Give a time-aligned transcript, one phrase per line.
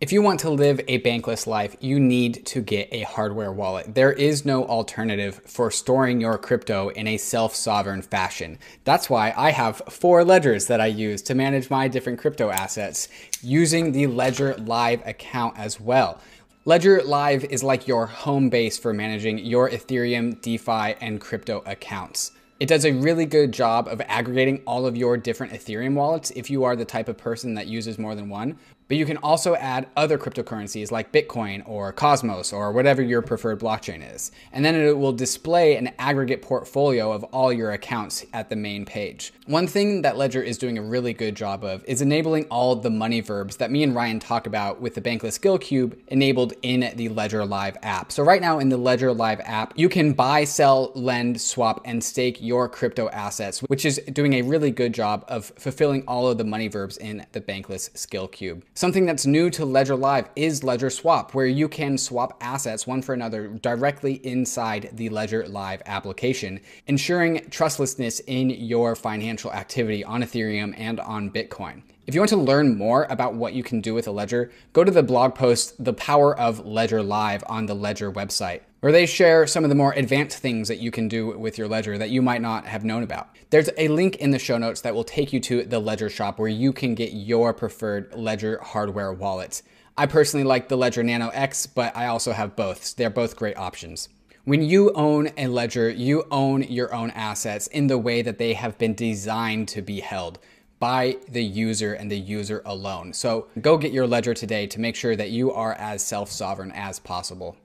[0.00, 3.94] If you want to live a bankless life, you need to get a hardware wallet.
[3.94, 8.58] There is no alternative for storing your crypto in a self sovereign fashion.
[8.82, 13.08] That's why I have four ledgers that I use to manage my different crypto assets
[13.40, 16.20] using the Ledger Live account as well.
[16.64, 22.32] Ledger Live is like your home base for managing your Ethereum, DeFi, and crypto accounts.
[22.60, 26.50] It does a really good job of aggregating all of your different Ethereum wallets if
[26.50, 29.54] you are the type of person that uses more than one, but you can also
[29.56, 34.30] add other cryptocurrencies like Bitcoin or Cosmos or whatever your preferred blockchain is.
[34.52, 38.84] And then it will display an aggregate portfolio of all your accounts at the main
[38.84, 39.32] page.
[39.46, 42.90] One thing that Ledger is doing a really good job of is enabling all the
[42.90, 46.92] money verbs that me and Ryan talk about with the Bankless Skill Cube enabled in
[46.96, 48.12] the Ledger Live app.
[48.12, 52.02] So right now in the Ledger Live app, you can buy, sell, lend, swap, and
[52.02, 56.38] stake your crypto assets, which is doing a really good job of fulfilling all of
[56.38, 58.64] the money verbs in the Bankless Skill Cube.
[58.76, 63.02] Something that's new to Ledger Live is Ledger Swap, where you can swap assets one
[63.02, 66.58] for another directly inside the Ledger Live application,
[66.88, 71.82] ensuring trustlessness in your financial activity on Ethereum and on Bitcoin.
[72.06, 74.84] If you want to learn more about what you can do with a ledger, go
[74.84, 79.06] to the blog post, The Power of Ledger Live, on the Ledger website where they
[79.06, 82.10] share some of the more advanced things that you can do with your ledger that
[82.10, 83.30] you might not have known about.
[83.48, 86.38] There's a link in the show notes that will take you to the Ledger shop
[86.38, 89.62] where you can get your preferred Ledger hardware wallet.
[89.96, 92.94] I personally like the Ledger Nano X, but I also have both.
[92.96, 94.10] They're both great options.
[94.44, 98.52] When you own a ledger, you own your own assets in the way that they
[98.52, 100.38] have been designed to be held
[100.78, 103.12] by the user and the user alone.
[103.12, 106.72] So go get your ledger today to make sure that you are as self sovereign
[106.72, 107.56] as possible.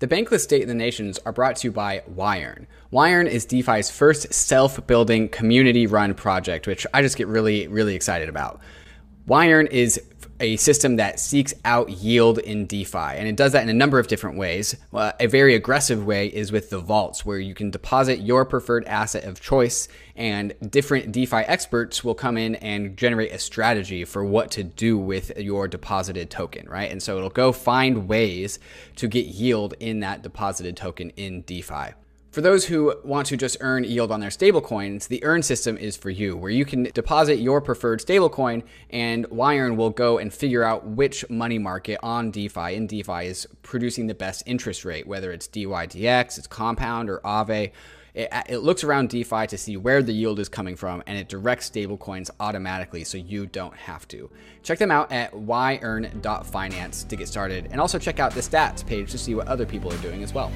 [0.00, 2.66] The Bankless State of the Nations are brought to you by Yearn.
[2.92, 7.94] Yearn is DeFi's first self building, community run project, which I just get really, really
[7.94, 8.60] excited about.
[9.28, 10.00] Yearn is
[10.44, 13.98] a system that seeks out yield in DeFi, and it does that in a number
[13.98, 14.76] of different ways.
[14.92, 19.24] A very aggressive way is with the vaults, where you can deposit your preferred asset
[19.24, 24.50] of choice, and different DeFi experts will come in and generate a strategy for what
[24.50, 26.92] to do with your deposited token, right?
[26.92, 28.58] And so it'll go find ways
[28.96, 31.94] to get yield in that deposited token in DeFi.
[32.34, 35.96] For those who want to just earn yield on their stablecoins, the Earn system is
[35.96, 40.64] for you, where you can deposit your preferred stablecoin and Yearn will go and figure
[40.64, 45.30] out which money market on DeFi in DeFi is producing the best interest rate, whether
[45.30, 47.70] it's DYDX, it's Compound, or Aave.
[48.14, 51.28] It, it, looks around DeFi to see where the yield is coming from and it
[51.28, 54.28] directs stablecoins automatically so you don't have to.
[54.64, 59.12] Check them out at yearn.finance to get started and also check out the stats page
[59.12, 60.50] to see what other people are doing as well.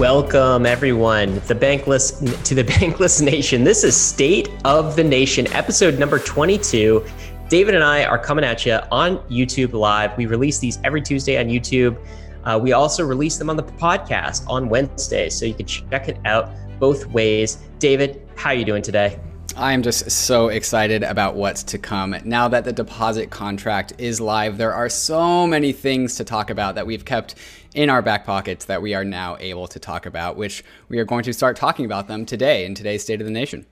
[0.00, 3.64] Welcome everyone, the Bankless to the Bankless Nation.
[3.64, 7.04] This is State of the Nation, episode number 22.
[7.50, 10.16] David and I are coming at you on YouTube Live.
[10.16, 11.98] We release these every Tuesday on YouTube.
[12.44, 16.16] Uh, we also release them on the podcast on Wednesday, so you can check it
[16.24, 17.58] out both ways.
[17.78, 19.20] David, how are you doing today?
[19.56, 22.14] I'm just so excited about what's to come.
[22.24, 26.74] Now that the deposit contract is live, there are so many things to talk about
[26.76, 27.34] that we've kept
[27.74, 31.04] in our back pockets that we are now able to talk about, which we are
[31.04, 33.66] going to start talking about them today in today's State of the Nation.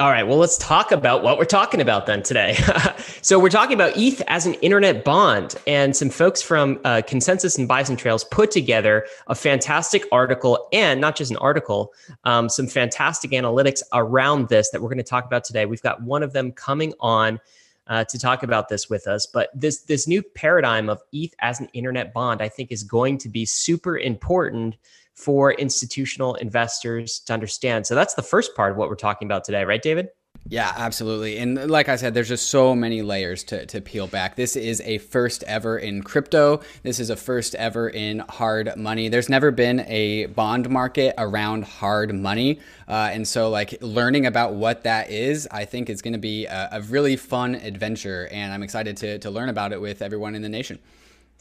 [0.00, 2.54] All right, well, let's talk about what we're talking about then today.
[3.22, 7.58] so, we're talking about ETH as an internet bond, and some folks from uh, ConsenSys
[7.58, 11.92] and Bison Trails put together a fantastic article, and not just an article,
[12.24, 15.66] um, some fantastic analytics around this that we're going to talk about today.
[15.66, 17.38] We've got one of them coming on
[17.86, 19.26] uh, to talk about this with us.
[19.26, 23.18] But this this new paradigm of ETH as an internet bond, I think, is going
[23.18, 24.76] to be super important
[25.14, 27.86] for institutional investors to understand.
[27.86, 30.08] So that's the first part of what we're talking about today, right, David?
[30.48, 31.38] Yeah, absolutely.
[31.38, 34.34] And like I said, there's just so many layers to, to peel back.
[34.34, 36.62] This is a first ever in crypto.
[36.82, 39.08] This is a first ever in hard money.
[39.08, 42.58] There's never been a bond market around hard money.
[42.88, 46.46] Uh, and so, like, learning about what that is, I think is going to be
[46.46, 48.28] a, a really fun adventure.
[48.32, 50.80] And I'm excited to, to learn about it with everyone in the nation.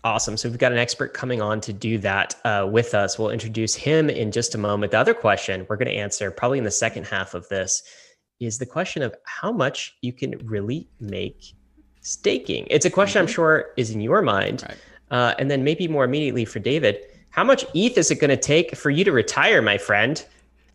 [0.03, 0.35] Awesome.
[0.35, 3.19] So we've got an expert coming on to do that uh, with us.
[3.19, 4.91] We'll introduce him in just a moment.
[4.91, 7.83] The other question we're going to answer probably in the second half of this
[8.39, 11.53] is the question of how much you can really make
[12.01, 12.65] staking.
[12.71, 13.29] It's a question mm-hmm.
[13.29, 14.63] I'm sure is in your mind.
[14.67, 14.77] Right.
[15.11, 16.99] Uh, and then maybe more immediately for David,
[17.29, 20.25] how much ETH is it going to take for you to retire, my friend?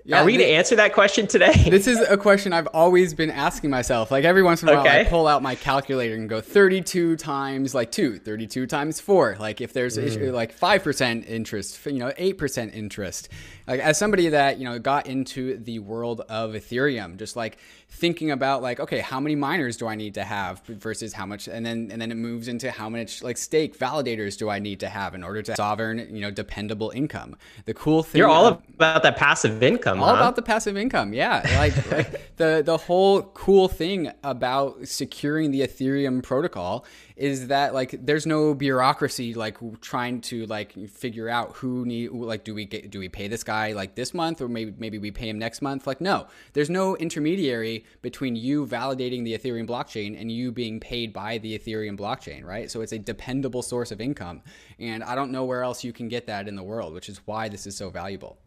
[0.07, 1.53] Yeah, Are we going to answer that question today?
[1.69, 4.13] this is a question I've always been asking myself.
[4.13, 5.01] Like every once in a while, okay.
[5.01, 9.37] I pull out my calculator and go 32 times like 2, 32 times 4.
[9.41, 10.33] Like if there's mm.
[10.33, 13.31] like 5% interest, you know, 8% interest.
[13.67, 18.31] Like as somebody that, you know, got into the world of Ethereum, just like thinking
[18.31, 21.65] about like, okay, how many miners do I need to have versus how much, and
[21.65, 24.89] then, and then it moves into how much like stake validators do I need to
[24.89, 27.37] have in order to sovereign, you know, dependable income.
[27.65, 28.19] The cool thing.
[28.19, 30.03] You're all about that passive income income.
[30.03, 30.23] All huh?
[30.23, 31.13] about the passive income.
[31.13, 31.43] Yeah.
[31.59, 36.85] Like, like the the whole cool thing about securing the Ethereum protocol
[37.17, 42.45] is that like there's no bureaucracy like trying to like figure out who need like
[42.45, 45.11] do we get do we pay this guy like this month or maybe maybe we
[45.11, 45.87] pay him next month?
[45.87, 46.27] Like no.
[46.53, 51.59] There's no intermediary between you validating the ethereum blockchain and you being paid by the
[51.59, 52.71] ethereum blockchain right?
[52.71, 54.43] So it's a dependable source of income
[54.79, 57.21] and i don't know where else you can get that in the world which is
[57.27, 58.39] why this is so valuable.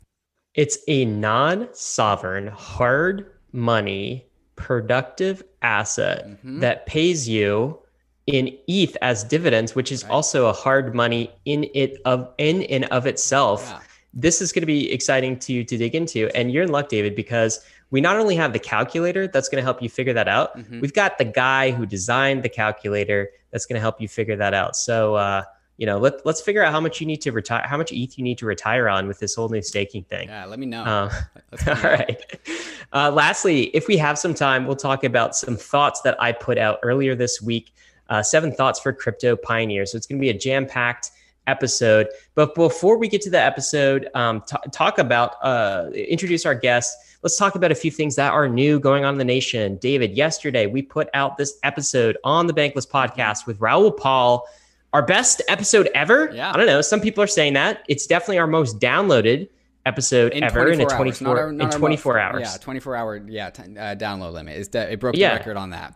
[0.55, 4.25] It's a non sovereign, hard money,
[4.55, 6.59] productive asset mm-hmm.
[6.59, 7.79] that pays you
[8.29, 10.11] in ETH as dividends, which is right.
[10.11, 13.65] also a hard money in it of in and of itself.
[13.67, 13.79] Yeah.
[14.13, 17.15] This is going to be exciting to to dig into, and you're in luck, David,
[17.15, 20.55] because we not only have the calculator that's going to help you figure that out.
[20.57, 20.79] Mm-hmm.
[20.79, 24.53] We've got the guy who designed the calculator that's going to help you figure that
[24.53, 24.75] out.
[24.75, 25.15] So.
[25.15, 25.43] Uh,
[25.79, 28.17] you know, let, let's figure out how much you need to retire, how much ETH
[28.17, 30.27] you need to retire on with this whole new staking thing.
[30.27, 30.83] Yeah, let me know.
[30.83, 31.09] Um,
[31.67, 32.21] all right.
[32.91, 36.57] Uh, lastly, if we have some time, we'll talk about some thoughts that I put
[36.57, 37.73] out earlier this week.
[38.09, 39.91] Uh, seven thoughts for crypto pioneers.
[39.91, 41.11] So it's going to be a jam packed
[41.47, 42.07] episode.
[42.35, 47.17] But before we get to the episode, um, t- talk about, uh, introduce our guests.
[47.21, 49.77] Let's talk about a few things that are new going on in the nation.
[49.77, 54.45] David, yesterday we put out this episode on the Bankless podcast with Raoul Pal
[54.93, 56.31] our best episode ever.
[56.33, 56.51] Yeah.
[56.51, 56.81] I don't know.
[56.81, 57.83] Some people are saying that.
[57.87, 59.49] It's definitely our most downloaded
[59.85, 62.41] episode in ever in a 24 our, in 24 most, hours.
[62.41, 64.57] Yeah, 24 hour yeah, t- uh, download limit.
[64.57, 65.33] It's de- it broke yeah.
[65.33, 65.95] the record on that.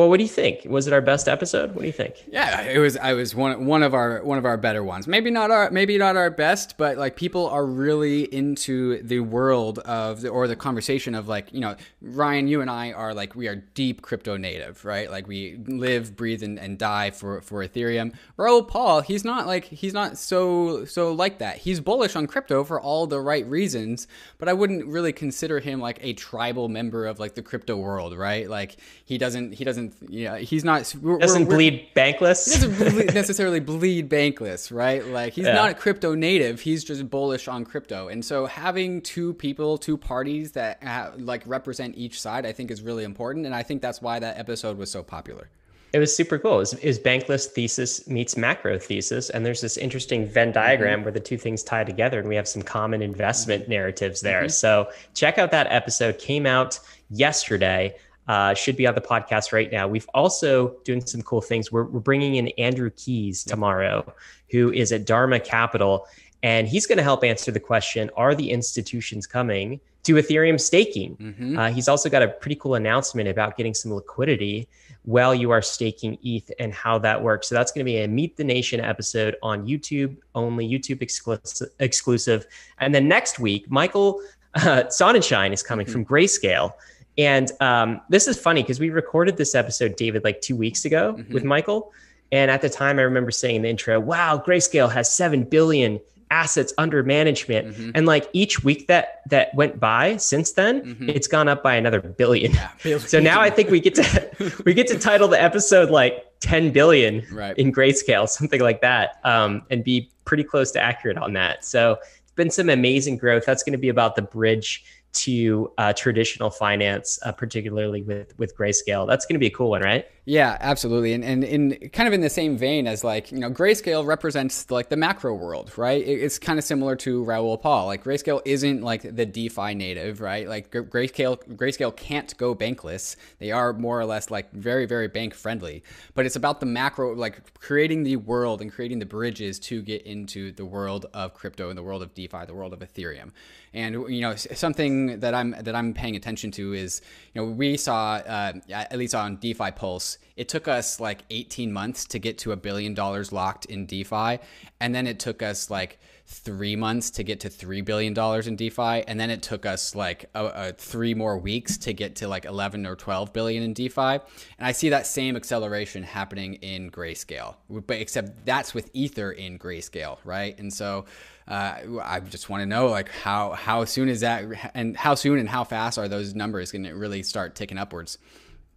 [0.00, 0.64] Well, what do you think?
[0.64, 1.74] Was it our best episode?
[1.74, 2.14] What do you think?
[2.32, 2.96] Yeah, it was.
[2.96, 5.06] I was one one of our one of our better ones.
[5.06, 9.80] Maybe not our maybe not our best, but like people are really into the world
[9.80, 13.34] of the, or the conversation of like you know Ryan, you and I are like
[13.34, 15.10] we are deep crypto native, right?
[15.10, 18.14] Like we live, breathe, and, and die for for Ethereum.
[18.38, 21.58] Raoul Pal, he's not like he's not so so like that.
[21.58, 24.08] He's bullish on crypto for all the right reasons,
[24.38, 28.16] but I wouldn't really consider him like a tribal member of like the crypto world,
[28.16, 28.48] right?
[28.48, 32.84] Like he doesn't he doesn't doesn't yeah he's not we're, doesn't we're, bleed bankless he
[32.84, 35.54] doesn't necessarily bleed bankless right like he's yeah.
[35.54, 40.52] not crypto native he's just bullish on crypto and so having two people two parties
[40.52, 44.00] that have, like represent each side i think is really important and i think that's
[44.00, 45.48] why that episode was so popular
[45.92, 46.54] it was super cool.
[46.54, 50.98] It was, it was, bankless thesis meets macro thesis, and there's this interesting Venn diagram
[50.98, 51.04] mm-hmm.
[51.04, 53.72] where the two things tie together, and we have some common investment mm-hmm.
[53.72, 54.42] narratives there.
[54.42, 54.50] Mm-hmm.
[54.50, 56.18] So check out that episode.
[56.18, 56.78] Came out
[57.10, 57.96] yesterday
[58.30, 59.88] uh, should be on the podcast right now.
[59.88, 61.72] We've also doing some cool things.
[61.72, 64.14] We're, we're bringing in Andrew Keys tomorrow,
[64.52, 66.06] who is at DARMA Capital,
[66.44, 71.16] and he's going to help answer the question: Are the institutions coming to Ethereum staking?
[71.16, 71.58] Mm-hmm.
[71.58, 74.68] Uh, he's also got a pretty cool announcement about getting some liquidity
[75.02, 77.48] while you are staking ETH and how that works.
[77.48, 81.70] So that's going to be a Meet the Nation episode on YouTube only, YouTube exclusive.
[81.80, 82.46] exclusive.
[82.78, 84.22] And then next week, Michael
[84.54, 85.92] uh, Sonnenshein is coming mm-hmm.
[85.92, 86.74] from Grayscale.
[87.18, 91.16] And um, this is funny because we recorded this episode, David, like two weeks ago
[91.18, 91.32] mm-hmm.
[91.32, 91.92] with Michael.
[92.32, 96.00] And at the time, I remember saying in the intro, wow, Grayscale has 7 billion
[96.30, 97.68] assets under management.
[97.68, 97.90] Mm-hmm.
[97.94, 101.08] And like each week that that went by since then, mm-hmm.
[101.10, 102.52] it's gone up by another billion.
[102.52, 103.00] Yeah, billion.
[103.00, 106.72] So now I think we get to we get to title the episode like 10
[106.72, 107.56] billion right.
[107.58, 111.64] in grayscale, something like that, um, and be pretty close to accurate on that.
[111.64, 113.44] So it's been some amazing growth.
[113.44, 118.56] That's going to be about the bridge to uh, traditional finance, uh, particularly with with
[118.56, 119.06] grayscale.
[119.06, 120.06] That's going to be a cool one, right?
[120.26, 121.14] Yeah, absolutely.
[121.14, 124.70] And, and in kind of in the same vein as like, you know, Grayscale represents
[124.70, 126.06] like the macro world, right?
[126.06, 127.86] It's kind of similar to Raoul Pal.
[127.86, 130.46] Like Grayscale isn't like the DeFi native, right?
[130.46, 133.16] Like Grayscale, Grayscale can't go bankless.
[133.38, 135.82] They are more or less like very, very bank friendly,
[136.14, 140.02] but it's about the macro, like creating the world and creating the bridges to get
[140.02, 143.32] into the world of crypto and the world of DeFi, the world of Ethereum.
[143.72, 147.00] And, you know, something that I'm, that I'm paying attention to is,
[147.32, 151.72] you know, we saw, uh, at least on DeFi Pulse, it took us like 18
[151.72, 154.38] months to get to a billion dollars locked in DeFi.
[154.80, 155.98] And then it took us like
[156.32, 159.02] three months to get to $3 billion in DeFi.
[159.08, 162.44] And then it took us like a, a three more weeks to get to like
[162.44, 164.00] 11 or 12 billion in DeFi.
[164.00, 164.20] And
[164.60, 170.18] I see that same acceleration happening in Grayscale, but except that's with Ether in Grayscale,
[170.24, 170.56] right?
[170.60, 171.06] And so
[171.48, 175.40] uh, I just want to know like how, how soon is that and how soon
[175.40, 178.18] and how fast are those numbers going to really start ticking upwards?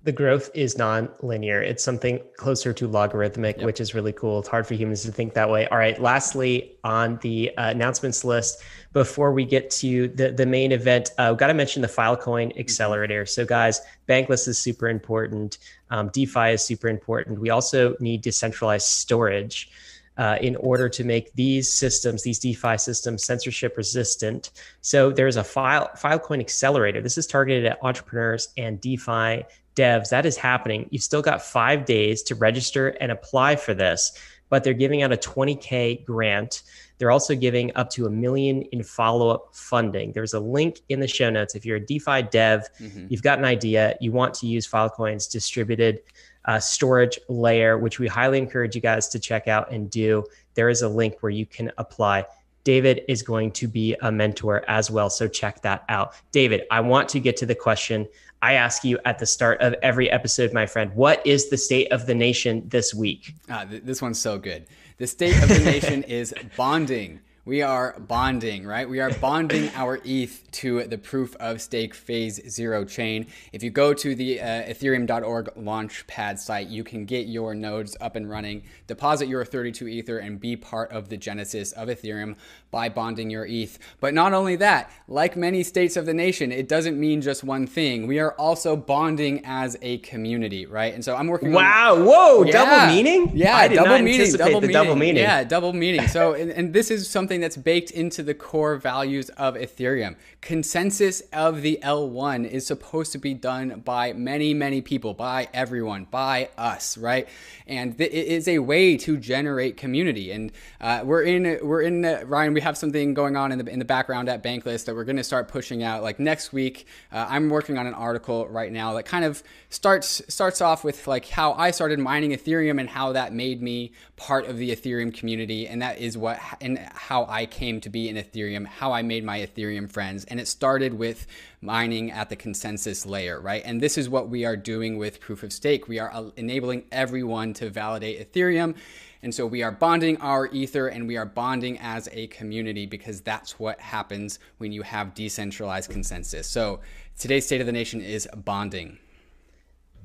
[0.04, 1.62] The growth is non-linear.
[1.62, 3.66] It's something closer to logarithmic, yep.
[3.66, 4.40] which is really cool.
[4.40, 5.66] It's hard for humans to think that way.
[5.68, 6.00] All right.
[6.00, 11.28] Lastly, on the uh, announcements list, before we get to the, the main event, uh,
[11.32, 12.60] we've got to mention the Filecoin mm-hmm.
[12.60, 13.26] Accelerator.
[13.26, 13.80] So, guys,
[14.10, 15.58] Bankless is super important.
[15.90, 17.40] Um, DeFi is super important.
[17.40, 19.72] We also need decentralized storage.
[20.16, 24.52] Uh, in order to make these systems, these DeFi systems, censorship resistant.
[24.82, 27.02] So there's a file Filecoin accelerator.
[27.02, 29.44] This is targeted at entrepreneurs and DeFi
[29.76, 30.88] devs, that is happening.
[30.92, 34.12] You've still got five days to register and apply for this,
[34.50, 36.64] but they're giving out a 20K grant.
[36.98, 40.12] They're also giving up to a million in follow up funding.
[40.12, 41.56] There's a link in the show notes.
[41.56, 43.08] If you're a DeFi dev, mm-hmm.
[43.10, 46.02] you've got an idea, you want to use Filecoin's distributed
[46.46, 50.24] uh, storage layer, which we highly encourage you guys to check out and do.
[50.54, 52.26] There is a link where you can apply.
[52.64, 55.10] David is going to be a mentor as well.
[55.10, 56.14] So check that out.
[56.32, 58.08] David, I want to get to the question
[58.44, 61.90] I ask you at the start of every episode, my friend, what is the state
[61.94, 63.36] of the nation this week?
[63.50, 64.66] Ah, th- this one's so good.
[64.98, 68.88] The state of the nation is bonding we are bonding, right?
[68.88, 73.28] We are bonding our ETH to the proof of stake phase zero chain.
[73.52, 78.16] If you go to the uh, ethereum.org launchpad site, you can get your nodes up
[78.16, 82.38] and running, deposit your 32 Ether, and be part of the genesis of Ethereum
[82.74, 83.78] by bonding your ETH.
[84.00, 87.68] But not only that, like many states of the nation, it doesn't mean just one
[87.68, 88.08] thing.
[88.08, 90.92] We are also bonding as a community, right?
[90.92, 92.06] And so I'm working wow, on.
[92.06, 93.32] Whoa, yeah, double meaning?
[93.36, 94.74] Yeah, double meaning, double meaning.
[94.74, 95.24] double meaning.
[95.24, 96.08] Yeah, double meaning.
[96.08, 100.16] So, and, and this is something that's baked into the core values of Ethereum.
[100.42, 106.08] Consensus of the L1 is supposed to be done by many, many people, by everyone,
[106.10, 107.30] by us, right?
[107.68, 110.32] And th- it is a way to generate community.
[110.32, 110.52] And
[110.82, 112.54] uh, we're in, we're in uh, Ryan.
[112.56, 115.18] We have something going on in the in the background at Bankless that we're going
[115.18, 116.02] to start pushing out.
[116.02, 120.22] Like next week, uh, I'm working on an article right now that kind of starts
[120.28, 124.48] starts off with like how I started mining Ethereum and how that made me part
[124.48, 128.16] of the Ethereum community, and that is what and how I came to be in
[128.16, 130.26] Ethereum, how I made my Ethereum friends.
[130.26, 131.28] And it started with
[131.62, 133.62] mining at the consensus layer, right?
[133.66, 135.88] And this is what we are doing with proof of stake.
[135.88, 138.76] We are enabling everyone to validate Ethereum.
[139.24, 143.22] And so we are bonding our Ether and we are bonding as a community because
[143.22, 146.46] that's what happens when you have decentralized consensus.
[146.46, 146.82] So
[147.18, 148.98] today's State of the Nation is bonding.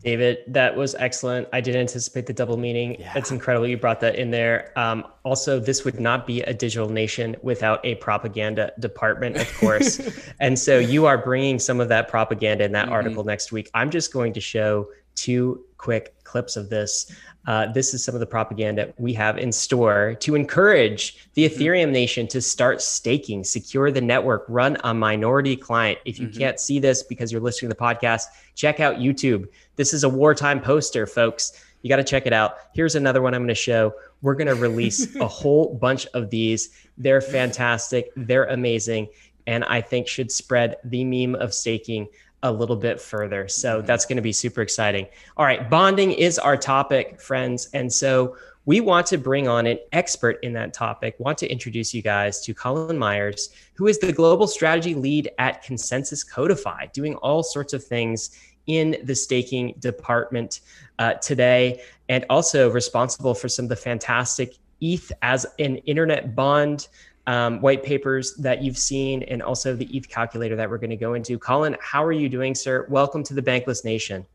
[0.05, 1.49] David, that was excellent.
[1.53, 3.01] I did anticipate the double meaning.
[3.01, 3.13] Yeah.
[3.13, 3.67] That's incredible.
[3.67, 4.73] You brought that in there.
[4.79, 10.01] Um, also, this would not be a digital nation without a propaganda department, of course.
[10.41, 12.93] and so you are bringing some of that propaganda in that mm-hmm.
[12.93, 13.69] article next week.
[13.75, 17.11] I'm just going to show two quick clips of this.
[17.47, 21.63] Uh, this is some of the propaganda we have in store to encourage the mm-hmm.
[21.63, 25.99] Ethereum nation to start staking, secure the network, run a minority client.
[26.05, 26.39] If you mm-hmm.
[26.39, 29.47] can't see this because you're listening to the podcast, check out YouTube.
[29.77, 31.65] This is a wartime poster, folks.
[31.81, 32.57] You got to check it out.
[32.75, 33.95] Here's another one I'm going to show.
[34.21, 36.71] We're going to release a whole bunch of these.
[36.99, 39.09] They're fantastic, they're amazing,
[39.47, 42.09] and I think should spread the meme of staking
[42.43, 43.49] a little bit further.
[43.49, 43.87] So mm-hmm.
[43.87, 45.07] that's going to be super exciting.
[45.37, 47.69] All right, bonding is our topic, friends.
[47.75, 51.17] And so we want to bring on an expert in that topic.
[51.19, 55.65] Want to introduce you guys to Collin Myers, who is the global strategy lead at
[55.65, 60.61] ConsenSys Codefi, doing all sorts of things in the staking department
[60.99, 61.81] uh, today,
[62.11, 66.89] and also responsible for some of the fantastic ETH as an internet bond
[67.29, 70.97] um, white papers that you've seen and also the ETH calculator that we're going to
[70.97, 71.39] go into.
[71.39, 72.87] Collin, how are you doing, sir?
[72.89, 74.27] Welcome to the Bankless Nation.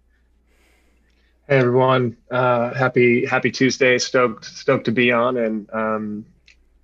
[1.50, 3.98] Hey everyone, uh, happy happy Tuesday.
[3.98, 6.26] Stoked stoked to be on, and um,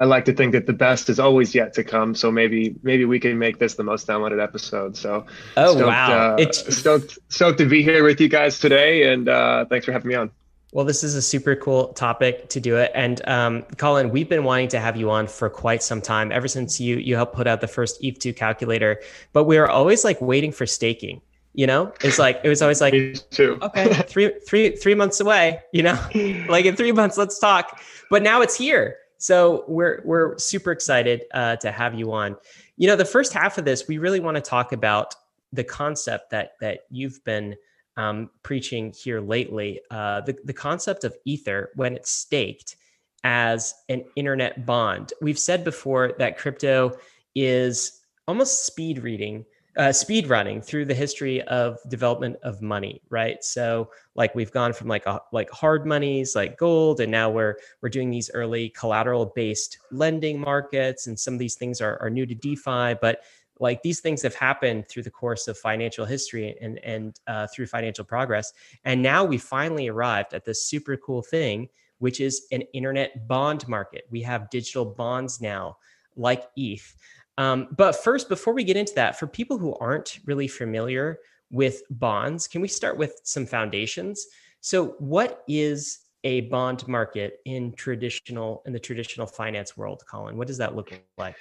[0.01, 2.13] I like to think that the best is always yet to come.
[2.13, 4.97] So maybe maybe we can make this the most downloaded episode.
[4.97, 5.25] So
[5.55, 9.29] oh stoked, wow, uh, it's stoked stoked to be here with you guys today, and
[9.29, 10.31] uh, thanks for having me on.
[10.71, 12.91] Well, this is a super cool topic to do it.
[12.93, 16.47] And um, Collin, we've been wanting to have you on for quite some time, ever
[16.47, 19.01] since you you helped put out the first ETH2 calculator.
[19.33, 21.21] But we were always like waiting for staking.
[21.53, 25.59] You know, it's like it was always like, okay, three three three months away.
[25.73, 25.99] You know,
[26.47, 27.81] like in three months, let's talk.
[28.11, 32.37] But now it's here, so we're we're super excited uh, to have you on.
[32.77, 35.15] You know, the first half of this, we really want to talk about
[35.51, 37.55] the concept that that you've been
[37.97, 42.75] um, preaching here lately, uh, the, the concept of ether when it's staked
[43.23, 45.13] as an internet bond.
[45.21, 46.97] We've said before that crypto
[47.35, 49.45] is almost speed reading
[49.77, 54.73] uh, speed running through the history of development of money right so like we've gone
[54.73, 58.69] from like a, like hard monies like gold and now we're we're doing these early
[58.69, 63.21] collateral based lending markets and some of these things are, are new to defi but
[63.59, 67.67] like these things have happened through the course of financial history and and uh, through
[67.67, 68.53] financial progress
[68.85, 73.67] and now we finally arrived at this super cool thing which is an internet bond
[73.67, 75.77] market we have digital bonds now
[76.15, 76.95] like eth
[77.39, 81.83] um, but first, before we get into that, for people who aren't really familiar with
[81.89, 84.27] bonds, can we start with some foundations?
[84.59, 90.35] So, what is a bond market in traditional in the traditional finance world, Collin?
[90.35, 91.37] What does that look like?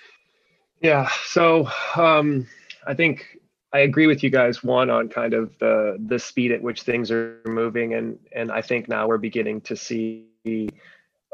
[0.80, 2.46] Yeah, so um,
[2.86, 3.38] I think
[3.72, 4.62] I agree with you guys.
[4.62, 8.62] One on kind of the the speed at which things are moving, and and I
[8.62, 10.28] think now we're beginning to see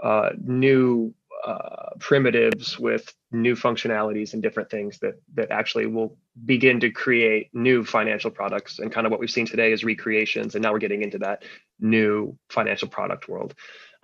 [0.02, 6.80] uh, new uh, primitives with new functionalities and different things that that actually will begin
[6.80, 10.62] to create new financial products and kind of what we've seen today is recreations and
[10.62, 11.44] now we're getting into that
[11.80, 13.54] new financial product world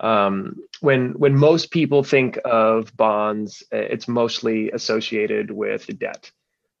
[0.01, 6.31] um, when when most people think of bonds it's mostly associated with debt.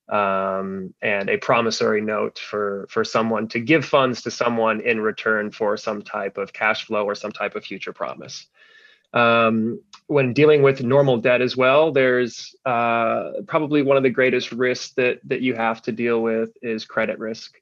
[0.09, 5.51] Um, and a promissory note for for someone to give funds to someone in return
[5.51, 8.45] for some type of cash flow or some type of future promise.
[9.13, 14.51] Um, when dealing with normal debt as well, there's uh, probably one of the greatest
[14.51, 17.60] risks that that you have to deal with is credit risk,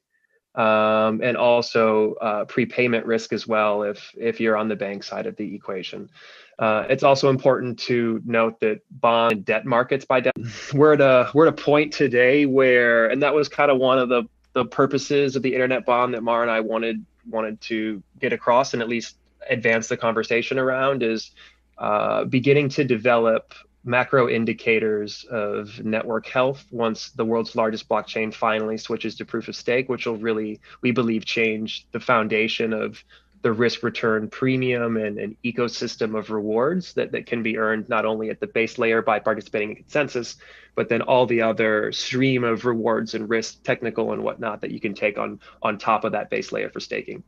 [0.54, 3.82] um, and also uh, prepayment risk as well.
[3.82, 6.10] If if you're on the bank side of the equation,
[6.58, 10.34] uh, it's also important to note that bond and debt markets by debt
[10.74, 13.98] we're at a we're at a point today where, and that was kind of one
[13.98, 18.02] of the the purposes of the internet bond that Mar and I wanted wanted to
[18.18, 19.16] get across and at least
[19.48, 21.30] advance the conversation around is
[21.78, 23.54] uh, beginning to develop
[23.84, 29.56] macro indicators of network health once the world's largest blockchain finally switches to proof of
[29.56, 33.02] stake, which will really, we believe, change the foundation of
[33.42, 38.04] the risk return premium and an ecosystem of rewards that, that can be earned not
[38.04, 40.36] only at the base layer by participating in consensus,
[40.74, 44.80] but then all the other stream of rewards and risk, technical and whatnot, that you
[44.80, 47.22] can take on on top of that base layer for staking.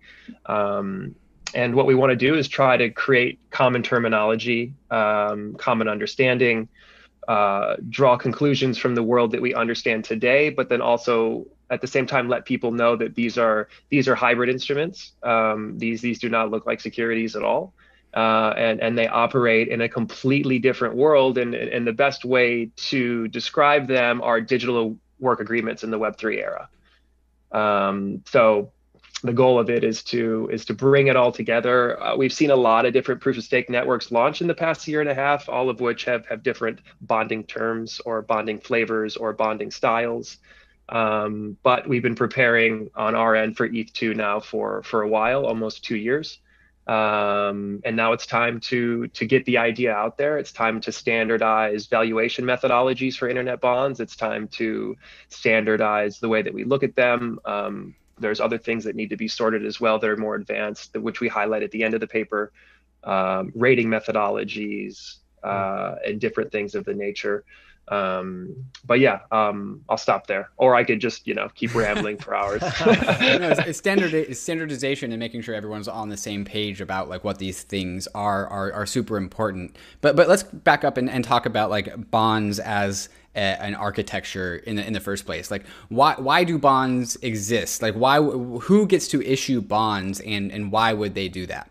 [0.45, 1.15] Um,
[1.55, 6.69] and what we want to do is try to create common terminology, um, common understanding,
[7.29, 11.87] uh, draw conclusions from the world that we understand today, but then also at the
[11.87, 15.13] same time let people know that these are these are hybrid instruments.
[15.23, 17.73] Um, these these do not look like securities at all.
[18.15, 21.39] Uh, and and they operate in a completely different world.
[21.39, 26.19] And and the best way to describe them are digital work agreements in the Web
[26.19, 26.69] three era.
[27.53, 28.73] Um, so
[29.23, 32.03] the goal of it is to is to bring it all together.
[32.03, 34.87] Uh, we've seen a lot of different proof of stake networks launch in the past
[34.89, 39.17] year and a half, all of which have have different bonding terms or bonding flavors
[39.17, 40.39] or bonding styles.
[40.89, 45.47] Um, but we've been preparing on our end for ETH2 now for for a while,
[45.47, 46.41] almost two years.
[46.87, 50.37] Um, and now it's time to to get the idea out there.
[50.39, 54.01] It's time to standardize valuation methodologies for internet bonds.
[54.01, 54.97] It's time to
[55.29, 57.39] standardize the way that we look at them.
[57.45, 60.97] Um, there's other things that need to be sorted as well that are more advanced,
[60.97, 62.53] which we highlight at the end of the paper,
[63.05, 67.45] um, rating methodologies, uh, and different things of the nature.
[67.89, 68.55] Um,
[68.87, 72.35] but yeah, um, I'll stop there, or I could just you know keep rambling for
[72.35, 72.63] hours.
[72.87, 77.39] no, it's, standard standardization and making sure everyone's on the same page about like what
[77.39, 79.77] these things are are, are super important.
[80.01, 84.77] But but let's back up and, and talk about like bonds as an architecture in
[84.77, 85.51] the in the first place.
[85.51, 87.83] Like why why do bonds exist?
[87.83, 91.71] Like why who gets to issue bonds and and why would they do that?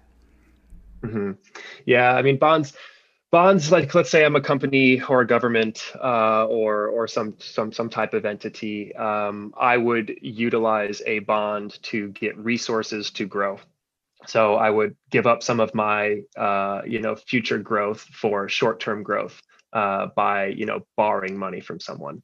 [1.02, 1.32] Mm-hmm.
[1.86, 2.74] Yeah, I mean bonds
[3.32, 7.71] bonds like let's say i'm a company or a government uh, or or some some
[7.71, 13.58] some type of entity um, i would utilize a bond to get resources to grow
[14.28, 19.02] so i would give up some of my uh, you know future growth for short-term
[19.02, 19.41] growth
[19.73, 22.21] uh, by you know borrowing money from someone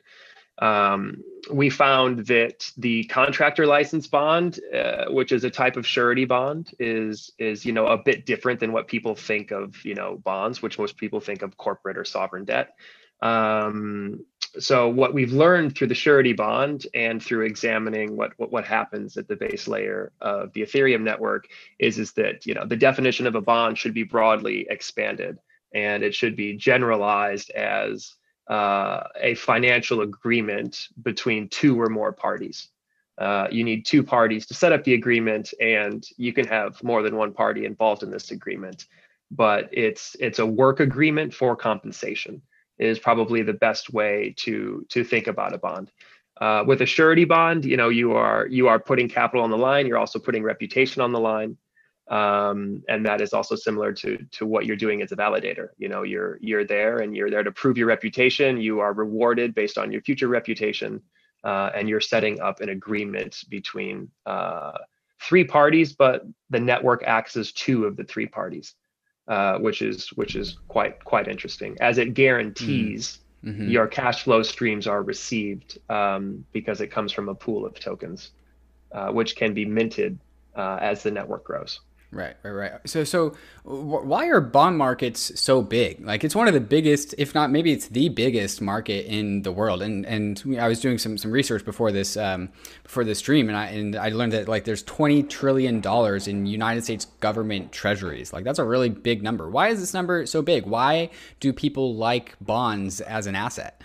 [0.60, 6.26] um, we found that the contractor license bond, uh, which is a type of surety
[6.26, 10.18] bond, is is you know a bit different than what people think of you know
[10.18, 12.72] bonds, which most people think of corporate or sovereign debt.
[13.22, 14.26] Um,
[14.60, 19.16] so what we've learned through the surety bond and through examining what, what what happens
[19.18, 23.28] at the base layer of the Ethereum network is is that you know the definition
[23.28, 25.38] of a bond should be broadly expanded
[25.86, 28.16] and it should be generalized as
[28.58, 30.74] uh, a financial agreement
[31.10, 32.58] between two or more parties.
[33.26, 37.02] Uh, you need two parties to set up the agreement, and you can have more
[37.06, 38.80] than one party involved in this agreement.
[39.32, 42.42] but it's it's a work agreement for compensation
[42.78, 45.92] is probably the best way to to think about a bond.
[46.40, 49.58] Uh, with a surety bond, you know you are you are putting capital on the
[49.58, 49.88] line.
[49.88, 51.58] You're also putting reputation on the line,
[52.10, 55.70] um, and that is also similar to to what you're doing as a validator.
[55.78, 58.60] You know you're you're there and you're there to prove your reputation.
[58.60, 61.02] You are rewarded based on your future reputation,
[61.44, 64.78] uh, and you're setting up an agreement between uh,
[65.22, 68.76] three parties, but the network acts as two of the three parties
[69.28, 73.52] uh, which is which is quite quite interesting as it guarantees mm.
[73.52, 73.68] mm-hmm.
[73.70, 78.32] your cash flow streams are received um, because it comes from a pool of tokens,
[78.94, 80.18] uh, which can be minted
[80.56, 81.82] uh, as the network grows.
[82.10, 82.72] Right, right, right.
[82.90, 86.06] So, so why are bond markets so big?
[86.06, 89.52] Like, it's one of the biggest, if not maybe it's the biggest market in the
[89.52, 89.82] world.
[89.82, 92.48] And and I was doing some some research before this um,
[92.84, 96.46] before this stream, and I and I learned that like there's 20 trillion dollars in
[96.46, 98.32] United States government treasuries.
[98.32, 99.50] Like, that's a really big number.
[99.50, 100.66] Why is this number so big?
[100.66, 101.10] Why
[101.42, 103.77] do people like bonds as an asset?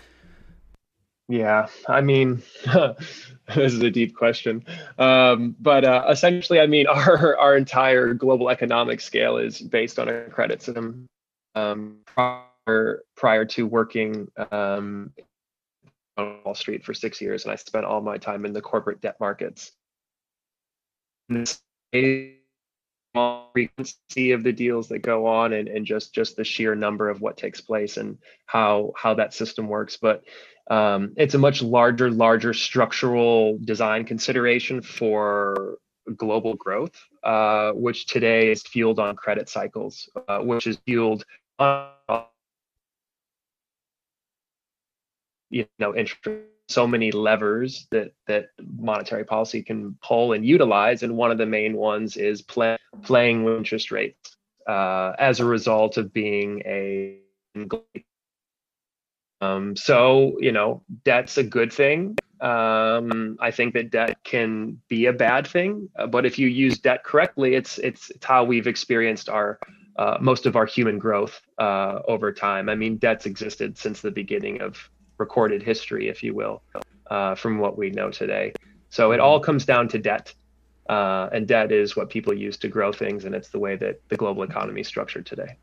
[1.33, 4.63] Yeah, I mean, this is a deep question,
[4.99, 10.09] um, but uh, essentially, I mean, our our entire global economic scale is based on
[10.09, 11.07] a credit system.
[11.55, 15.11] Um, prior prior to working um,
[16.17, 19.01] on Wall Street for six years, and I spent all my time in the corporate
[19.01, 19.71] debt markets.
[21.29, 22.37] The
[23.15, 27.21] frequency of the deals that go on, and, and just just the sheer number of
[27.21, 30.23] what takes place and how how that system works, but
[30.69, 35.77] um, it's a much larger, larger structural design consideration for
[36.15, 41.25] global growth, uh, which today is fueled on credit cycles, uh, which is fueled
[41.59, 41.89] on
[45.49, 48.49] you know interest so many levers that that
[48.79, 53.43] monetary policy can pull and utilize and one of the main ones is play, playing
[53.43, 57.19] with interest rates uh, as a result of being a
[59.43, 62.17] um, so, you know, debt's a good thing.
[62.41, 66.77] Um, I think that debt can be a bad thing, uh, but if you use
[66.79, 69.59] debt correctly, it's it's, it's how we've experienced our
[69.95, 72.67] uh, most of our human growth uh, over time.
[72.67, 76.63] I mean, debt's existed since the beginning of recorded history, if you will,
[77.09, 78.53] uh, from what we know today.
[78.89, 80.33] So it all comes down to debt,
[80.89, 84.01] uh, and debt is what people use to grow things, and it's the way that
[84.09, 85.57] the global economy is structured today.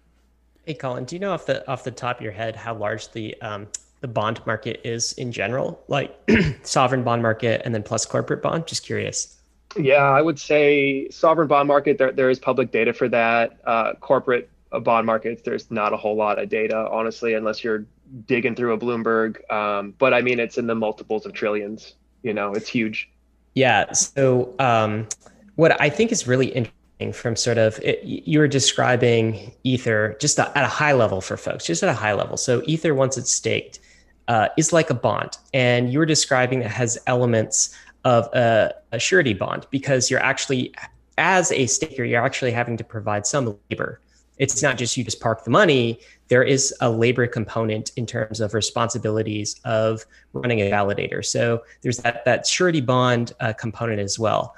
[0.67, 3.11] Hey, Collin, do you know off the off the top of your head how large
[3.13, 3.67] the um,
[4.01, 6.17] the bond market is in general, like
[6.63, 8.67] sovereign bond market and then plus corporate bond?
[8.67, 9.37] Just curious.
[9.77, 11.99] Yeah, I would say sovereign bond market.
[11.99, 13.59] There there is public data for that.
[13.65, 17.87] Uh, corporate uh, bond markets, there's not a whole lot of data, honestly, unless you're
[18.27, 19.51] digging through a Bloomberg.
[19.51, 21.95] Um, but I mean, it's in the multiples of trillions.
[22.23, 23.11] You know, it's huge.
[23.55, 23.93] Yeah.
[23.93, 25.09] So um,
[25.57, 26.80] what I think is really interesting
[27.13, 31.65] from sort of it, you were describing ether just at a high level for folks
[31.65, 32.37] just at a high level.
[32.37, 33.81] So ether once it's staked
[34.29, 35.39] uh, is like a bond.
[35.55, 40.73] And you were describing it has elements of a, a surety bond because you're actually
[41.19, 44.01] as a staker you're actually having to provide some labor.
[44.39, 46.01] It's not just you just park the money.
[46.29, 51.23] There is a labor component in terms of responsibilities of running a validator.
[51.25, 54.55] So there's that that surety bond uh, component as well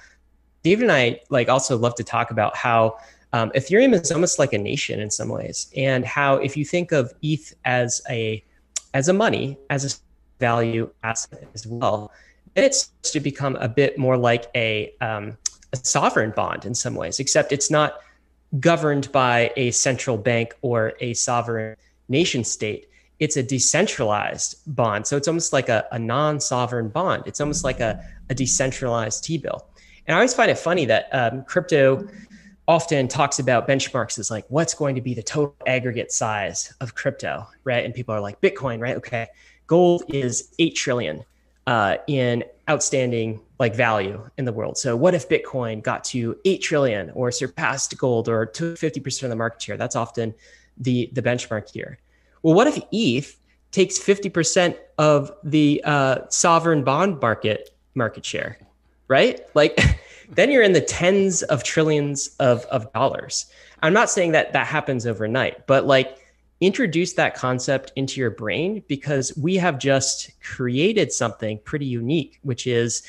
[0.63, 2.99] David and I like also love to talk about how
[3.33, 6.93] um, Ethereum is almost like a nation in some ways, and how if you think
[6.93, 8.45] of ETH as a
[8.95, 9.97] as a money as a
[10.43, 12.13] value asset as well,
[12.55, 15.39] then it starts to become a bit more like a, um,
[15.73, 18.01] a sovereign bond in some ways, except it's not
[18.61, 21.77] governed by a central bank or a sovereign
[22.09, 22.89] nation state.
[23.21, 25.07] It's a decentralized bond.
[25.07, 27.23] So it's almost like a, a non sovereign bond.
[27.27, 29.65] It's almost like a, a decentralized T bill.
[30.07, 32.09] And I always find it funny that um, crypto
[32.69, 36.95] often talks about benchmarks as like what's going to be the total aggregate size of
[36.95, 37.85] crypto, right?
[37.85, 38.97] And people are like Bitcoin, right?
[38.97, 39.27] Okay,
[39.67, 41.25] gold is eight trillion
[41.67, 44.79] uh, in outstanding like value in the world.
[44.79, 49.25] So what if Bitcoin got to eight trillion or surpassed gold or took fifty percent
[49.25, 49.77] of the market share?
[49.77, 50.35] That's often
[50.79, 51.99] the the benchmark here.
[52.43, 53.37] Well, what if ETH
[53.71, 58.59] takes fifty percent of the uh, sovereign bond market market share?
[59.13, 59.41] Right?
[59.55, 59.79] Like
[60.31, 63.47] then you're in the tens of trillions of, of dollars.
[63.83, 66.19] I'm not saying that that happens overnight, but like
[66.61, 72.67] introduce that concept into your brain because we have just created something pretty unique, which
[72.67, 73.03] is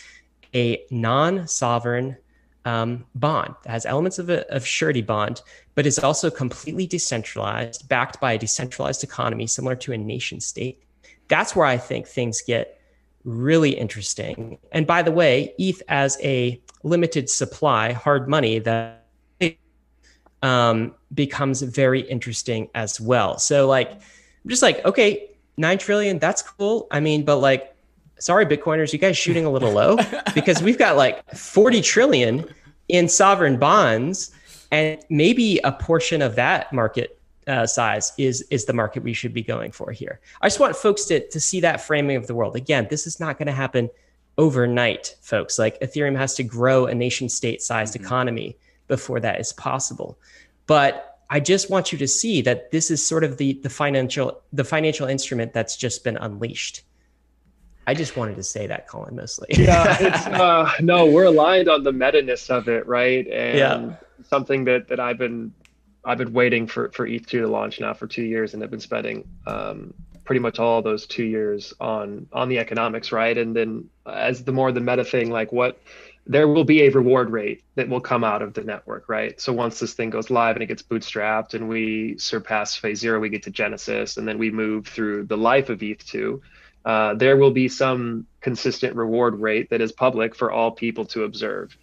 [0.54, 2.18] a non sovereign
[2.66, 5.42] um, bond that has elements of a of surety bond,
[5.76, 10.84] but is also completely decentralized, backed by a decentralized economy similar to a nation state.
[11.28, 12.80] That's where I think things get
[13.24, 14.58] really interesting.
[14.72, 19.06] And by the way, ETH as a limited supply hard money that
[20.42, 23.38] um, becomes very interesting as well.
[23.40, 26.88] So like, I'm just like, okay, nine trillion, that's cool.
[26.92, 27.74] I mean, but like,
[28.20, 29.98] sorry, Bitcoiners, you guys shooting a little low
[30.36, 32.46] because we've got like 40 trillion
[32.90, 34.32] in sovereign bonds,
[34.72, 39.34] and maybe a portion of that market uh, size is is the market we should
[39.34, 40.20] be going for here.
[40.42, 42.56] I just want folks to to see that framing of the world.
[42.56, 43.90] Again, this is not going to happen
[44.38, 45.60] overnight, folks.
[45.60, 48.06] Like Ethereum has to grow a nation state sized mm-hmm.
[48.06, 50.18] economy before that is possible.
[50.68, 54.42] But I just want you to see that this is sort of the the financial
[54.52, 56.84] the financial instrument that's just been unleashed.
[57.86, 59.48] I just wanted to say that, Collin, mostly.
[59.50, 63.28] yeah, it's, uh, no, we're aligned on the meta-ness of it, right?
[63.28, 63.96] And yeah.
[64.24, 65.54] something that that I've been
[66.06, 68.80] I've been waiting for for ETH2 to launch now for two years, and I've been
[68.80, 69.94] spending um,
[70.26, 73.38] pretty much all those two years on on the economics, right?
[73.38, 75.82] And then as the more the meta thing, like what
[76.26, 79.40] there will be a reward rate that will come out of the network, right?
[79.42, 83.20] So once this thing goes live and it gets bootstrapped and we surpass phase zero,
[83.20, 86.40] we get to Genesis, and then we move through the life of ETH2.
[86.86, 91.24] Uh, there will be some consistent reward rate that is public for all people to
[91.24, 91.78] observe.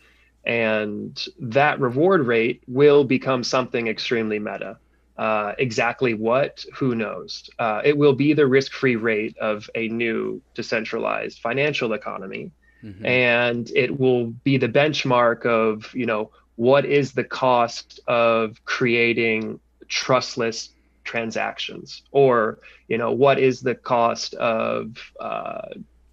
[0.45, 4.79] And that reward rate will become something extremely meta.
[5.19, 7.51] Uh, exactly what, who knows?
[7.59, 12.53] Uh, it will be the risk free rate of a new decentralized financial economy.
[12.83, 13.05] Mm-hmm.
[13.05, 19.61] And it will be the benchmark of, you know, what is the cost of creating
[19.89, 20.71] trustless
[21.05, 22.03] transactions?
[22.13, 25.69] Or, you know, what is the cost of, uh,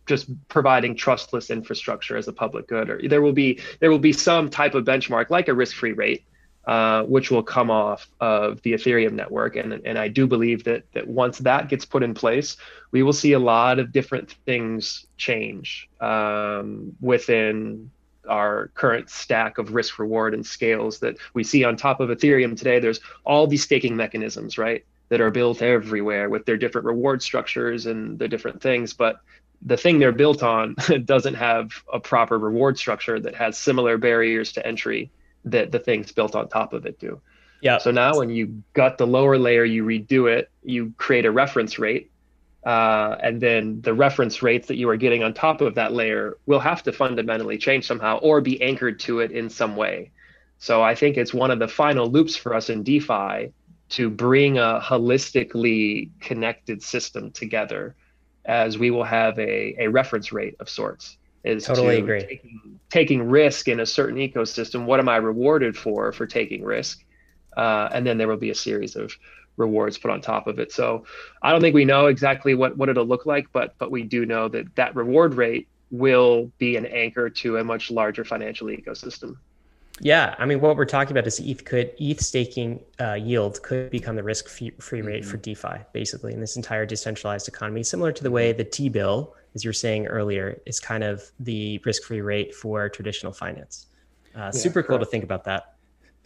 [0.07, 4.13] just providing trustless infrastructure as a public good or there will be there will be
[4.13, 6.23] some type of benchmark like a risk-free rate
[6.65, 9.55] uh, which will come off of the ethereum network.
[9.55, 12.57] And, and i do believe that that once that gets put in place
[12.91, 17.91] we will see a lot of different things change um, within
[18.27, 22.57] our current stack of risk reward and scales that we see on top of ethereum
[22.57, 22.79] today.
[22.79, 27.85] There's all these staking mechanisms right that are built everywhere with their different reward structures
[27.85, 28.93] and the different things.
[28.93, 29.21] But
[29.61, 34.53] the thing they're built on doesn't have a proper reward structure that has similar barriers
[34.53, 35.11] to entry
[35.45, 37.21] that the things built on top of it do.
[37.61, 37.79] Yeah.
[37.79, 41.79] So now when you gut the lower layer, you redo it, you create a reference
[41.79, 42.11] rate.
[42.63, 46.37] Uh, and then the reference rates that you are getting on top of that layer
[46.45, 50.11] will have to fundamentally change somehow or be anchored to it in some way.
[50.59, 53.53] So I think it's one of the final loops for us in DeFi
[53.89, 57.95] to bring a holistically connected system together
[58.47, 62.21] as we will have a, a reference rate of sorts is totally to agree.
[62.21, 64.85] Taking, taking, risk in a certain ecosystem.
[64.85, 67.03] What am i rewarded for for taking risk?
[67.55, 69.13] Uh, and then there will be a series of
[69.57, 70.71] rewards put on top of it.
[70.71, 71.05] So
[71.41, 74.25] i don't think we know exactly what what it'll look like but but we do
[74.25, 79.37] know that that reward rate will be an anchor to a much larger financial ecosystem
[79.99, 83.89] yeah, I mean, what we're talking about is ETH could ETH staking uh, yield could
[83.89, 85.29] become the risk free rate mm-hmm.
[85.29, 89.35] for DeFi, basically, in this entire decentralized economy, similar to the way the T bill,
[89.55, 93.87] as you were saying earlier, is kind of the risk free rate for traditional finance.
[94.35, 95.76] Uh, yeah, super cool to think about that.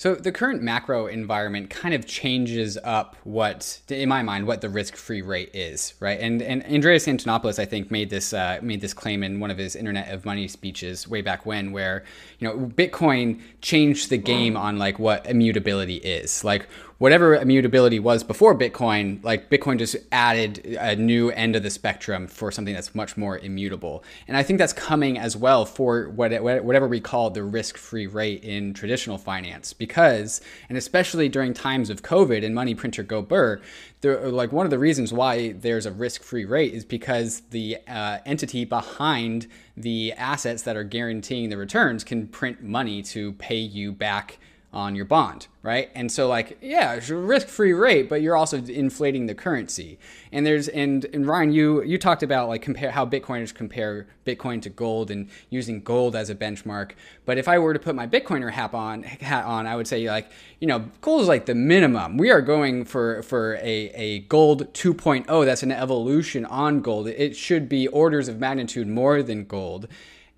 [0.02, 4.68] So the current macro environment kind of changes up what, in my mind, what the
[4.68, 6.20] risk-free rate is, right?
[6.20, 9.60] And and Andreas Antonopoulos, I think, made this uh, made this claim in one of
[9.60, 12.04] his Internet of Money speeches way back when, where
[12.40, 16.44] you know Bitcoin changed the game on like what immutability is.
[16.44, 16.68] Like
[17.02, 22.28] whatever immutability was before Bitcoin, like Bitcoin just added a new end of the spectrum
[22.28, 24.04] for something that's much more immutable.
[24.28, 28.44] And I think that's coming as well for whatever we call the risk free rate
[28.44, 29.74] in traditional finance.
[29.74, 33.60] Because, and especially during times of COVID and money printer go burr,
[34.02, 37.78] there, like one of the reasons why there's a risk free rate is because the
[37.88, 43.58] uh, entity behind the assets that are guaranteeing the returns can print money to pay
[43.58, 44.38] you back
[44.74, 45.90] on your bond, right?
[45.96, 50.00] And so like, yeah, risk-free rate, but you're also inflating the currency.
[50.32, 54.62] And there's and and Ryan, you you talked about like compare how Bitcoiners compare Bitcoin
[54.62, 56.92] to gold and using gold as a benchmark.
[57.26, 60.10] But if I were to put my Bitcoiner hat on hat on, I would say
[60.10, 60.32] like,
[60.62, 62.18] you know, gold is like the minimum.
[62.18, 65.46] We are going for for a, a gold 2.0.
[65.46, 67.08] That's an evolution on gold.
[67.08, 69.90] It should be orders of magnitude more than gold.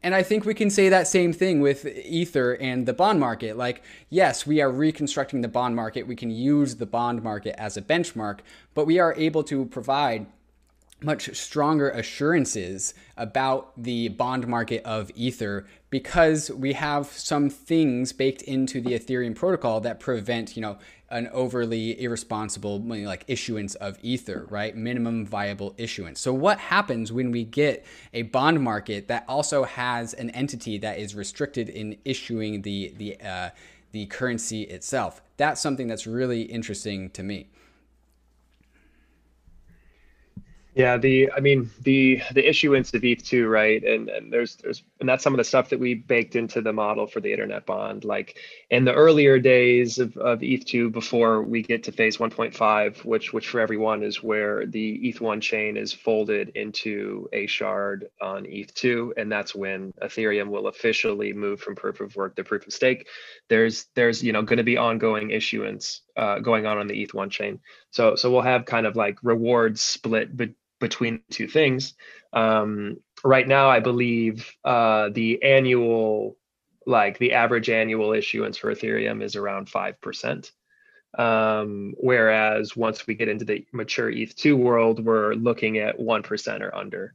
[0.04, 3.56] And I think we can say that same thing with Ether and the bond market.
[3.56, 6.06] Like, yes, we are reconstructing the bond market.
[6.06, 8.40] We can use the bond market as a benchmark,
[8.74, 10.26] but we are able to provide
[11.02, 18.42] much stronger assurances about the bond market of Ether because we have some things baked
[18.42, 20.78] into the Ethereum protocol that prevent, you know,
[21.14, 24.76] an overly irresponsible like issuance of ether, right?
[24.76, 26.20] Minimum viable issuance.
[26.20, 31.00] So what happens when we get a bond market that also has an entity that
[31.00, 33.50] is restricted in issuing the the uh,
[33.92, 35.22] the currency itself?
[35.38, 37.48] that's something that's really interesting to me.
[40.76, 43.84] Yeah, the I mean the the issuance of ETH2, right?
[43.84, 46.74] And and there's there's and that's some of the stuff that we baked into the
[46.74, 48.04] model for the internet bond.
[48.04, 48.40] Like
[48.72, 53.50] in the earlier days of, of ETH2 before we get to phase 1.5, which which
[53.50, 59.32] for everyone is where the ETH1 chain is folded into a shard on ETH2, and
[59.32, 63.08] that's when Ethereum will officially move from proof of work to proof of stake.
[63.48, 67.30] There's there's you know going to be ongoing issuance uh, going on on the ETH1
[67.30, 67.60] chain.
[67.92, 70.50] So so we'll have kind of like rewards split but
[70.84, 71.94] between two things.
[72.34, 76.36] Um, right now, I believe uh, the annual,
[76.86, 80.52] like the average annual issuance for Ethereum is around 5%.
[81.18, 86.76] Um, whereas once we get into the mature ETH2 world, we're looking at 1% or
[86.76, 87.14] under.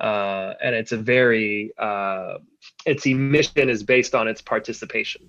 [0.00, 2.38] Uh, and it's a very, uh,
[2.86, 5.28] its emission is based on its participation.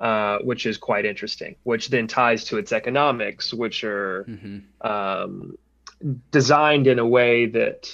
[0.00, 4.60] Uh, which is quite interesting, which then ties to its economics, which are mm-hmm.
[4.80, 5.58] um,
[6.30, 7.92] designed in a way that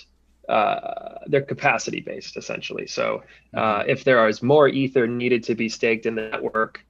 [0.49, 2.87] uh, they're capacity based essentially.
[2.87, 3.91] So uh, mm-hmm.
[3.91, 6.85] if there is more ether needed to be staked in the network,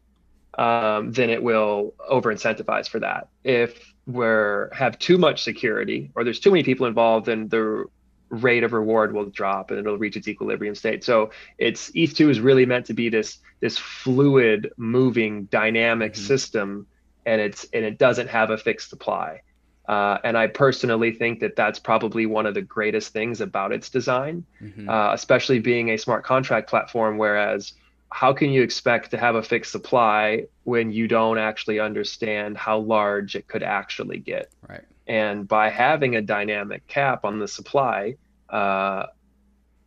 [0.59, 3.29] um, then it will over incentivize for that.
[3.45, 7.87] If we're have too much security or there's too many people involved, then the
[8.29, 11.05] rate of reward will drop and it'll reach its equilibrium state.
[11.05, 16.23] So it's ETH2 is really meant to be this this fluid, moving, dynamic mm-hmm.
[16.23, 16.87] system,
[17.25, 19.43] and it's and it doesn't have a fixed supply.
[19.89, 23.89] Uh, and I personally think that that's probably one of the greatest things about its
[23.89, 24.89] design, mm-hmm.
[24.89, 27.19] uh, especially being a smart contract platform.
[27.19, 27.73] Whereas,
[28.11, 32.79] how can you expect to have a fixed supply when you don't actually understand how
[32.79, 34.51] large it could actually get?
[34.69, 34.85] Right.
[35.07, 38.17] And by having a dynamic cap on the supply,
[38.51, 39.07] uh,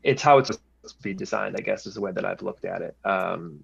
[0.03, 1.55] it's how it's supposed to be designed.
[1.57, 2.95] I guess is the way that I've looked at it.
[3.03, 3.59] Um,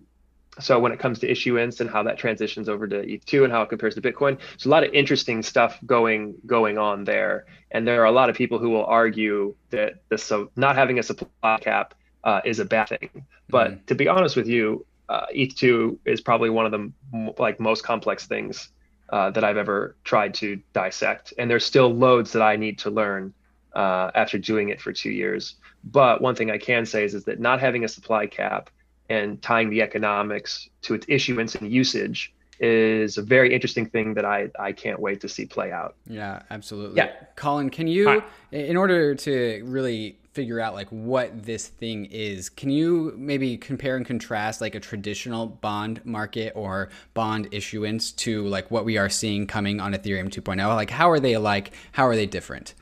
[0.60, 3.62] so when it comes to issuance and how that transitions over to ETH2 and how
[3.62, 7.46] it compares to Bitcoin, there's a lot of interesting stuff going going on there.
[7.72, 11.00] And there are a lot of people who will argue that the so not having
[11.00, 13.26] a supply cap uh, is a bad thing.
[13.50, 13.86] But mm-hmm.
[13.86, 18.26] to be honest with you, uh, ETH2 is probably one of the like most complex
[18.26, 18.70] things
[19.10, 21.34] uh, that I've ever tried to dissect.
[21.38, 23.34] And there's still loads that I need to learn
[23.76, 25.56] uh, after doing it for two years.
[25.84, 28.70] But one thing I can say is, is that not having a supply cap
[29.10, 34.26] and tying the economics to its issuance and usage is a very interesting thing that
[34.26, 35.96] I, I can't wait to see play out.
[36.08, 36.98] Yeah, absolutely.
[36.98, 37.12] Yeah.
[37.36, 42.70] Collin, can you, in order to really figure out like what this thing is, can
[42.70, 48.70] you maybe compare and contrast like a traditional bond market or bond issuance to like
[48.72, 50.68] what we are seeing coming on Ethereum 2.0?
[50.76, 51.74] Like how are they alike?
[51.94, 52.74] How are they different?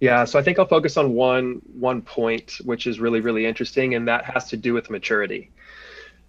[0.00, 3.94] Yeah, so I think I'll focus on one one point, which is really really interesting,
[3.94, 5.50] and that has to do with maturity.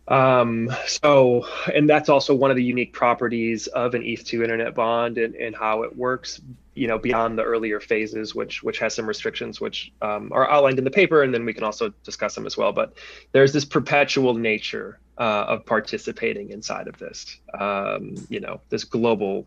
[0.10, 5.20] Um, so, and that's also one of the unique properties of an ETH2 internet bond
[5.20, 6.42] and, and how it works,
[6.74, 10.80] you know, beyond the earlier phases, which which has some restrictions, which um, are outlined
[10.80, 12.72] in the paper, and then we can also discuss them as well.
[12.72, 12.94] But
[13.34, 19.46] there's this perpetual nature uh, of participating inside of this, um, you know, this global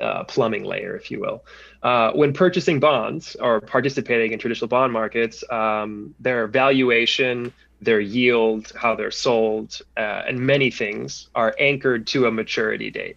[0.00, 1.44] uh, plumbing layer, if you will.
[1.82, 8.72] Uh, when purchasing bonds or participating in traditional bond markets, um, their valuation, their yield,
[8.76, 13.16] how they're sold, uh, and many things are anchored to a maturity date.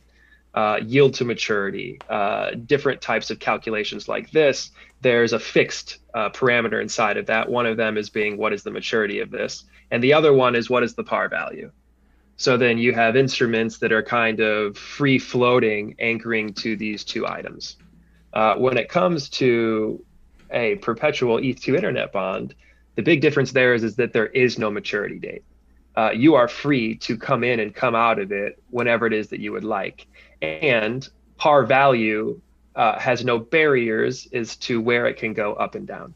[0.56, 4.72] Uh, yield to maturity, uh, different types of calculations like this.
[5.00, 7.48] There's a fixed uh, parameter inside of that.
[7.50, 10.56] One of them is being what is the maturity of this, and the other one
[10.56, 11.72] is what is the par value.
[12.40, 17.28] So then you have instruments that are kind of free floating, anchoring to these two
[17.28, 17.76] items.
[18.32, 20.06] Uh, when it comes to
[20.50, 22.56] a perpetual ETH2 internet bond,
[22.96, 25.44] the big difference there is, is that there is no maturity date.
[25.98, 29.28] Uh, you are free to come in and come out of it whenever it is
[29.28, 30.08] that you would like.
[30.42, 32.40] And par value
[32.74, 36.14] uh, has no barriers as to where it can go up and down.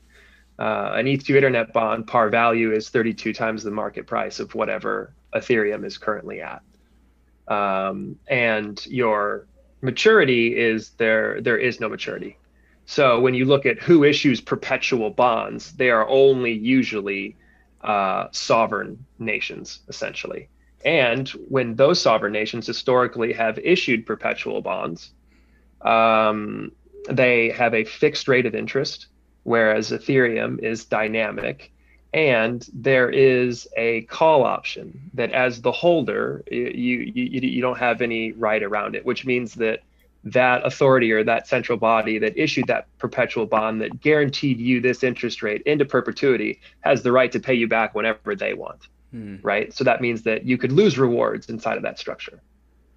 [0.58, 5.14] Uh, an ETH2 internet bond par value is 32 times the market price of whatever
[5.36, 6.62] Ethereum is currently at.
[7.48, 9.48] Um, and your
[9.82, 12.38] maturity is there, there is no maturity.
[12.86, 17.36] So when you look at who issues perpetual bonds, they are only usually
[17.82, 20.50] uh, sovereign nations, essentially.
[20.86, 25.12] And when those sovereign nations historically have issued perpetual bonds,
[25.82, 26.72] um,
[27.10, 29.08] they have a fixed rate of interest,
[29.44, 31.72] whereas Ethereum is dynamic
[32.14, 38.02] and there is a call option that as the holder you, you you don't have
[38.02, 39.82] any right around it which means that
[40.26, 45.04] that authority or that central body that issued that perpetual bond that guaranteed you this
[45.04, 49.36] interest rate into perpetuity has the right to pay you back whenever they want hmm.
[49.42, 52.42] right so that means that you could lose rewards inside of that structure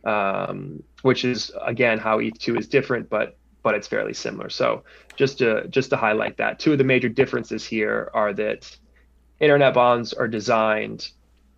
[0.06, 4.48] um, which is again how ETH2 is different, but but it's fairly similar.
[4.48, 4.84] So
[5.16, 8.76] just to just to highlight that, two of the major differences here are that
[9.40, 11.10] internet bonds are designed,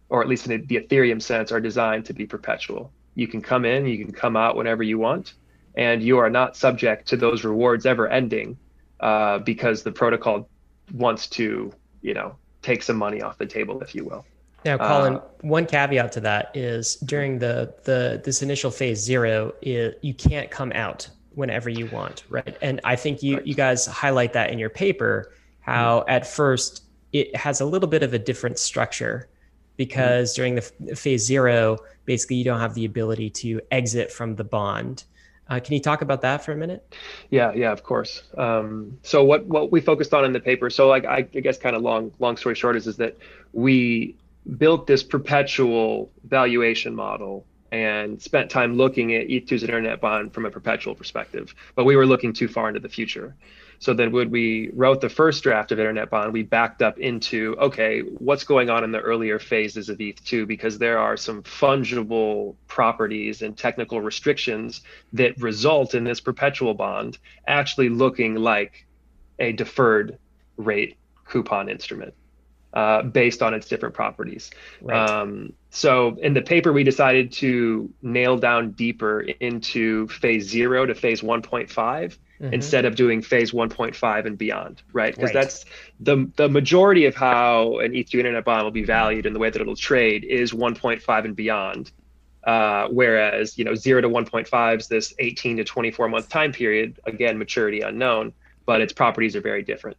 [0.08, 2.92] or at least in the Ethereum sense, are designed to be perpetual.
[3.14, 5.34] You can come in, you can come out whenever you want,
[5.74, 8.56] and you are not subject to those rewards ever ending
[9.00, 10.48] uh, because the protocol
[10.92, 11.72] wants to,
[12.02, 14.24] you know, take some money off the table, if you will.
[14.64, 19.54] Now, Collin, uh, one caveat to that is during the the this initial phase zero,
[19.62, 22.56] it, you can't come out whenever you want, right?
[22.60, 23.46] And I think you right.
[23.46, 26.10] you guys highlight that in your paper how mm-hmm.
[26.10, 26.82] at first
[27.12, 29.28] it has a little bit of a different structure
[29.76, 30.62] because during the
[30.96, 35.04] phase zero, basically you don't have the ability to exit from the bond.
[35.48, 36.94] Uh, can you talk about that for a minute?
[37.30, 38.22] Yeah, yeah, of course.
[38.36, 41.56] Um, so what what we focused on in the paper, so like I, I guess
[41.56, 43.16] kind of long long story short is is that
[43.52, 44.14] we
[44.58, 50.50] built this perpetual valuation model and spent time looking at ETH2's internet bond from a
[50.50, 53.34] perpetual perspective, but we were looking too far into the future.
[53.80, 57.54] So then when we wrote the first draft of internet bond, we backed up into,
[57.58, 60.48] okay, what's going on in the earlier phases of ETH2?
[60.48, 64.80] Because there are some fungible properties and technical restrictions
[65.12, 68.86] that result in this perpetual bond actually looking like
[69.38, 70.18] a deferred
[70.56, 72.14] rate coupon instrument
[72.78, 74.52] uh, based on its different properties.
[74.80, 75.10] Right.
[75.10, 80.94] Um, so in the paper, we decided to nail down deeper into phase zero to
[80.94, 82.54] phase 1.5 mm-hmm.
[82.54, 85.12] instead of doing phase 1.5 and beyond, right?
[85.12, 85.34] Because right.
[85.34, 85.64] that's
[85.98, 89.50] the the majority of how an ETH2 internet bond will be valued and the way
[89.50, 91.90] that it'll trade is 1.5 and beyond.
[92.44, 97.00] Uh, whereas you know zero to 1.5 is this 18 to 24 month time period,
[97.06, 98.32] again maturity unknown,
[98.66, 99.96] but its properties are very different.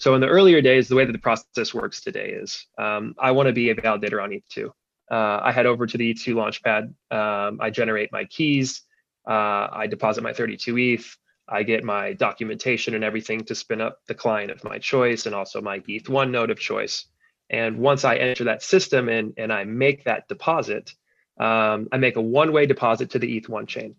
[0.00, 3.30] So in the earlier days, the way that the process works today is um, I
[3.30, 4.72] want to be a validator on ETH2
[5.10, 6.94] uh, I head over to the ETH2 Launchpad.
[7.14, 8.82] Um, I generate my keys.
[9.28, 11.16] Uh, I deposit my 32 ETH.
[11.48, 15.34] I get my documentation and everything to spin up the client of my choice and
[15.34, 17.06] also my ETH1 node of choice.
[17.50, 20.94] And once I enter that system and, and I make that deposit,
[21.40, 23.96] um, I make a one way deposit to the ETH1 chain,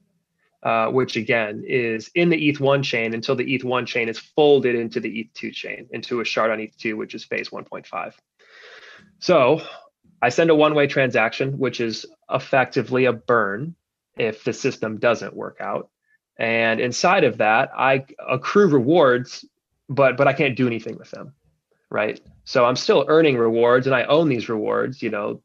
[0.63, 4.99] uh, which again is in the ETH1 chain until the ETH1 chain is folded into
[4.99, 8.13] the ETH2 chain, into a shard on ETH2, which is phase 1.5.
[9.19, 9.61] So
[10.21, 13.75] I send a one way transaction, which is effectively a burn
[14.17, 15.89] if the system doesn't work out.
[16.37, 19.45] And inside of that, I accrue rewards,
[19.89, 21.33] but but I can't do anything with them.
[21.89, 22.21] Right.
[22.45, 25.01] So I'm still earning rewards and I own these rewards.
[25.01, 25.41] You know,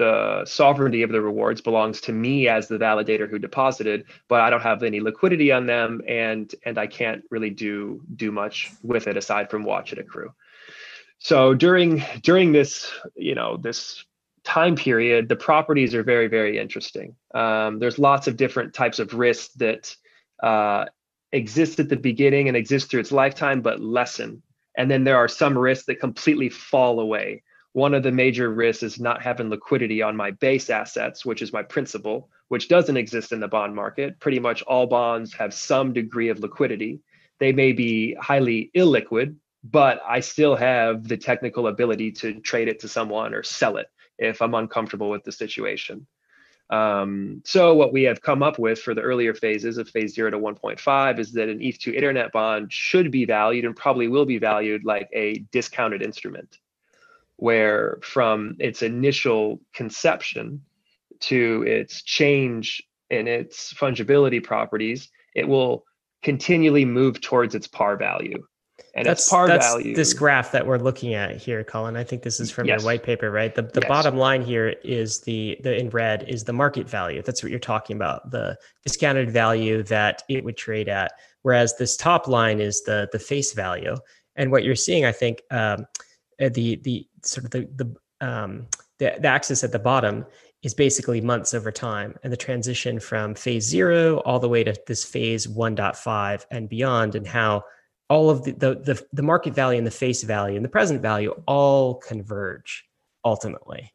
[0.00, 4.48] the sovereignty of the rewards belongs to me as the validator who deposited, but I
[4.48, 9.06] don't have any liquidity on them and and I can't really do do much with
[9.08, 10.32] it aside from watch it accrue.
[11.18, 14.02] So during during this, you know, this
[14.42, 17.14] time period, the properties are very, very interesting.
[17.34, 19.94] Um, there's lots of different types of risks that
[20.42, 20.86] uh,
[21.30, 24.42] exist at the beginning and exist through its lifetime, but lessen.
[24.78, 27.42] And then there are some risks that completely fall away.
[27.72, 31.52] One of the major risks is not having liquidity on my base assets, which is
[31.52, 34.18] my principal, which doesn't exist in the bond market.
[34.18, 37.00] Pretty much all bonds have some degree of liquidity.
[37.38, 42.80] They may be highly illiquid, but I still have the technical ability to trade it
[42.80, 43.86] to someone or sell it
[44.18, 46.06] if I'm uncomfortable with the situation.
[46.70, 50.30] Um, so what we have come up with for the earlier phases of phase zero
[50.30, 54.38] to 1.5 is that an ETH2 internet bond should be valued and probably will be
[54.38, 56.58] valued like a discounted instrument,
[57.40, 60.62] where from its initial conception
[61.20, 65.84] to its change in its fungibility properties, it will
[66.22, 68.42] continually move towards its par value
[68.94, 69.94] and that's, it's par that's value.
[69.94, 72.80] This graph that we're looking at here, Collin, I think this is from yes.
[72.80, 73.54] your white paper, right?
[73.54, 73.88] The, the yes.
[73.88, 77.22] bottom line here is the the in red is the market value.
[77.22, 81.12] That's what you're talking about, the discounted value that it would trade at.
[81.42, 83.96] Whereas this top line is the the face value.
[84.36, 85.86] And what you're seeing, I think, um,
[86.40, 88.66] uh, the the sort of the the um,
[88.98, 90.26] the, the axis at the bottom
[90.62, 94.74] is basically months over time and the transition from phase zero all the way to
[94.86, 97.64] this phase 1.5 and beyond and how
[98.10, 101.00] all of the, the, the, the market value and the face value and the present
[101.00, 102.84] value all converge
[103.24, 103.90] ultimately.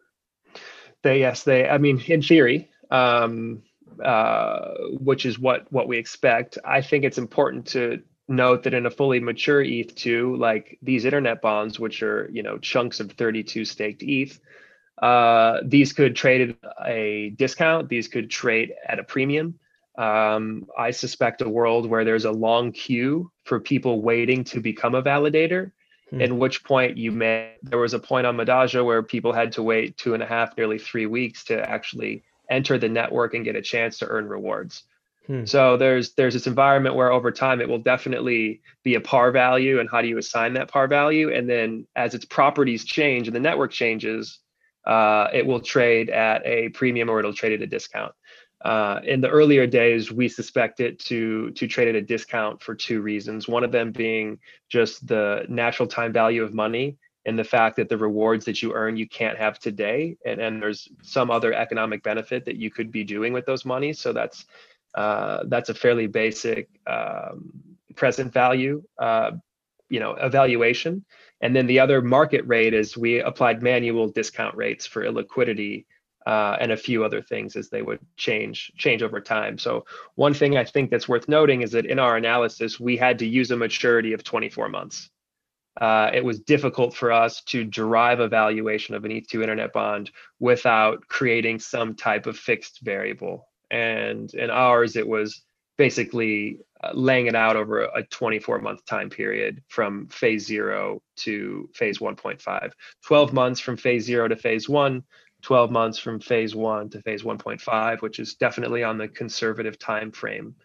[1.03, 3.61] They, yes, they, I mean, in theory, um,
[4.03, 8.85] uh, which is what, what we expect, I think it's important to note that in
[8.85, 13.65] a fully mature ETH2, like these internet bonds, which are, you know, chunks of 32
[13.65, 14.39] staked ETH,
[15.01, 17.89] uh, these could trade at a discount.
[17.89, 19.59] These could trade at a premium.
[19.97, 24.95] Um, I suspect a world where there's a long queue for people waiting to become
[24.95, 25.71] a validator.
[26.09, 26.21] Hmm.
[26.21, 29.63] In which point you may there was a point on Medalla where people had to
[29.63, 33.55] wait two and a half, nearly three weeks to actually enter the network and get
[33.55, 34.83] a chance to earn rewards.
[35.27, 35.45] Hmm.
[35.45, 39.79] So there's there's this environment where over time it will definitely be a par value,
[39.79, 41.33] and how do you assign that par value?
[41.33, 44.39] And then as its properties change and the network changes,
[44.85, 48.13] uh, it will trade at a premium or it'll trade at a discount.
[48.63, 52.75] Uh, in the earlier days, we suspect it to to trade at a discount for
[52.75, 53.47] two reasons.
[53.47, 57.89] One of them being just the natural time value of money and the fact that
[57.89, 62.03] the rewards that you earn you can't have today, and and there's some other economic
[62.03, 63.99] benefit that you could be doing with those monies.
[63.99, 64.45] So that's
[64.95, 67.51] uh, that's a fairly basic um,
[67.95, 69.31] present value, uh,
[69.89, 71.05] you know, evaluation.
[71.41, 75.85] And then the other market rate is we applied manual discount rates for illiquidity
[76.25, 79.57] uh, and a few other things as they would change change over time.
[79.57, 79.85] So
[80.15, 83.27] one thing I think that's worth noting is that in our analysis we had to
[83.27, 85.09] use a maturity of 24 months.
[85.79, 90.09] Uh, it was difficult for us to derive a valuation of an ETH2 internet bond
[90.39, 93.45] without creating some type of fixed variable
[93.75, 95.43] and in ours it was
[95.77, 101.69] basically uh, laying it out over a 24 month time period from phase zero to
[101.73, 102.71] phase 1.5
[103.05, 105.03] 12 months from phase zero to phase one
[105.41, 110.09] 12 months from phase one to phase 1.5 which is definitely on the conservative time
[110.09, 110.55] frame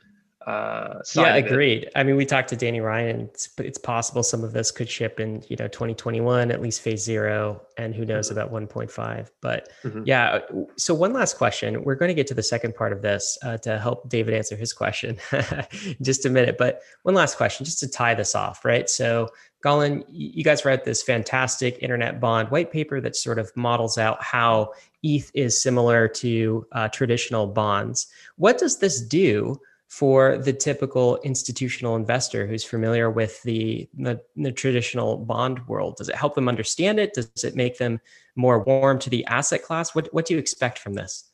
[0.46, 1.90] uh, yeah, agreed.
[1.94, 3.28] I mean, we talked to Danny Ryan.
[3.32, 7.04] It's, it's, possible some of this could ship in you know 2021, at least phase
[7.04, 8.38] zero, and who knows mm-hmm.
[8.38, 9.28] about 1.5.
[9.42, 10.02] But mm-hmm.
[10.06, 10.38] yeah,
[10.78, 11.84] so one last question.
[11.84, 14.56] We're going to get to the second part of this uh, to help David answer
[14.56, 15.18] his question
[16.02, 16.56] just a minute.
[16.56, 18.88] But one last question, just to tie this off, right?
[18.88, 19.28] So
[19.62, 24.22] Galen, you guys wrote this fantastic internet bond white paper that sort of models out
[24.22, 24.72] how
[25.02, 28.06] ETH is similar to uh, traditional bonds.
[28.36, 29.60] What does this do?
[29.90, 35.96] For the typical institutional investor who's familiar with the, the, the, traditional bond world?
[35.96, 37.12] Does it help them understand it?
[37.12, 38.00] Does it make them
[38.36, 39.92] more warm to the asset class?
[39.92, 41.24] What, what do you expect from this?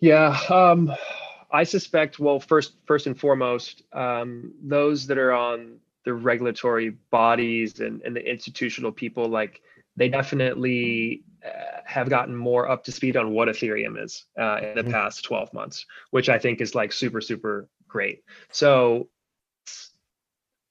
[0.00, 0.92] Yeah, um,
[1.52, 7.78] I suspect, well, first, first and foremost, um, those that are on the regulatory bodies
[7.78, 9.62] and, and the institutional people, like
[9.94, 11.22] they definitely
[11.84, 14.90] have gotten more up to speed on what Ethereum is uh, in the mm-hmm.
[14.90, 18.22] past 12 months, which I think is like super, super great.
[18.50, 19.08] So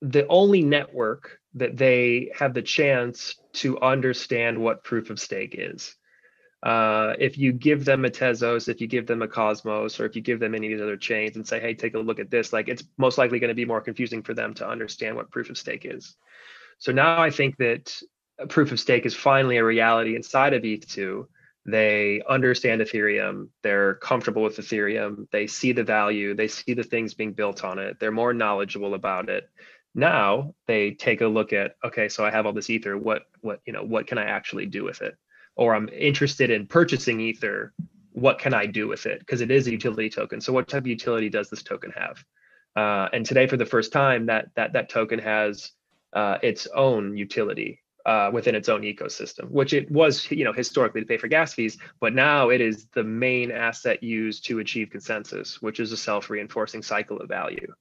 [0.02, 5.96] the only network that they have the chance to understand what proof of stake is.
[6.62, 10.16] Uh, if you give them a Tezos, if you give them a Cosmos, or if
[10.16, 12.32] you give them any of these other chains and say, hey, take a look at
[12.32, 15.32] this, like it's most likely going to be more confusing for them to understand what
[15.32, 16.16] proof of stake is.
[16.80, 17.96] So now I think that
[18.50, 21.26] proof of stake is finally a reality inside of ETH2.
[21.66, 23.50] They understand Ethereum.
[23.64, 25.28] They're comfortable with Ethereum.
[25.32, 26.36] They see the value.
[26.36, 28.00] They see the things being built on it.
[28.00, 29.50] They're more knowledgeable about it.
[29.96, 32.98] Now they take a look at, okay, so I have all this Ether.
[32.98, 35.16] What, what, you know, what can I actually do with it?
[35.56, 37.74] Or I'm interested in purchasing Ether.
[38.12, 39.20] What can I do with it?
[39.20, 40.42] Because it is a utility token.
[40.42, 42.24] So what type of utility does this token have?
[42.76, 45.72] Uh, and today, for the first time, that that that token has
[46.12, 51.02] uh, its own utility uh, within its own ecosystem, which it was, you know, historically
[51.02, 54.90] to pay for gas fees, but now it is the main asset used to achieve
[54.92, 57.74] consensus, which is a self-reinforcing cycle of value.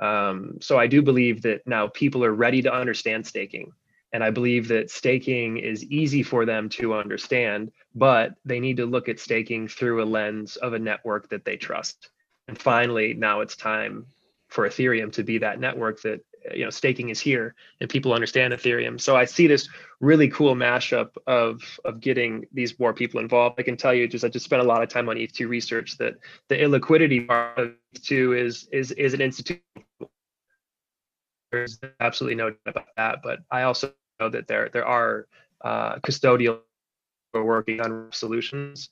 [0.00, 3.72] Um, so I do believe that now people are ready to understand staking,
[4.12, 8.86] and I believe that staking is easy for them to understand, but they need to
[8.86, 12.08] look at staking through a lens of a network that they trust.
[12.46, 14.06] And finally, now it's time
[14.48, 18.52] for Ethereum to be that network that you know staking is here and people understand
[18.52, 19.00] ethereum.
[19.00, 19.68] So i see this
[20.00, 23.56] really cool mashup of of getting these more people involved.
[23.58, 25.98] I can tell you just i just spent a lot of time on eth2 research
[25.98, 26.14] that
[26.48, 29.62] the illiquidity part of eth2 is is is an institution
[31.50, 33.90] there's absolutely no doubt about that but i also
[34.20, 35.26] know that there there are
[35.64, 36.60] uh, custodial
[37.32, 38.90] working on solutions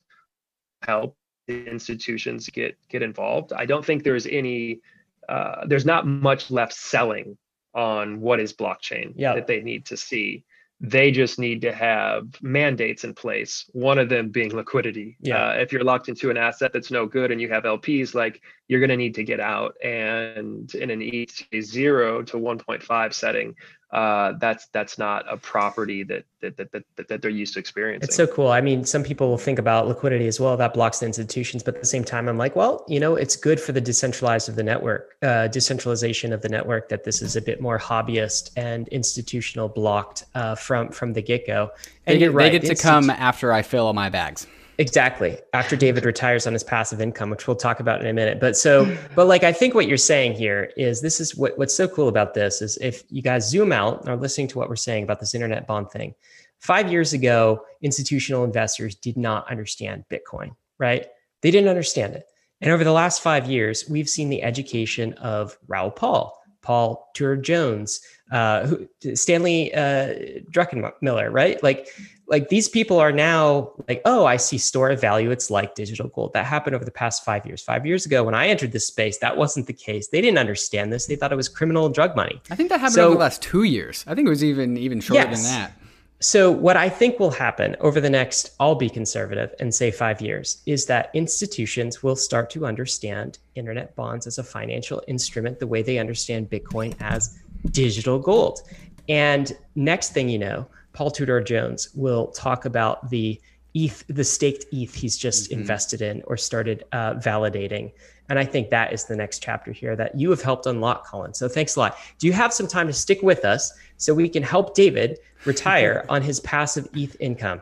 [0.83, 3.53] help the institutions get get involved.
[3.53, 4.81] I don't think there's any
[5.29, 7.37] uh, there's not much left selling
[7.77, 9.35] on what is blockchain yeah.
[9.35, 10.45] that they need to see.
[10.81, 13.65] They just need to have mandates in place.
[13.73, 15.17] One of them being liquidity.
[15.21, 15.49] Yeah.
[15.49, 18.43] Uh, if you're locked into an asset that's no good and you have LPs, like
[18.69, 19.77] you're going to need to get out.
[19.83, 23.55] And in an ETH zero to 1.5 setting,
[23.93, 28.05] uh, that's that's not a property that that, that that that they're used to experiencing.
[28.09, 28.49] It's so cool.
[28.49, 30.57] I mean, some people will think about liquidity as well.
[30.57, 33.37] That blocks the institutions, but at the same time, I'm like, well, you know, it's
[33.37, 36.89] good for the decentralized of the network, uh, decentralization of the network.
[36.89, 41.47] That this is a bit more hobbyist and institutional blocked uh, from from the get
[41.47, 41.71] go.
[42.07, 44.49] And they get, right, they get to come after I fill all my bags.
[44.79, 45.39] Exactly.
[45.55, 48.41] After David retires on his passive income, which we'll talk about in a minute.
[48.41, 51.75] But so, but like I think what you're saying here is this is what, what's
[51.75, 54.69] so cool about this is if you guys zoom out and are listening to what
[54.69, 56.15] we're saying about this internet bond thing.
[56.59, 61.07] Five years ago, institutional investors did not understand Bitcoin, right?
[61.43, 62.27] They didn't understand it.
[62.61, 67.37] And over the last five years, we've seen the education of Raoul Pal, Paul Tudor
[67.37, 68.01] Jones,
[68.33, 70.15] uh, who, Stanley uh,
[70.51, 71.63] Druckenmiller, right?
[71.63, 71.89] Like,
[72.29, 75.31] like these people are now like, oh, I see store of value.
[75.31, 76.33] It's like digital gold.
[76.33, 77.63] That happened over the past five years.
[77.63, 80.09] Five years ago, when I entered this space, that wasn't the case.
[80.09, 81.07] They didn't understand this.
[81.07, 82.41] They thought it was criminal drug money.
[82.51, 84.05] I think that happened so, over the last two years.
[84.07, 85.43] I think it was even even shorter yes.
[85.43, 85.73] than that.
[86.19, 90.21] So, what I think will happen over the next, I'll be conservative and say five
[90.21, 95.67] years, is that institutions will start to understand internet bonds as a financial instrument the
[95.67, 97.39] way they understand Bitcoin as
[97.71, 98.63] digital gold.
[99.09, 100.67] And next thing you know,
[100.97, 103.39] Paul Tudor Jones will talk about the
[103.75, 105.61] ETH, the staked ETH he's just mm-hmm.
[105.61, 107.93] invested in or started uh, validating.
[108.31, 111.35] And I think that is the next chapter here that you have helped unlock, Collin.
[111.35, 111.99] So thanks a lot.
[112.19, 116.07] Do you have some time to stick with us so we can help David retire
[116.09, 117.61] on his passive ETH income?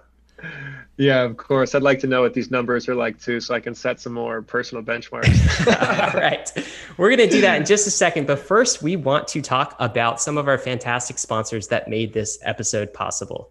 [0.96, 1.74] Yeah, of course.
[1.74, 4.12] I'd like to know what these numbers are like too, so I can set some
[4.12, 5.66] more personal benchmarks.
[6.14, 6.50] All right.
[6.96, 8.26] We're going to do that in just a second.
[8.26, 12.38] But first, we want to talk about some of our fantastic sponsors that made this
[12.42, 13.50] episode possible.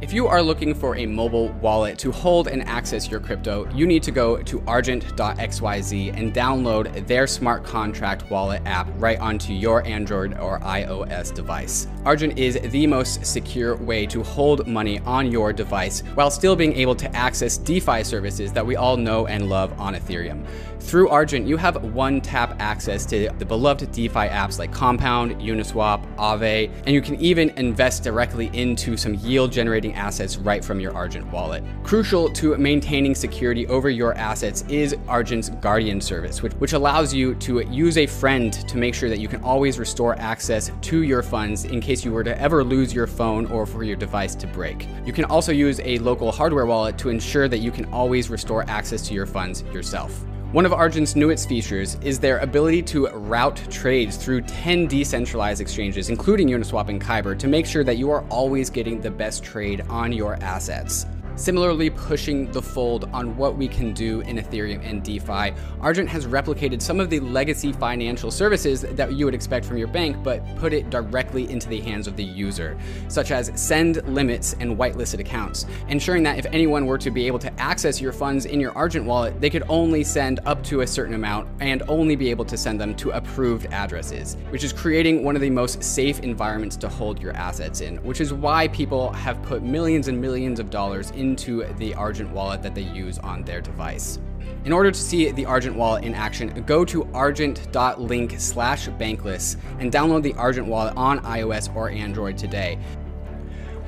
[0.00, 3.84] If you are looking for a mobile wallet to hold and access your crypto, you
[3.84, 9.84] need to go to argent.xyz and download their smart contract wallet app right onto your
[9.84, 11.88] Android or iOS device.
[12.04, 16.74] Argent is the most secure way to hold money on your device while still being
[16.74, 20.46] able to access DeFi services that we all know and love on Ethereum.
[20.80, 26.02] Through Argent, you have one tap access to the beloved DeFi apps like Compound, Uniswap,
[26.16, 30.94] Aave, and you can even invest directly into some yield generating assets right from your
[30.94, 31.62] Argent wallet.
[31.82, 37.34] Crucial to maintaining security over your assets is Argent's Guardian service, which, which allows you
[37.34, 41.22] to use a friend to make sure that you can always restore access to your
[41.22, 44.46] funds in case you were to ever lose your phone or for your device to
[44.46, 44.86] break.
[45.04, 48.64] You can also use a local hardware wallet to ensure that you can always restore
[48.70, 50.24] access to your funds yourself.
[50.52, 56.08] One of Argent's newest features is their ability to route trades through 10 decentralized exchanges,
[56.08, 59.82] including Uniswap and Kyber, to make sure that you are always getting the best trade
[59.90, 61.04] on your assets.
[61.38, 66.26] Similarly, pushing the fold on what we can do in Ethereum and DeFi, Argent has
[66.26, 70.42] replicated some of the legacy financial services that you would expect from your bank, but
[70.56, 72.76] put it directly into the hands of the user,
[73.06, 77.38] such as send limits and whitelisted accounts, ensuring that if anyone were to be able
[77.38, 80.86] to access your funds in your Argent wallet, they could only send up to a
[80.88, 85.22] certain amount and only be able to send them to approved addresses, which is creating
[85.22, 89.12] one of the most safe environments to hold your assets in, which is why people
[89.12, 93.18] have put millions and millions of dollars in into the Argent wallet that they use
[93.18, 94.18] on their device.
[94.64, 99.92] In order to see the Argent wallet in action, go to argent.link slash bankless and
[99.92, 102.78] download the Argent wallet on iOS or Android today.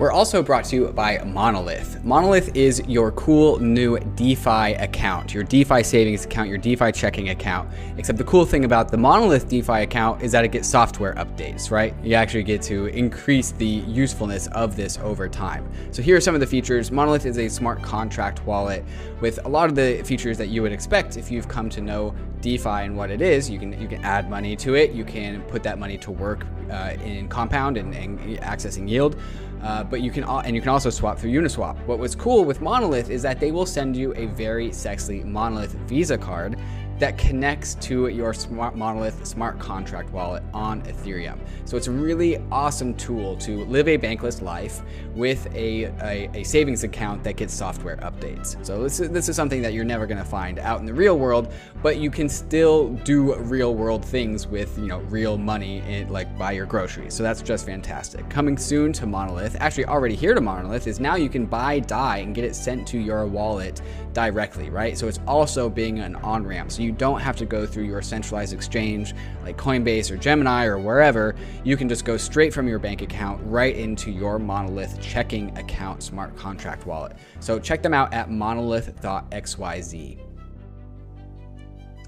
[0.01, 2.03] We're also brought to you by Monolith.
[2.03, 7.68] Monolith is your cool new DeFi account, your DeFi savings account, your DeFi checking account.
[7.98, 11.70] Except the cool thing about the Monolith DeFi account is that it gets software updates,
[11.70, 11.94] right?
[12.03, 15.70] You actually get to increase the usefulness of this over time.
[15.90, 16.90] So here are some of the features.
[16.90, 18.86] Monolith is a smart contract wallet
[19.20, 22.14] with a lot of the features that you would expect if you've come to know
[22.40, 23.51] DeFi and what it is.
[23.51, 24.92] You can you can add money to it.
[24.92, 29.16] You can put that money to work uh, in Compound and, and accessing yield.
[29.62, 31.76] Uh, but you can and you can also swap through Uniswap.
[31.86, 35.72] What was cool with Monolith is that they will send you a very sexy Monolith
[35.86, 36.58] Visa card
[37.01, 41.38] that connects to your smart monolith smart contract wallet on Ethereum.
[41.64, 44.82] So it's a really awesome tool to live a bankless life
[45.14, 48.64] with a, a, a savings account that gets software updates.
[48.64, 50.92] So this is, this is something that you're never going to find out in the
[50.92, 55.78] real world, but you can still do real world things with you know real money
[55.88, 57.14] in, like buy your groceries.
[57.14, 58.28] So that's just fantastic.
[58.28, 62.18] Coming soon to Monolith, actually already here to Monolith, is now you can buy DAI
[62.18, 63.80] and get it sent to your wallet
[64.12, 64.98] directly, right?
[64.98, 66.70] So it's also being an on ramp.
[66.70, 69.14] So you you don't have to go through your centralized exchange
[69.45, 71.36] like Coinbase or Gemini or wherever.
[71.62, 76.03] You can just go straight from your bank account right into your Monolith checking account
[76.03, 77.16] smart contract wallet.
[77.38, 80.18] So check them out at monolith.xyz.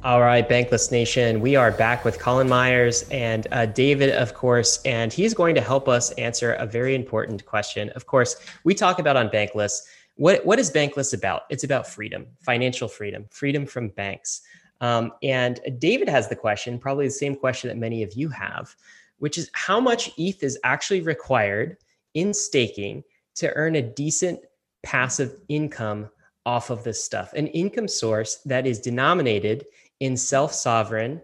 [0.03, 4.83] All right, Bankless Nation, we are back with Collin Myers and uh, David, of course,
[4.85, 7.89] and he's going to help us answer a very important question.
[7.91, 9.83] Of course, we talk about on Bankless
[10.17, 11.43] what what is Bankless about?
[11.51, 14.43] It's about freedom, financial freedom, freedom from banks.
[14.83, 18.75] Um, and David has the question, probably the same question that many of you have,
[19.19, 21.79] which is how much ETH is actually required
[22.15, 23.05] in staking
[23.37, 24.41] to earn a decent
[24.83, 26.11] passive income
[26.45, 29.65] off of this stuff, an income source that is denominated
[30.01, 31.23] in self sovereign,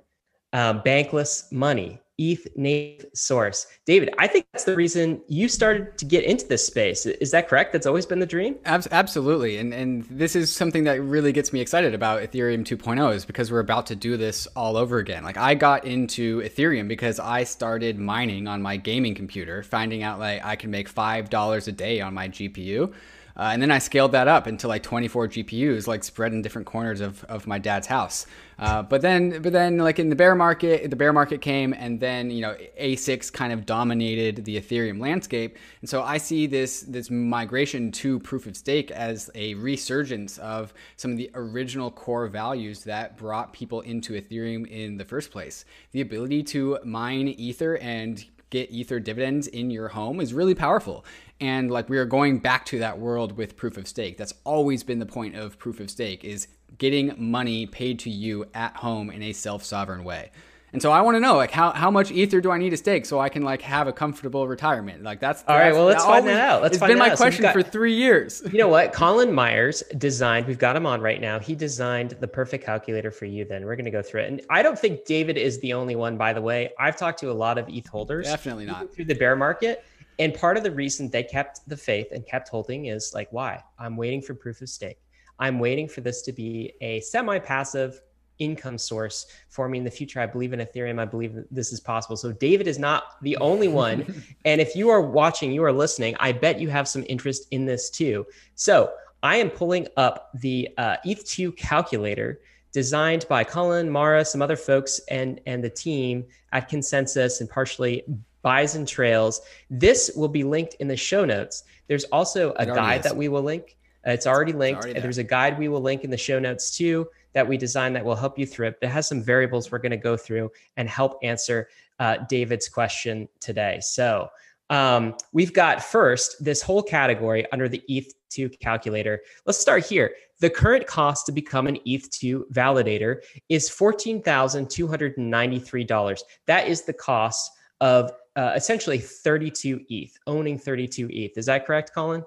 [0.52, 2.00] uh, bankless money.
[2.18, 3.66] ETH native source.
[3.86, 7.06] David, I think that's the reason you started to get into this space.
[7.06, 7.72] Is that correct?
[7.72, 8.56] That's always been the dream?
[8.64, 9.56] Absolutely.
[9.58, 13.52] And and this is something that really gets me excited about Ethereum 2.0 is because
[13.52, 15.22] we're about to do this all over again.
[15.22, 20.18] Like I got into Ethereum because I started mining on my gaming computer, finding out
[20.18, 22.92] like I can make $5 a day on my GPU.
[23.38, 26.66] Uh, and then I scaled that up into like 24 GPUs, like spread in different
[26.66, 28.26] corners of, of my dad's house.
[28.58, 32.00] Uh, but then, but then, like in the bear market, the bear market came, and
[32.00, 35.56] then you know ASICs kind of dominated the Ethereum landscape.
[35.80, 40.74] And so I see this this migration to proof of stake as a resurgence of
[40.96, 45.64] some of the original core values that brought people into Ethereum in the first place.
[45.92, 51.04] The ability to mine Ether and get ether dividends in your home is really powerful
[51.40, 54.82] and like we are going back to that world with proof of stake that's always
[54.82, 59.10] been the point of proof of stake is getting money paid to you at home
[59.10, 60.30] in a self-sovereign way
[60.72, 62.76] and so I want to know, like, how, how much ether do I need to
[62.76, 65.02] stake so I can like have a comfortable retirement?
[65.02, 65.72] Like, that's all right.
[65.72, 66.62] Well, let's find that out.
[66.62, 67.16] Let's it's find been my out.
[67.16, 68.42] question so got, for three years.
[68.58, 68.92] You know what?
[68.92, 70.46] Collin Myers designed.
[70.46, 71.38] We've got him on right now.
[71.38, 73.44] He designed the perfect calculator for you.
[73.44, 74.32] Then we're going to go through it.
[74.32, 76.16] And I don't think David is the only one.
[76.16, 78.26] By the way, I've talked to a lot of ETH holders.
[78.26, 79.84] Definitely not through the bear market.
[80.18, 83.62] And part of the reason they kept the faith and kept holding is like, why?
[83.78, 84.98] I'm waiting for proof of stake.
[85.38, 88.00] I'm waiting for this to be a semi-passive
[88.38, 90.20] income source for me in the future.
[90.20, 91.00] I believe in Ethereum.
[91.00, 92.16] I believe this is possible.
[92.16, 94.22] So David is not the only one.
[94.44, 97.66] and if you are watching, you are listening, I bet you have some interest in
[97.66, 98.26] this too.
[98.54, 98.92] So
[99.22, 102.40] I am pulling up the uh, ETH2 calculator
[102.72, 108.04] designed by Collin, Mara, some other folks, and and the team at ConsenSys and partially
[108.48, 109.42] Bison Trails.
[109.68, 111.64] This will be linked in the show notes.
[111.86, 113.04] There's also a guide is.
[113.04, 113.76] that we will link.
[114.06, 114.78] Uh, it's already linked.
[114.78, 117.58] It's already There's a guide we will link in the show notes too that we
[117.58, 118.78] designed that will help you through it.
[118.80, 121.68] It has some variables we're going to go through and help answer
[121.98, 123.80] uh, David's question today.
[123.82, 124.30] So
[124.70, 129.20] um, we've got first this whole category under the ETH2 calculator.
[129.44, 130.12] Let's start here.
[130.40, 133.16] The current cost to become an ETH2 validator
[133.50, 136.20] is $14,293.
[136.46, 141.36] That is the cost of uh, essentially 32 ETH, owning 32 ETH.
[141.36, 142.24] Is that correct, Collin?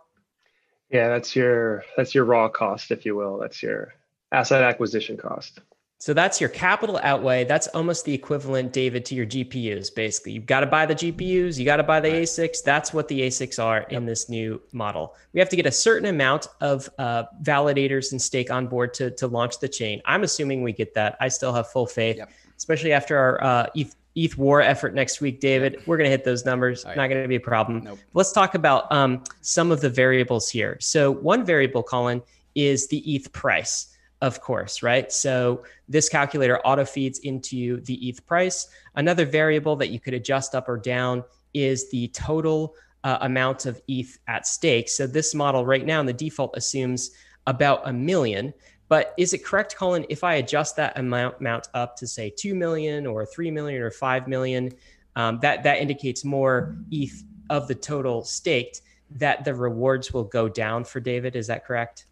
[0.90, 3.38] Yeah, that's your that's your raw cost, if you will.
[3.38, 3.94] That's your
[4.34, 5.62] asset acquisition cost.
[6.00, 7.46] So that's your capital outlay.
[7.46, 9.94] That's almost the equivalent, David, to your GPUs.
[9.94, 12.24] Basically, you've got to buy the GPUs, you got to buy the right.
[12.24, 12.64] ASICs.
[12.64, 13.92] That's what the ASICs are yep.
[13.92, 15.16] in this new model.
[15.32, 19.12] We have to get a certain amount of uh, validators and stake on board to
[19.12, 20.02] to launch the chain.
[20.06, 21.16] I'm assuming we get that.
[21.22, 22.32] I still have full faith, yep.
[22.58, 25.82] especially after our uh, ETH, ETH War effort next week, David.
[25.86, 26.84] We're going to hit those numbers.
[26.86, 26.98] Right.
[26.98, 27.84] Not going to be a problem.
[27.84, 28.00] Nope.
[28.14, 30.78] Let's talk about um, some of the variables here.
[30.80, 32.22] So one variable, Collin,
[32.56, 33.88] is the ETH price
[34.22, 35.12] of course, right?
[35.12, 38.68] So this calculator auto feeds into the ETH price.
[38.96, 43.82] Another variable that you could adjust up or down is the total uh, amount of
[43.88, 44.90] ETH at stake.
[44.90, 47.12] So this model right now, in the default assumes
[47.48, 48.54] about a million.
[48.92, 52.54] But is it correct, Collin, if I adjust that amount, amount up to say 2
[52.54, 54.70] million or 3 million or 5 million,
[55.16, 58.82] um, that, that indicates more ETH of the total staked,
[59.12, 61.38] that the rewards will go down for David.
[61.38, 62.04] Is that correct?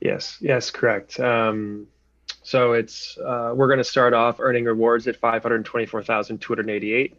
[0.00, 1.20] Yes, yes, correct.
[1.20, 1.86] Um,
[2.42, 7.14] so it's uh, we're going to start off earning rewards at 524,288.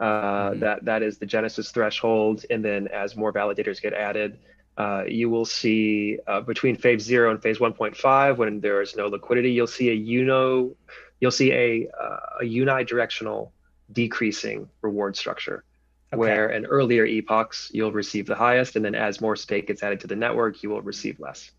[0.00, 0.60] Uh, mm-hmm.
[0.60, 4.38] That that is the Genesis threshold, and then as more validators get added,
[4.78, 9.08] uh, you will see uh, between phase zero and phase 1.5, when there is no
[9.08, 10.70] liquidity, you'll see a uno,
[11.20, 13.50] you'll see a uh, a unidirectional
[13.92, 15.64] decreasing reward structure.
[16.12, 16.18] Okay.
[16.18, 20.00] Where in earlier epochs you'll receive the highest, and then as more stake gets added
[20.00, 21.50] to the network, you will receive less.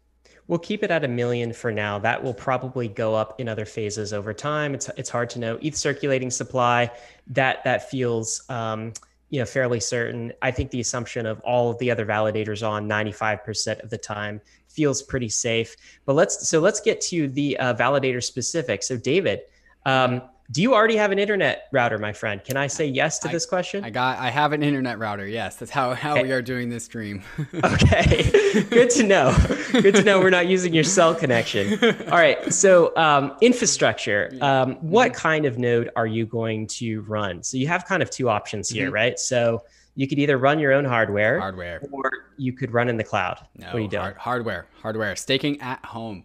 [0.47, 1.99] We'll keep it at a million for now.
[1.99, 4.73] That will probably go up in other phases over time.
[4.73, 5.59] It's it's hard to know.
[5.61, 6.89] ETH circulating supply
[7.27, 8.93] that that feels um,
[9.29, 10.33] you know fairly certain.
[10.41, 14.41] I think the assumption of all of the other validators on 95% of the time
[14.67, 15.75] feels pretty safe.
[16.05, 18.83] But let's so let's get to the uh, validator specific.
[18.83, 19.41] So David.
[19.85, 20.21] Um,
[20.51, 22.43] do you already have an internet router, my friend?
[22.43, 23.83] Can I say yes to I, this question?
[23.83, 25.27] I got I have an internet router.
[25.27, 26.23] Yes, that's how how okay.
[26.23, 27.21] we are doing this stream.
[27.63, 28.63] okay.
[28.69, 29.37] Good to know.
[29.71, 31.73] Good to know we're not using your cell connection.
[32.11, 32.51] All right.
[32.51, 34.31] So, um, infrastructure.
[34.41, 35.21] Um, what mm-hmm.
[35.21, 37.43] kind of node are you going to run?
[37.43, 38.95] So you have kind of two options here, mm-hmm.
[38.95, 39.19] right?
[39.19, 43.03] So you could either run your own hardware, hardware, or you could run in the
[43.03, 43.45] cloud.
[43.55, 44.01] No, what are you doing?
[44.01, 46.23] Hard, hardware, hardware, staking at home.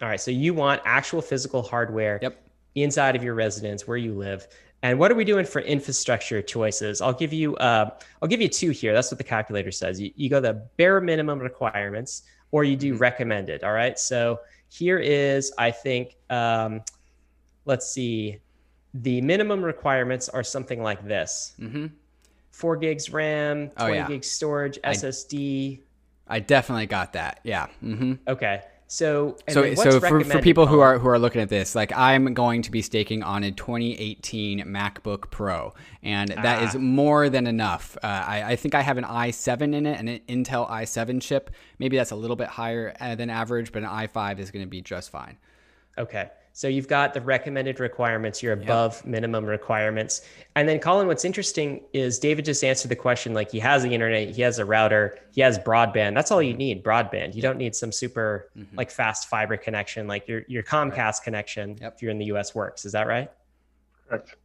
[0.00, 0.20] All right.
[0.20, 2.18] So you want actual physical hardware.
[2.22, 2.40] Yep
[2.74, 4.46] inside of your residence where you live.
[4.82, 7.00] And what are we doing for infrastructure choices?
[7.00, 8.92] I'll give you uh, I'll give you two here.
[8.92, 9.98] That's what the calculator says.
[10.00, 13.00] You, you go the bare minimum requirements, or you do mm-hmm.
[13.00, 13.64] recommended.
[13.64, 13.98] All right.
[13.98, 16.82] So here is I think um,
[17.64, 18.38] let's see.
[18.92, 21.86] the minimum requirements are something like this: Mm-hmm.
[22.50, 24.08] four gigs RAM, Oh, twenty yeah.
[24.08, 25.80] gigs storage, SSD.
[26.28, 27.40] I definitely got that.
[27.42, 27.68] Yeah.
[27.82, 28.14] Mm-hmm.
[28.28, 28.62] Okay,
[28.94, 31.74] so and So, what's so for, for people who are who are looking at this,
[31.74, 36.78] like I'm going to be staking on a 2018 MacBook Pro, and that is Ah.
[36.78, 37.96] more than enough.
[38.02, 41.50] Uh, I, I think I have an i7 in it, an Intel i7 chip.
[41.78, 44.70] Maybe that's a little bit higher uh, than average, but an i5 is going to
[44.70, 45.38] be just fine.
[45.98, 46.30] Okay.
[46.56, 50.22] So you've got the recommended requirements, you're above minimum requirements.
[50.54, 53.92] And then Collin, what's interesting is David just answered the question like he has the
[53.92, 56.14] internet, he has a router, he has broadband.
[56.14, 56.58] That's all you mm-hmm.
[56.58, 57.34] need, broadband.
[57.34, 58.76] You don't need some super mm-hmm.
[58.76, 61.94] like fast fiber connection like your your Comcast connection Yep.
[61.96, 62.84] if you're in the US works.
[62.84, 63.28] Is that right?
[64.08, 64.36] Correct.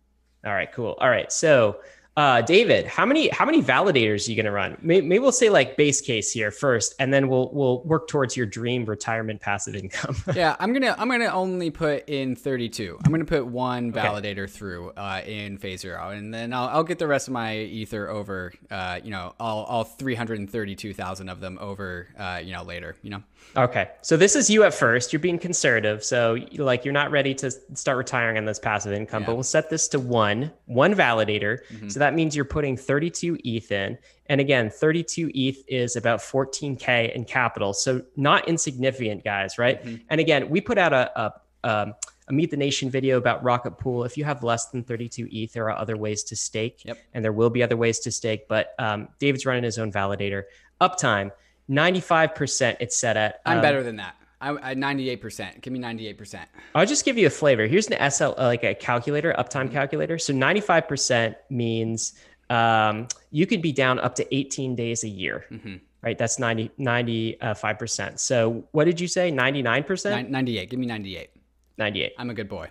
[0.44, 0.98] All right, cool.
[1.00, 1.32] All right.
[1.32, 1.80] So
[2.18, 4.78] uh, David, how many how many validators are you going to run?
[4.82, 8.36] Maybe, maybe we'll say like base case here first, and then we'll we'll work towards
[8.36, 10.18] your dream retirement passive income.
[10.36, 13.00] yeah, I'm gonna I'm gonna only put in 32.
[13.06, 17.00] I'm gonna put one validator through uh, in phase zero, and then I'll, I'll get
[17.00, 18.52] the rest of my ether over.
[18.70, 22.08] Uh, you know, all all 332,000 of them over.
[22.18, 22.98] Uh, you know, later.
[23.02, 23.24] You know.
[23.56, 23.90] Okay.
[24.02, 25.12] So this is you at first.
[25.12, 26.04] You're being conservative.
[26.04, 29.70] So like you're not ready to start retiring on this passive income, but we'll set
[29.70, 31.60] this to one, one validator.
[31.72, 31.90] Mm-hmm.
[31.90, 33.98] So that means you're putting 32 ETH in.
[34.28, 37.74] And again, 32 ETH is about 14K in capital.
[37.74, 39.84] So not insignificant, guys, right?
[39.84, 40.04] Mm-hmm.
[40.10, 41.34] And again, we put out a, a,
[41.64, 41.94] um,
[42.28, 44.04] a Meet the Nation video about Rocket Pool.
[44.04, 46.86] If you have less than 32 ETH, there are other ways to stake.
[46.86, 46.98] Yep.
[47.16, 48.48] And there will be other ways to stake.
[48.48, 50.44] But um, David's running his own validator.
[50.80, 51.32] Uptime,
[51.70, 53.42] 95% it's set at.
[53.46, 54.16] I'm Um, better than that.
[54.42, 55.62] I, I 98%.
[55.62, 56.46] Give me 98%.
[56.74, 57.68] I'll just give you a flavor.
[57.68, 60.18] Here's an SL, uh, like a calculator, uptime calculator.
[60.18, 62.14] So 95% means
[62.50, 65.82] um, you could be down up to 18 days a year, Mhm.
[66.02, 66.18] right?
[66.18, 68.20] That's 90, 95%.
[68.20, 69.30] So what did you say?
[69.30, 70.24] 99%?
[70.24, 70.70] Nin- 98.
[70.70, 71.30] Give me 98.
[71.78, 72.14] 98.
[72.18, 72.68] I'm a good boy.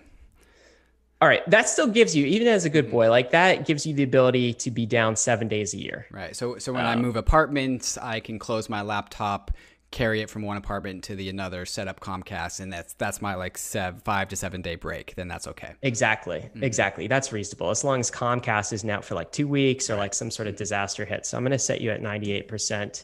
[1.21, 1.47] All right.
[1.49, 4.53] That still gives you, even as a good boy, like that gives you the ability
[4.53, 6.07] to be down seven days a year.
[6.11, 6.35] Right.
[6.35, 9.51] So so when I move apartments, I can close my laptop,
[9.91, 13.35] carry it from one apartment to the another, set up Comcast, and that's that's my
[13.35, 15.13] like sev- five to seven day break.
[15.15, 15.73] Then that's okay.
[15.81, 16.37] Exactly.
[16.39, 16.63] Mm-hmm.
[16.63, 17.07] Exactly.
[17.07, 17.69] That's reasonable.
[17.69, 20.55] As long as Comcast isn't out for like two weeks or like some sort of
[20.55, 21.25] disaster hit.
[21.25, 23.03] So I'm going to set you at 98%.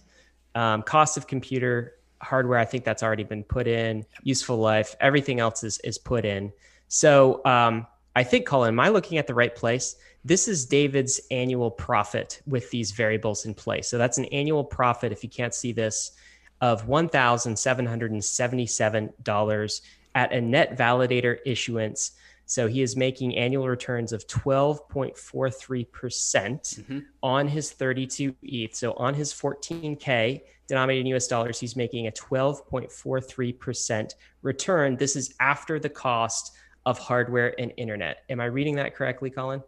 [0.56, 4.06] Um, cost of computer hardware, I think that's already been put in.
[4.24, 6.54] Useful life, everything else is, is put in.
[6.88, 7.86] So um,
[8.16, 9.98] I think, Colin, am I looking at the right place?
[10.24, 13.90] This is David's annual profit with these variables in place.
[13.90, 16.12] So that's an annual profit, if you can't see this,
[16.62, 19.82] of $1,777
[20.16, 22.12] at a net validator issuance.
[22.46, 27.00] So he is making annual returns of 12.43% mm-hmm.
[27.22, 28.76] on his 32 ETH.
[28.76, 34.96] So on his 14K denominated in US dollars, he's making a 12.43% return.
[34.96, 36.56] This is after the cost
[36.86, 38.24] of hardware and internet.
[38.30, 39.62] Am I reading that correctly, Collin?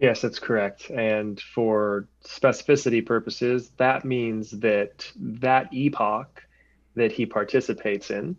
[0.00, 0.90] Yes, that's correct.
[0.90, 6.42] And for specificity purposes, that means that that epoch
[6.96, 8.36] that he participates in,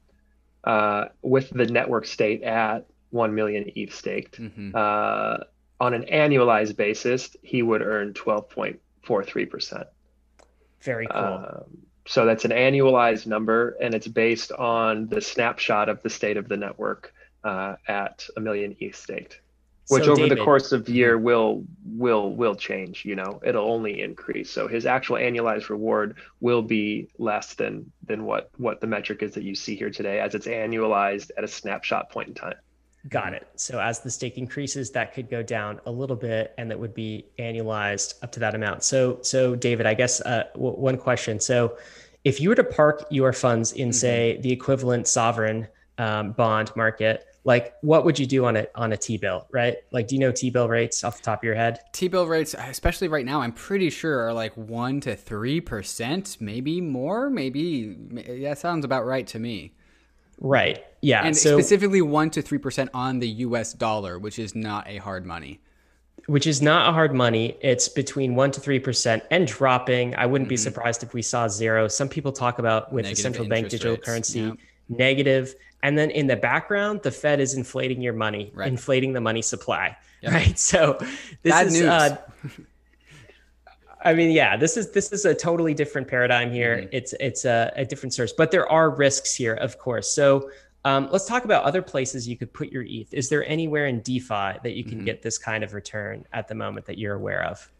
[0.65, 4.75] uh, with the network state at 1 million ETH staked, Mhm.
[4.75, 5.43] uh,
[5.79, 9.87] on an annualized basis, he would earn 12.43%.
[10.81, 11.19] Very cool.
[11.19, 11.63] Um,
[12.05, 16.47] so that's an annualized number, and it's based on the snapshot of the state of
[16.49, 17.13] the network
[17.45, 19.41] uh, at a million ETH staked
[19.87, 24.01] which So, over the course of year will will will change you know it'll only
[24.01, 29.21] increase so his actual annualized reward will be less than than what what the metric
[29.21, 32.55] is that you see here today as it's annualized at a snapshot point in time
[33.07, 33.47] Got it.
[33.55, 36.95] So as the stake increases, that could go down a little bit, and that would
[36.95, 38.83] be annualized up to that amount.
[38.83, 41.39] So, so David, I guess uh, w- one question.
[41.39, 41.77] So,
[42.23, 45.67] if you were to park your funds in, say, the equivalent sovereign
[45.99, 49.77] um, bond market, like what would you do on a on a T bill, right?
[49.91, 51.79] Like, do you know T bill rates off the top of your head?
[51.93, 56.37] T bill rates, especially right now, I'm pretty sure are like one to three percent,
[56.39, 57.29] maybe more.
[57.29, 57.93] Maybe
[58.43, 59.73] that sounds about right to me.
[60.41, 60.83] Right.
[61.01, 61.23] Yeah.
[61.23, 63.71] And so, specifically one to three percent on the U.S.
[63.73, 65.61] dollar, which is not a hard money.
[66.27, 67.55] which is not a hard money.
[67.61, 70.15] It's between one to three percent and dropping.
[70.15, 70.59] I wouldn't be Mhm.
[70.67, 71.87] surprised if we saw zero.
[71.87, 74.53] Some people talk about with the central bank digital rates, currency yeah.
[74.89, 75.53] negative,
[75.85, 78.67] and then in the background, the Fed is inflating your money, Right.
[78.67, 79.95] inflating the money supply.
[80.21, 80.31] Yep.
[80.33, 80.57] Right.
[80.59, 80.97] So
[81.43, 81.81] this Bad is.
[81.81, 82.17] Uh,
[84.03, 86.77] I mean, yeah, this is this is a totally different paradigm here.
[86.77, 86.89] Mhm.
[86.91, 90.07] It's it's a, a different source, but there are risks here, of course.
[90.13, 90.49] So
[90.83, 93.11] um, let's talk about other places you could put your ETH.
[93.13, 95.05] Is there anywhere in DeFi that you can Mhm.
[95.05, 97.71] get this kind of return at the moment that you're aware of?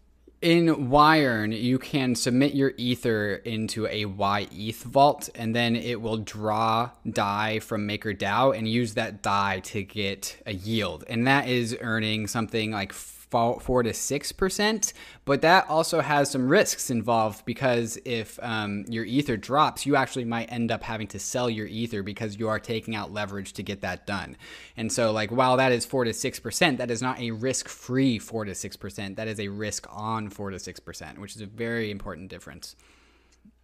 [0.45, 6.17] In Yearn, you can submit your ether into a YETH vault, and then it will
[6.17, 11.03] draw DAI from MakerDAO and use that DAI to get a yield.
[11.07, 12.93] And that is earning something like
[13.31, 14.93] four to six percent,
[15.25, 20.25] but that also has some risks involved because if um, your ether drops, you actually
[20.25, 23.63] might end up having to sell your ether because you are taking out leverage to
[23.63, 24.37] get that done.
[24.77, 28.19] And so, like, while that is four to six percent, that is not a risk-free
[28.19, 29.17] four to six percent.
[29.17, 32.75] That is a risk-on four to six percent, which is a very important difference.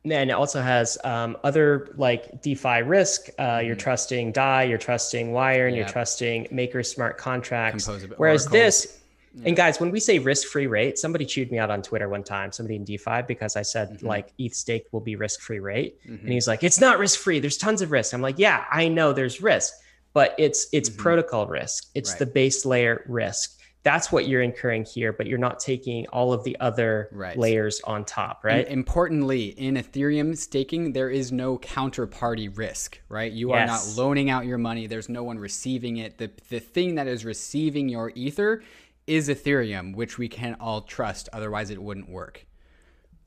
[0.03, 3.29] And it also has um, other like DeFi risk.
[3.37, 3.81] Uh, you're mm-hmm.
[3.81, 5.85] trusting DAI, you're trusting Wire, and yep.
[5.85, 7.87] you're trusting Maker smart contracts.
[8.17, 8.59] Whereas Oracle.
[8.59, 9.00] this
[9.33, 9.47] yeah.
[9.47, 12.51] And guys, when we say risk-free rate, somebody chewed me out on Twitter one time,
[12.51, 14.05] somebody in DeFi, because I said mm-hmm.
[14.05, 16.25] like ETH stake will be risk-free rate, mm-hmm.
[16.25, 17.39] and he's like, "It's not risk-free.
[17.39, 19.73] There's tons of risk." I'm like, "Yeah, I know there's risk,
[20.13, 21.01] but it's it's mm-hmm.
[21.01, 21.89] protocol risk.
[21.95, 22.19] It's right.
[22.19, 23.57] the base layer risk.
[23.83, 27.35] That's what you're incurring here, but you're not taking all of the other right.
[27.35, 33.31] layers on top, right?" And importantly, in Ethereum staking, there is no counterparty risk, right?
[33.31, 33.57] You yes.
[33.57, 34.87] are not loaning out your money.
[34.87, 36.17] There's no one receiving it.
[36.17, 38.61] The the thing that is receiving your ether
[39.07, 41.29] is Ethereum, which we can all trust.
[41.33, 42.45] Otherwise, it wouldn't work.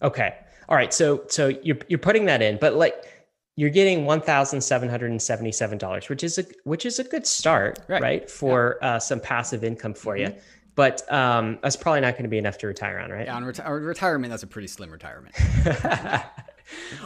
[0.02, 0.34] Okay.
[0.68, 0.92] All right.
[0.92, 3.04] So so you're you're putting that in, but like
[3.56, 6.98] you're getting one thousand seven hundred and seventy seven dollars, which is a which is
[6.98, 8.02] a good start, right?
[8.02, 8.94] right for yeah.
[8.94, 10.34] uh, some passive income for mm-hmm.
[10.34, 10.40] you.
[10.74, 13.26] But um, that's probably not going to be enough to retire on, right?
[13.26, 15.36] Yeah, on reti- retirement, that's a pretty slim retirement.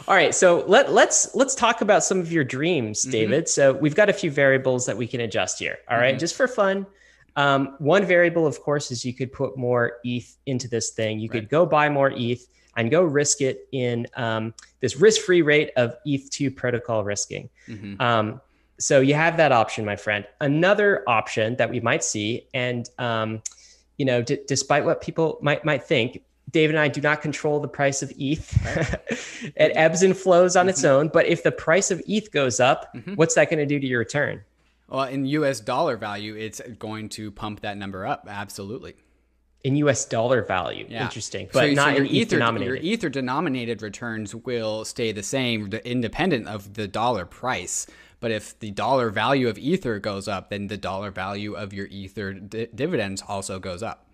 [0.07, 3.11] All right, so let let's let's talk about some of your dreams, mm-hmm.
[3.11, 3.43] David.
[3.43, 3.49] Mm-hmm.
[3.49, 5.77] So we've got a few variables that we can adjust here.
[5.87, 6.19] All right, mm-hmm.
[6.19, 6.87] just for fun,
[7.35, 11.19] um, one variable, of course, is you could put more ETH into this thing.
[11.19, 11.41] You right.
[11.41, 12.45] could go buy more ETH
[12.77, 17.49] and go risk it in um, this risk-free rate of ETH2 protocol risking.
[17.67, 18.01] Mm-hmm.
[18.01, 18.41] Um,
[18.79, 20.25] so you have that option, my friend.
[20.39, 23.41] Another option that we might see, and um,
[23.97, 27.59] you know, d- despite what people might might think, David and I do not control
[27.59, 28.57] the price of ETH.
[28.65, 28.95] Right.
[29.55, 30.69] it ebbs and flows on mm-hmm.
[30.69, 31.09] its own.
[31.09, 33.15] But if the price of ETH goes up, mm-hmm.
[33.15, 34.41] what's that going to do to your return?
[34.89, 38.27] Well, in US dollar value, it's going to pump that number up.
[38.27, 38.95] Absolutely.
[39.63, 40.85] In US dollar value.
[40.89, 41.03] Yeah.
[41.03, 41.49] Interesting.
[41.51, 42.83] But so, not so your in ether, denominated.
[42.83, 47.85] Your ether denominated returns will stay the same independent of the dollar price.
[48.19, 51.87] But if the dollar value of ether goes up, then the dollar value of your
[51.87, 54.08] ether dividends also goes up.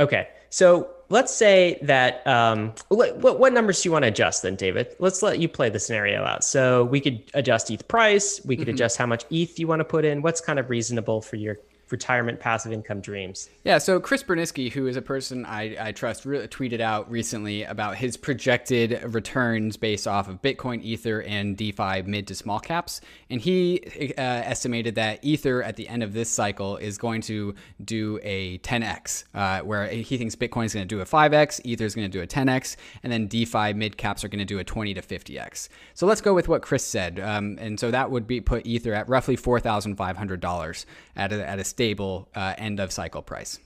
[0.00, 0.28] Okay.
[0.48, 4.96] So let's say that um, what, what numbers do you want to adjust then, David?
[4.98, 6.42] Let's let you play the scenario out.
[6.42, 8.40] So we could adjust ETH price.
[8.44, 8.74] We could mm-hmm.
[8.74, 10.22] adjust how much ETH you want to put in.
[10.22, 11.58] What's kind of reasonable for your
[11.90, 13.50] retirement passive income dreams.
[13.64, 17.64] Yeah, so Chris Burniske, who is a person I, I trust, re- tweeted out recently
[17.64, 23.00] about his projected returns based off of Bitcoin, Ether, and DeFi mid to small caps.
[23.28, 23.80] And he
[24.16, 28.58] uh, estimated that Ether at the end of this cycle is going to do a
[28.58, 32.10] 10x, uh, where he thinks Bitcoin is going to do a 5x, Ether is going
[32.10, 34.94] to do a 10x, and then DeFi mid caps are going to do a 20
[34.94, 35.68] to 50x.
[35.94, 37.20] So let's go with what Chris said.
[37.20, 40.84] Um, and so that would be put Ether at roughly $4,500
[41.20, 43.58] at a, at a stable uh, end of cycle price.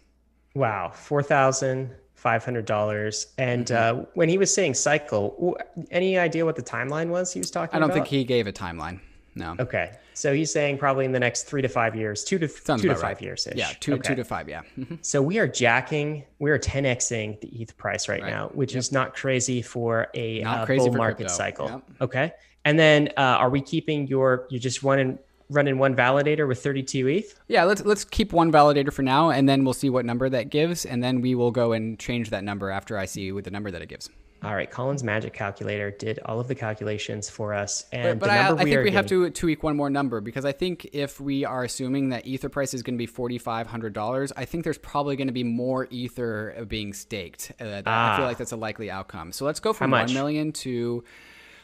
[0.54, 3.28] Wow, four thousand five hundred dollars.
[3.38, 4.00] And mm-hmm.
[4.00, 5.56] uh, when he was saying cycle,
[5.90, 7.74] any idea what the timeline was he was talking?
[7.74, 7.94] I don't about?
[7.94, 9.00] think he gave a timeline.
[9.36, 9.56] No.
[9.58, 12.82] Okay, so he's saying probably in the next three to five years, two to Sounds
[12.82, 13.22] two to five right.
[13.22, 13.48] years.
[13.54, 14.10] Yeah, two okay.
[14.10, 14.48] two to five.
[14.48, 14.62] Yeah.
[14.78, 14.96] Mm-hmm.
[15.02, 18.30] So we are jacking, we are 10xing the ETH price right, right.
[18.30, 18.78] now, which yep.
[18.78, 21.34] is not crazy for a uh, bull market crypto.
[21.34, 21.68] cycle.
[21.68, 21.82] Yep.
[22.00, 22.32] Okay,
[22.64, 24.46] and then uh, are we keeping your?
[24.50, 25.18] You just running
[25.50, 27.40] running one validator with 32 ETH?
[27.48, 30.50] Yeah, let's let's keep one validator for now, and then we'll see what number that
[30.50, 33.50] gives, and then we will go and change that number after I see with the
[33.50, 34.10] number that it gives.
[34.44, 38.30] All right, Collin's magic calculator did all of the calculations for us, and but, but
[38.30, 38.92] I, I, think we getting...
[38.92, 42.50] have to tweak one more number because I think if we are assuming that Ether
[42.50, 45.32] price is going to be forty five hundred dollars, I think there's probably going to
[45.32, 47.52] be more Ether being staked.
[47.58, 48.12] Uh, ah.
[48.12, 49.32] I feel like that's a likely outcome.
[49.32, 51.02] So let's go from one million to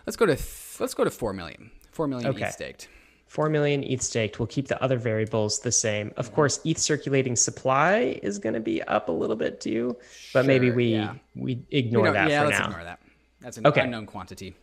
[0.07, 0.39] let's go to
[0.81, 1.71] let's go to four million.
[1.93, 2.45] Four million okay.
[2.45, 2.89] ETH staked.
[3.31, 4.41] 4 million ETH staked.
[4.41, 6.13] We'll keep the other variables the same.
[6.17, 9.97] Of course, ETH circulating supply is going to be up a little bit too,
[10.35, 11.15] but maybe we yeah.
[11.37, 12.67] we ignore we that yeah, for let's now.
[12.67, 12.99] ignore that.
[13.39, 13.83] That's an okay.
[13.83, 14.57] unknown quantity.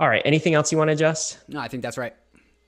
[0.00, 0.20] All right.
[0.24, 1.38] Anything else you want to adjust?
[1.46, 2.12] No, I think that's right.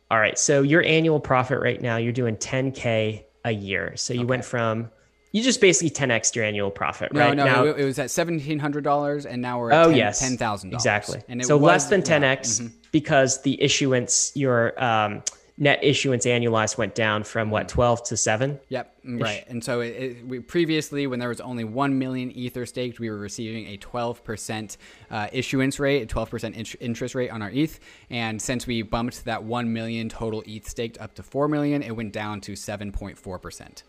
[0.08, 0.38] All right.
[0.38, 3.96] So your annual profit right now, you're doing 10k a year.
[3.96, 4.26] So you okay.
[4.26, 4.88] went from
[5.32, 7.36] you just basically 10x your annual profit, right?
[7.36, 9.96] No, no, now, it was at seventeen hundred dollars, and now we're at oh 10,
[9.96, 11.22] yes, ten thousand dollars exactly.
[11.28, 12.76] And so was, less than 10x yeah, mm-hmm.
[12.94, 15.20] Because the issuance, your um,
[15.58, 19.88] net issuance annualized went down from what 12 to 7 yep right and so it,
[19.90, 23.78] it, we previously when there was only 1 million ether staked we were receiving a
[23.78, 24.76] 12%
[25.12, 27.78] uh, issuance rate a 12% in- interest rate on our eth
[28.10, 31.94] and since we bumped that 1 million total eth staked up to 4 million it
[31.94, 33.82] went down to 7.4%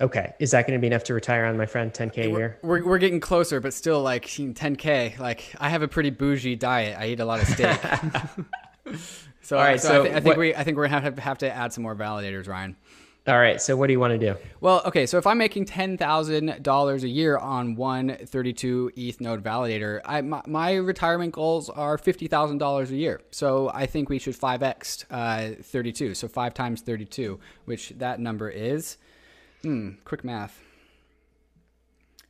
[0.00, 0.34] Okay.
[0.38, 1.92] Is that going to be enough to retire on, my friend?
[1.92, 2.58] 10K a year?
[2.62, 5.18] We're, we're getting closer, but still like 10K.
[5.18, 6.96] Like I have a pretty bougie diet.
[6.98, 7.78] I eat a lot of steak.
[9.40, 11.00] so, All right, so, so I, th- I, think what, we I think we're gonna
[11.00, 12.76] have, to, have to add some more validators, Ryan.
[13.26, 13.58] All right.
[13.58, 14.38] So what do you want to do?
[14.60, 15.06] Well, okay.
[15.06, 20.02] So if I'm making ten thousand dollars a year on one 32 ETH node validator,
[20.04, 23.22] I, my, my retirement goals are fifty thousand dollars a year.
[23.30, 26.14] So I think we should five x uh, 32.
[26.14, 28.98] So five times 32, which that number is,
[29.64, 30.60] hmm, quick math.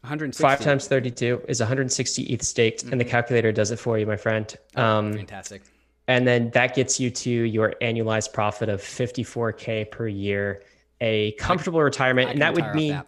[0.01, 0.43] 160.
[0.43, 2.93] Five times 32 is 160 ETH staked, mm-hmm.
[2.93, 3.11] and the mm-hmm.
[3.11, 4.55] calculator does it for you, my friend.
[4.77, 5.63] Um, Fantastic.
[6.09, 10.63] And then that gets you to your annualized profit of 54K per year
[11.01, 13.07] a comfortable I, retirement, I and that would mean that.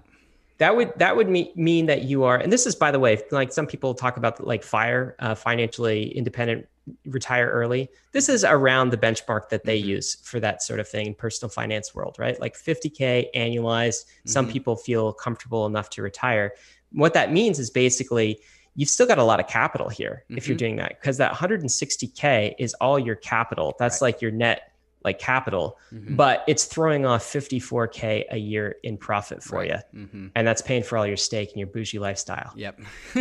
[0.58, 0.76] That.
[0.76, 2.36] would that would mean mean that you are.
[2.36, 6.16] And this is, by the way, like some people talk about, like fire, uh, financially
[6.16, 6.66] independent,
[7.06, 7.88] retire early.
[8.12, 9.90] This is around the benchmark that they mm-hmm.
[9.90, 12.40] use for that sort of thing in personal finance world, right?
[12.40, 14.04] Like 50k annualized.
[14.04, 14.28] Mm-hmm.
[14.30, 16.52] Some people feel comfortable enough to retire.
[16.92, 18.40] What that means is basically
[18.76, 20.36] you've still got a lot of capital here mm-hmm.
[20.36, 20.58] if you're mm-hmm.
[20.58, 23.74] doing that because that 160k is all your capital.
[23.78, 24.08] That's right.
[24.08, 24.72] like your net
[25.06, 26.16] like capital, mm-hmm.
[26.16, 29.70] but it's throwing off 54K a year in profit for right.
[29.70, 30.00] you.
[30.00, 30.26] Mm-hmm.
[30.34, 32.52] And that's paying for all your steak and your bougie lifestyle.
[32.56, 32.80] Yep.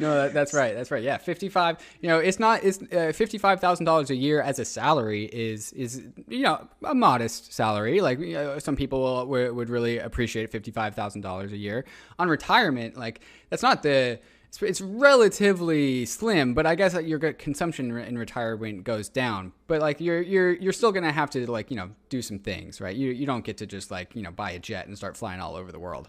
[0.00, 0.74] no, that, that's right.
[0.74, 1.02] That's right.
[1.02, 1.78] Yeah, fifty-five.
[2.00, 2.64] You know, it's not.
[2.64, 6.94] It's uh, fifty-five thousand dollars a year as a salary is is you know a
[6.94, 8.00] modest salary.
[8.00, 11.84] Like you know, some people would, would really appreciate fifty-five thousand dollars a year
[12.18, 12.96] on retirement.
[12.96, 18.84] Like that's not the it's, it's relatively slim, but I guess your consumption in retirement
[18.84, 19.52] goes down.
[19.66, 22.80] But like you're you're you're still gonna have to like you know do some things,
[22.80, 22.96] right?
[22.96, 25.40] You you don't get to just like you know buy a jet and start flying
[25.40, 26.08] all over the world.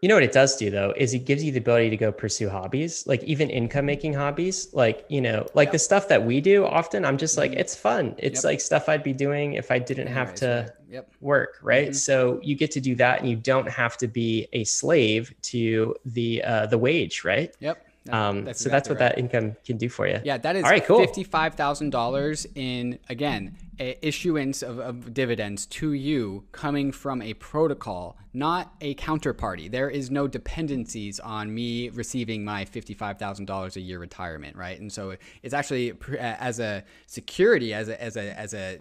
[0.00, 2.12] You know what it does do though is it gives you the ability to go
[2.12, 5.72] pursue hobbies, like even income making hobbies, like you know, like yep.
[5.72, 6.64] the stuff that we do.
[6.64, 7.60] Often, I'm just like, mm-hmm.
[7.60, 8.14] it's fun.
[8.18, 8.44] It's yep.
[8.44, 11.10] like stuff I'd be doing if I didn't have to yep.
[11.20, 11.88] work, right?
[11.88, 11.94] Mm-hmm.
[11.94, 15.96] So you get to do that, and you don't have to be a slave to
[16.04, 17.52] the uh, the wage, right?
[17.58, 17.87] Yep.
[18.10, 19.16] Um, that's so exactly that's what right.
[19.16, 20.20] that income can do for you.
[20.24, 20.98] Yeah, that is All right, cool.
[20.98, 28.16] fifty-five thousand dollars in again issuance of, of, dividends to you coming from a protocol,
[28.32, 29.70] not a counterparty.
[29.70, 34.78] There is no dependencies on me receiving my fifty-five thousand dollars a year retirement, right?
[34.78, 38.78] And so it's actually as a security, as a as a as a,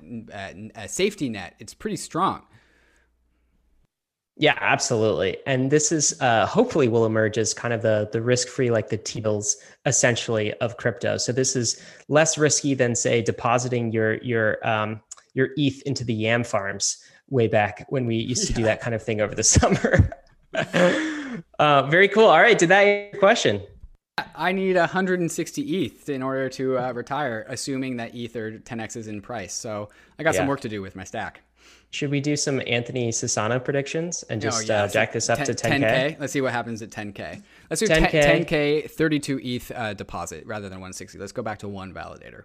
[0.76, 2.44] a safety net, it's pretty strong.
[4.40, 5.38] Yeah, absolutely.
[5.48, 8.90] And this is uh, hopefully will emerge as kind of the the risk free, like
[8.90, 11.18] the T bills essentially of crypto.
[11.18, 15.02] So this is less risky than say depositing your your um,
[15.34, 18.58] your ETH into the yam farms way back when we used to yeah.
[18.58, 20.12] do that kind of thing over the summer.
[21.60, 22.26] uh, very cool.
[22.26, 23.62] All right, did that answer your question?
[24.36, 29.08] I need 160 ETH in order to uh, retire, assuming that ETH are 10x is
[29.08, 29.54] in price.
[29.54, 30.42] So I got yeah.
[30.42, 31.42] some work to do with my stack.
[31.90, 34.84] Should we do some Anthony Sassano predictions and just oh, yeah.
[34.84, 35.80] uh, jack this up 10, to 10K?
[35.80, 36.20] 10K?
[36.20, 37.42] Let's see what happens at 10K.
[37.70, 41.18] Let's do 10K, 10K 32 ETH uh, deposit rather than 160.
[41.18, 42.44] Let's go back to one validator.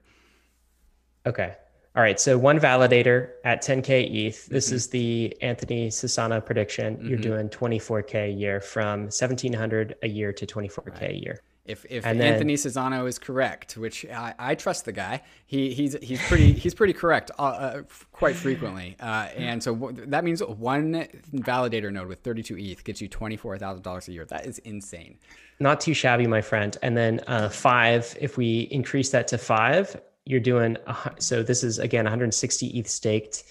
[1.27, 1.55] Okay.
[1.95, 2.19] All right.
[2.19, 4.47] So one validator at 10K ETH.
[4.47, 4.77] This mm-hmm.
[4.77, 6.97] is the Anthony Sassano prediction.
[6.97, 7.09] Mm-hmm.
[7.09, 11.11] You're doing 24K a year from 1700 a year to 24K right.
[11.11, 11.41] a year.
[11.65, 15.73] If if and Anthony then, Sassano is correct, which I, I trust the guy, he
[15.73, 20.25] he's he's pretty he's pretty correct uh, uh, quite frequently, uh, and so w- that
[20.25, 24.25] means one validator node with 32 ETH gets you twenty four thousand dollars a year.
[24.25, 25.19] That is insane.
[25.61, 26.77] Not too shabby, my friend.
[26.83, 30.77] And then uh, five, if we increase that to five, you're doing
[31.21, 31.45] so.
[31.45, 33.45] This is again 160 ETH staked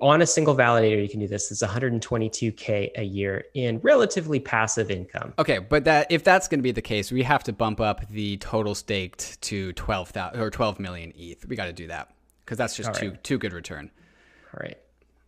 [0.00, 4.90] on a single validator you can do this it's 122k a year in relatively passive
[4.90, 5.34] income.
[5.38, 8.08] Okay but that if that's going to be the case we have to bump up
[8.08, 12.14] the total staked to 12,000 or 12 million eth we got to do that
[12.44, 13.90] because that's just too too good return.
[14.52, 14.78] All right.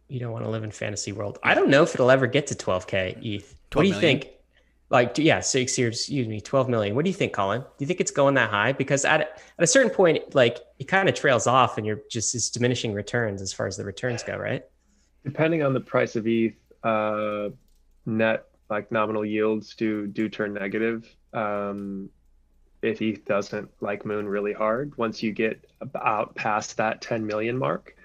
[0.08, 1.38] You don't want to live in fantasy world.
[1.42, 4.20] I don't know if it'll ever get to 12k eth what do you million?
[4.20, 4.32] think
[4.88, 6.94] like yeah six years excuse me 12 million.
[6.94, 7.60] What do you think Collin?
[7.60, 8.72] Do you think it's going that high?
[8.72, 12.34] Because at, at a certain point like it kind of trails off and you're just
[12.34, 14.64] it's diminishing returns as far as the returns go right?
[15.24, 17.48] Depending on the price of eth uh,
[18.04, 21.12] net like nominal yields do do turn negative.
[21.32, 22.10] Um,
[22.82, 27.58] if eth doesn't like moon really hard once you get about past that 10 million
[27.58, 27.95] mark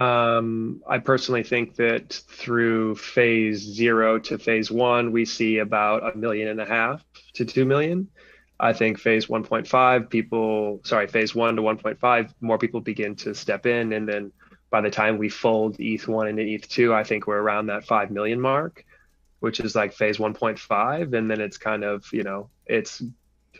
[0.00, 6.16] um, I personally think that through phase zero to phase one, we see about a
[6.16, 7.04] million and a half
[7.34, 8.08] to two million.
[8.60, 13.66] I think phase 1.5, people, sorry, phase one to 1.5, more people begin to step
[13.66, 13.92] in.
[13.92, 14.32] And then
[14.70, 18.40] by the time we fold ETH1 into ETH2, I think we're around that 5 million
[18.40, 18.84] mark,
[19.40, 21.12] which is like phase 1.5.
[21.14, 23.02] And then it's kind of, you know, it's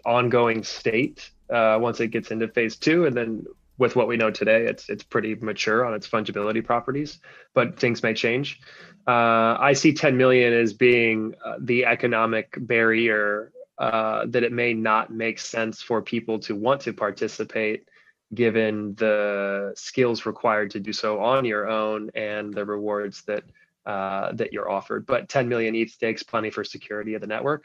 [0.06, 3.06] ongoing state uh, once it gets into phase two.
[3.06, 3.46] And then
[3.78, 7.18] with what we know today, it's it's pretty mature on its fungibility properties,
[7.54, 8.60] but things may change.
[9.06, 14.72] Uh, I see 10 million as being uh, the economic barrier uh, that it may
[14.72, 17.86] not make sense for people to want to participate
[18.32, 23.44] given the skills required to do so on your own and the rewards that
[23.86, 25.04] uh, that you're offered.
[25.04, 27.64] But 10 million ETH stakes plenty for security of the network.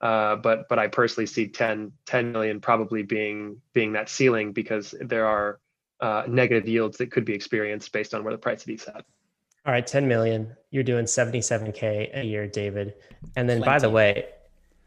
[0.00, 4.94] Uh, but but I personally see 10, 10 million probably being being that ceiling because
[5.00, 5.58] there are
[6.00, 9.04] uh, negative yields that could be experienced based on where the price of ETH's at.
[9.66, 10.56] All right, 10 million.
[10.70, 12.94] You're doing 77k a year, David.
[13.36, 13.70] And then plenty.
[13.70, 14.26] by the way,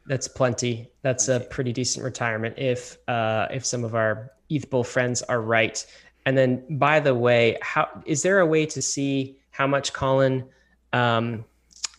[0.08, 0.90] that's plenty.
[1.02, 1.46] That's plenty.
[1.46, 5.86] a pretty decent retirement if uh, if some of our ETH Bull friends are right.
[6.26, 10.46] And then by the way, how is there a way to see how much Collin
[10.94, 11.46] um,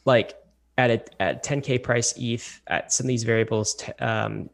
[0.05, 0.34] like
[0.78, 4.49] at a at 10k price ETH at some of these variables, t- um,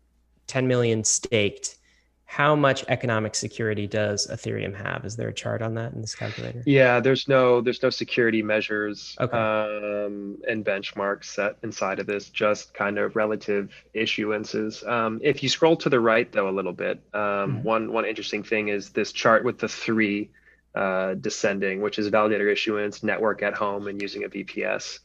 [0.47, 1.77] 10 million staked.
[2.25, 5.07] How much economic security does Ethereum have?
[5.07, 6.63] Is there a chart on that in this calculator?
[6.67, 9.35] Yeah, there's no there's no security measures okay.
[9.35, 12.29] um, and benchmarks set inside of this.
[12.29, 14.87] Just kind of relative issuances.
[14.87, 17.63] Um, if you scroll to the right though a little bit, um, mm-hmm.
[17.63, 20.29] one one interesting thing is this chart with the three
[20.75, 24.99] uh, descending, which is validator issuance, network at home, and using a VPS.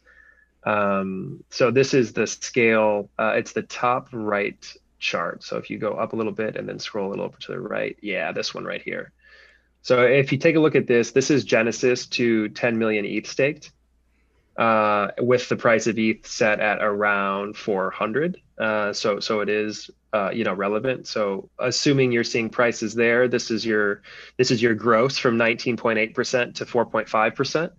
[0.65, 3.10] Um, so this is the scale.
[3.18, 5.44] Uh, it's the top right chart.
[5.44, 7.52] So if you go up a little bit and then scroll a little over to
[7.52, 9.11] the right, yeah, this one right here.
[9.81, 13.27] So if you take a look at this, this is Genesis to 10 million ETH
[13.27, 13.72] staked,
[14.57, 18.40] uh, with the price of ETH set at around 400.
[18.57, 21.07] Uh, so so it is uh, you know relevant.
[21.07, 24.03] So assuming you're seeing prices there, this is your
[24.38, 27.72] this is your gross from 19.8% to 4.5%.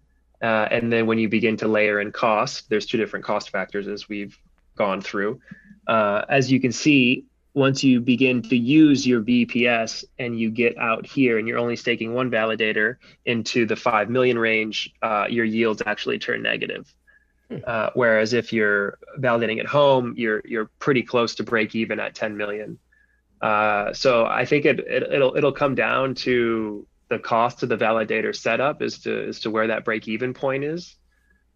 [0.44, 3.88] Uh, and then when you begin to layer in cost, there's two different cost factors
[3.88, 4.38] as we've
[4.76, 5.40] gone through.
[5.86, 10.76] Uh, as you can see, once you begin to use your VPS and you get
[10.76, 15.46] out here and you're only staking one validator into the 5 million range, uh, your
[15.46, 16.92] yields actually turn negative.
[17.48, 17.58] Hmm.
[17.66, 22.14] Uh, whereas if you're validating at home, you're you're pretty close to break even at
[22.14, 22.78] 10 million.
[23.40, 27.76] Uh, so I think it, it it'll it'll come down to the cost of the
[27.76, 30.96] validator setup as to as to where that break even point is.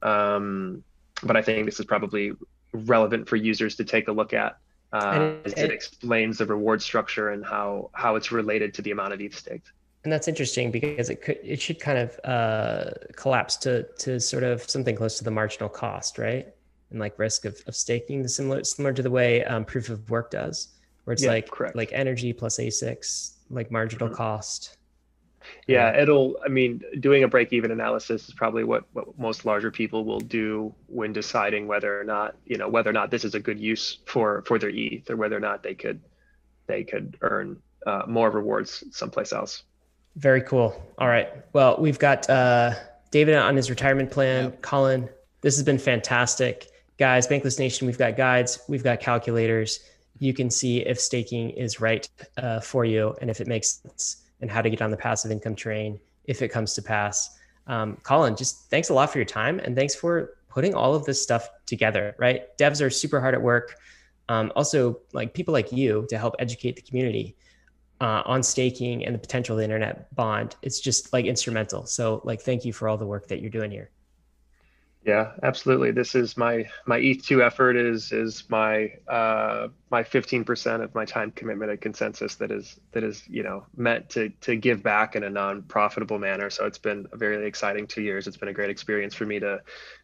[0.03, 0.85] Um,
[1.23, 2.33] but I think this is probably
[2.73, 4.59] relevant for users to take a look at
[4.93, 8.93] uh, as it, it explains the reward structure and how how it's related to the
[8.93, 9.73] amount of ETH staked.
[10.05, 14.45] And that's interesting because it could it should kind of uh, collapse to to sort
[14.45, 16.47] of something close to the marginal cost, right?
[16.91, 20.31] And like risk of, of staking, similar similar to the way um, proof of work
[20.31, 20.69] does,
[21.05, 21.75] where it's yeah, like correct.
[21.75, 24.17] like energy plus ASICs, like marginal mm-hmm.
[24.17, 24.78] cost
[25.67, 26.37] yeah, it'll.
[26.45, 30.75] I mean, doing a break-even analysis is probably what, what most larger people will do
[30.87, 33.99] when deciding whether or not you know whether or not this is a good use
[34.07, 36.01] for for their ETH or whether or not they could
[36.67, 39.65] they could earn uh, more rewards someplace else.
[40.17, 40.81] Very cool.
[40.99, 41.29] All right.
[41.53, 42.75] Well, we've got uh,
[43.11, 44.45] David on his retirement plan.
[44.45, 44.63] Yep.
[44.63, 45.09] Collin,
[45.43, 46.69] this has been fantastic,
[46.99, 47.29] guys.
[47.29, 49.81] Bankless Nation, we've got guides, we've got calculators.
[50.19, 54.28] You can see if staking is right uh, for you and if it makes sense
[54.41, 57.39] and how to get on the passive income train if it comes to pass.
[57.67, 61.05] Um, Collin, just thanks a lot for your time and thanks for putting all of
[61.05, 62.57] this stuff together, right?
[62.59, 63.77] Devs are super hard at work.
[64.29, 67.37] Um, also, like people like you to help educate the community
[68.01, 70.57] uh, on staking and the potential of the internet bond.
[70.63, 71.87] It's just like instrumental.
[71.87, 73.91] So, like, thank you for all the work that you're doing here.
[75.03, 75.93] Yeah, absolutely.
[75.93, 81.31] This is my my ETH2 effort is is my uh, my 15% of my time
[81.31, 85.23] commitment at ConsenSys that is that is you know meant to to give back in
[85.23, 86.51] a non-profitable manner.
[86.51, 88.27] So it's been a very exciting two years.
[88.27, 89.61] It's been a great experience for me to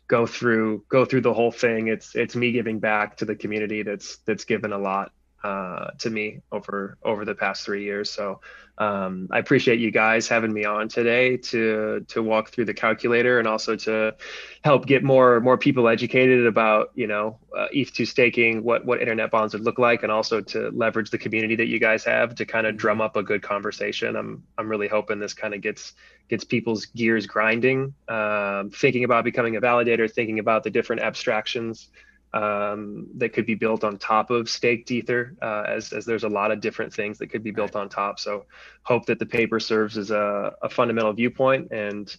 [0.07, 1.89] go through go through the whole thing.
[1.89, 5.11] It's it's me giving back to the community that's that's given a lot
[5.45, 8.11] uh, to me over over the past three years.
[8.11, 8.41] So
[8.79, 13.39] um, I appreciate you guys having me on today to to walk through the calculator
[13.39, 14.16] and also to
[14.65, 19.31] help get more more people educated about you know uh, ETH2 staking, what what internet
[19.31, 22.47] bonds would look like, and also to leverage the community that you guys have to
[22.47, 24.16] kind of drum up a good conversation.
[24.16, 25.93] I'm I'm really hoping this kind of gets
[26.31, 31.91] gets people's gears grinding, um, thinking about becoming a validator, thinking about the different abstractions
[32.35, 36.28] um, that could be built on top of staked ether uh, as, as there's a
[36.28, 38.19] lot of different things that could be built on top.
[38.19, 38.47] So
[38.82, 42.15] hope that the paper serves as a, a fundamental viewpoint and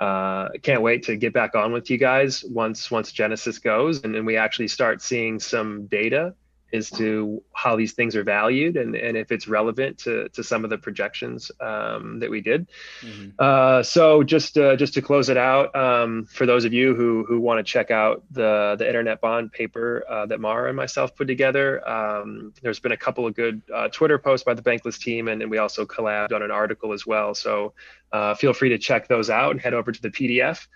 [0.00, 4.14] uh, can't wait to get back on with you guys once once genesis goes and
[4.14, 6.34] then we actually start seeing some data
[6.72, 10.64] as to how these things are valued and, and if it's relevant to, to some
[10.64, 12.68] of the projections um, that we did.
[13.00, 13.30] Mm-hmm.
[13.38, 17.24] Uh, so just uh, just to close it out, um, for those of you who
[17.24, 21.14] who want to check out the the internet bond paper uh, that Mara and myself
[21.14, 24.98] put together, um, there's been a couple of good uh, Twitter posts by the Bankless
[24.98, 27.34] team, and, and we also collabed on an article as well.
[27.34, 27.74] So
[28.12, 30.66] uh, feel free to check those out and head over to the PDF.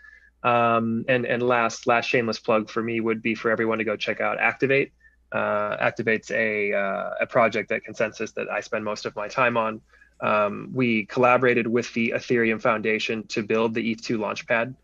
[0.42, 3.96] Um, and and last last shameless plug for me would be for everyone to go
[3.96, 4.92] check out Activate
[5.35, 9.56] uh, activates a, uh, a project at ConsenSys that I spend most of my time
[9.56, 9.81] on.
[10.20, 14.74] Um, we collaborated with the Ethereum Foundation to build the ETH2 Launchpad.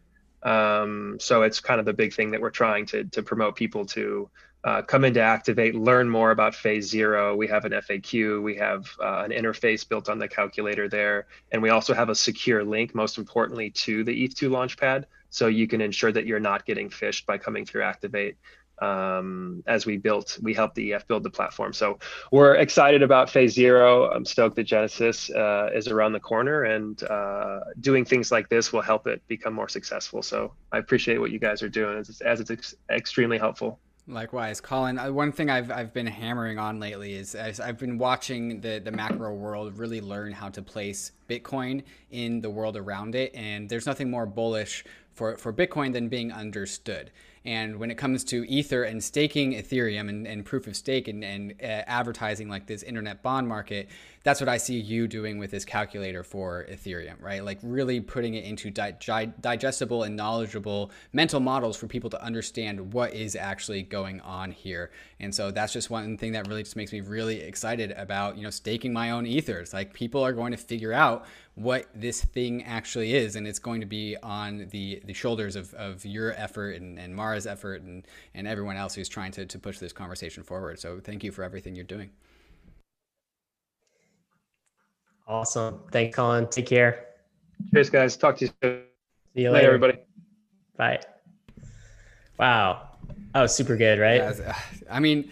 [0.43, 3.87] Um, so it's kind of the big thing that we're trying to, to promote people
[3.87, 4.29] to
[4.65, 7.35] uh, come into Activate, learn more about Phase Zero.
[7.35, 11.63] We have an FAQ, we have uh, an interface built on the calculator there, and
[11.63, 15.05] we also have a secure link, most importantly, to the ETH2 Launchpad.
[15.31, 18.37] So you can ensure that you're not getting phished by coming through Activate
[18.81, 21.73] um, as we built, we helped the EF build the platform.
[21.73, 21.99] So
[22.33, 24.11] we're excited about phase zero.
[24.11, 28.73] I'm stoked that Genesis uh, is around the corner and uh, doing things like this
[28.73, 30.23] will help it become more successful.
[30.23, 33.79] So I appreciate what you guys are doing as, as it's ex- extremely helpful.
[34.09, 34.99] Likewise, Collin.
[34.99, 38.91] Uh, one thing I've, I've been hammering on lately is I've been watching the, the
[38.91, 43.33] macro world really learn how to place Bitcoin in the world around it.
[43.35, 47.13] And there's nothing more bullish for, for Bitcoin than being understood.
[47.45, 51.25] And when it comes to Ether and staking Ethereum and, and proof of stake and,
[51.25, 53.89] and uh, advertising like this internet bond market,
[54.23, 57.43] that's what I see you doing with this calculator for Ethereum, right?
[57.43, 62.23] Like really putting it into di- di- digestible and knowledgeable mental models for people to
[62.23, 64.91] understand what is actually going on here.
[65.19, 68.43] And so that's just one thing that really just makes me really excited about, you
[68.43, 69.73] know, staking my own ethers.
[69.73, 71.25] Like people are going to figure out
[71.61, 75.75] what this thing actually is and it's going to be on the the shoulders of,
[75.75, 79.59] of your effort and, and Mara's effort and, and everyone else who's trying to, to
[79.59, 80.79] push this conversation forward.
[80.79, 82.11] So thank you for everything you're doing.
[85.29, 85.81] Awesome.
[85.93, 86.49] Thanks, Collin.
[86.49, 87.07] Take care.
[87.73, 88.17] Cheers, guys.
[88.17, 88.83] Talk to you soon.
[89.35, 89.67] See you later.
[89.67, 89.99] everybody.
[90.77, 91.01] Bye.
[92.39, 92.89] Wow.
[93.35, 94.23] Oh, super good, right?
[94.23, 94.55] Uh,
[94.91, 95.31] I mean,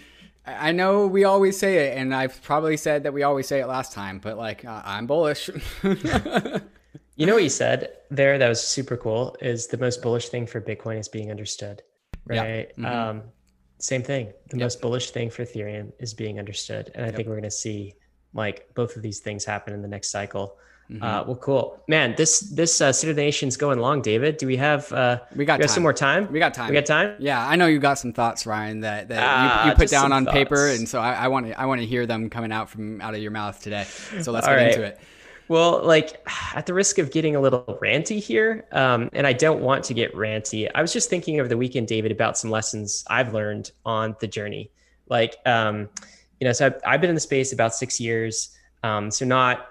[0.58, 3.66] I know we always say it, and I've probably said that we always say it
[3.66, 5.48] last time, but like uh, I'm bullish.
[5.82, 10.46] you know what you said there that was super cool is the most bullish thing
[10.46, 11.82] for Bitcoin is being understood,
[12.26, 12.70] right?
[12.76, 12.86] Mm-hmm.
[12.86, 13.22] Um,
[13.78, 14.32] same thing.
[14.50, 14.64] The yep.
[14.66, 17.16] most bullish thing for Ethereum is being understood, and I yep.
[17.16, 17.94] think we're going to see
[18.34, 20.56] like both of these things happen in the next cycle.
[20.90, 21.02] Mm-hmm.
[21.02, 22.14] Uh, well, cool, man.
[22.16, 24.38] This this uh, State of the Nation's going long, David.
[24.38, 26.32] Do we have uh, we got, we have some more time?
[26.32, 26.68] We got time.
[26.70, 27.14] We got time.
[27.18, 30.12] Yeah, I know you got some thoughts, Ryan, that, that ah, you, you, put down
[30.12, 30.34] on thoughts.
[30.34, 33.14] paper, and so I want to I want to hear them coming out from out
[33.14, 33.84] of your mouth today.
[34.22, 34.68] So let's get right.
[34.68, 34.98] into it.
[35.48, 39.60] Well, like at the risk of getting a little ranty here, um, and I don't
[39.60, 43.02] want to get ranty, I was just thinking over the weekend, David, about some lessons
[43.08, 44.70] I've learned on the journey.
[45.08, 45.88] Like, um,
[46.38, 49.66] you know, so I've, I've been in the space about six years, um, so not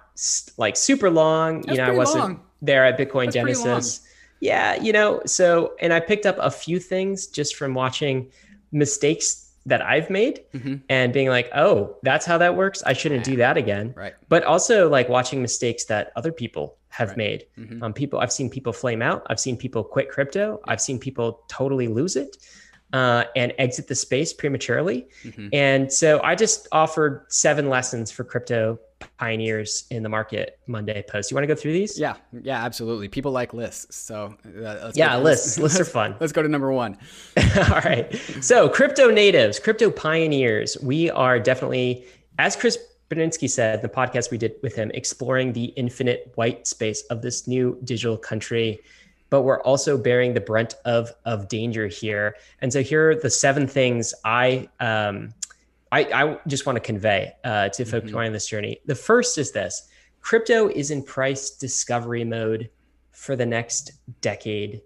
[0.57, 1.61] like super long.
[1.61, 2.41] That's you know, I wasn't long.
[2.61, 4.01] there at Bitcoin That's Genesis.
[4.39, 8.31] Yeah, you know, so and I picked up a few things just from watching
[8.71, 10.75] mistakes that I've made mm-hmm.
[10.89, 12.81] and being like, oh, that's how that works.
[12.85, 13.93] I shouldn't do that again.
[13.97, 14.13] Right.
[14.29, 17.17] But also like watching mistakes that other people have right.
[17.17, 17.45] made.
[17.57, 17.83] Mm-hmm.
[17.83, 19.27] Um, people, I've seen people flame out.
[19.29, 20.61] I've seen people quit crypto.
[20.65, 22.37] I've seen people totally lose it
[22.93, 25.07] uh, and exit the space prematurely.
[25.23, 25.49] Mm-hmm.
[25.53, 28.79] And so I just offered seven lessons for crypto
[29.17, 31.29] pioneers in the market Monday post.
[31.29, 31.99] You want to go through these?
[31.99, 33.07] Yeah, yeah, absolutely.
[33.09, 35.57] People like lists, so uh, yeah, lists.
[35.59, 36.15] lists are fun.
[36.19, 36.97] Let's go to number one.
[37.57, 38.13] All right.
[38.41, 40.77] So crypto natives, crypto pioneers.
[40.81, 42.05] We are definitely,
[42.39, 42.77] as Chris
[43.09, 47.21] Burniske said, in the podcast we did with him, exploring the infinite white space of
[47.21, 48.79] this new digital country
[49.29, 52.35] but we're also bearing the brunt of of danger here.
[52.61, 55.33] And so here are the seven things I um,
[55.91, 58.17] I, I just want to convey uh, to folks mm-hmm.
[58.17, 58.79] on this journey.
[58.85, 59.87] The first is this:
[60.21, 62.69] crypto is in price discovery mode
[63.11, 63.91] for the next
[64.21, 64.81] decade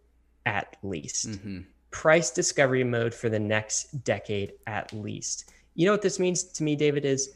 [0.45, 1.29] at least.
[1.29, 1.59] Mm-hmm.
[1.91, 5.51] Price discovery mode for the next decade at least.
[5.75, 7.05] You know what this means to me, David?
[7.05, 7.35] Is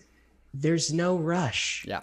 [0.54, 1.86] there's no rush.
[1.88, 2.02] Yeah.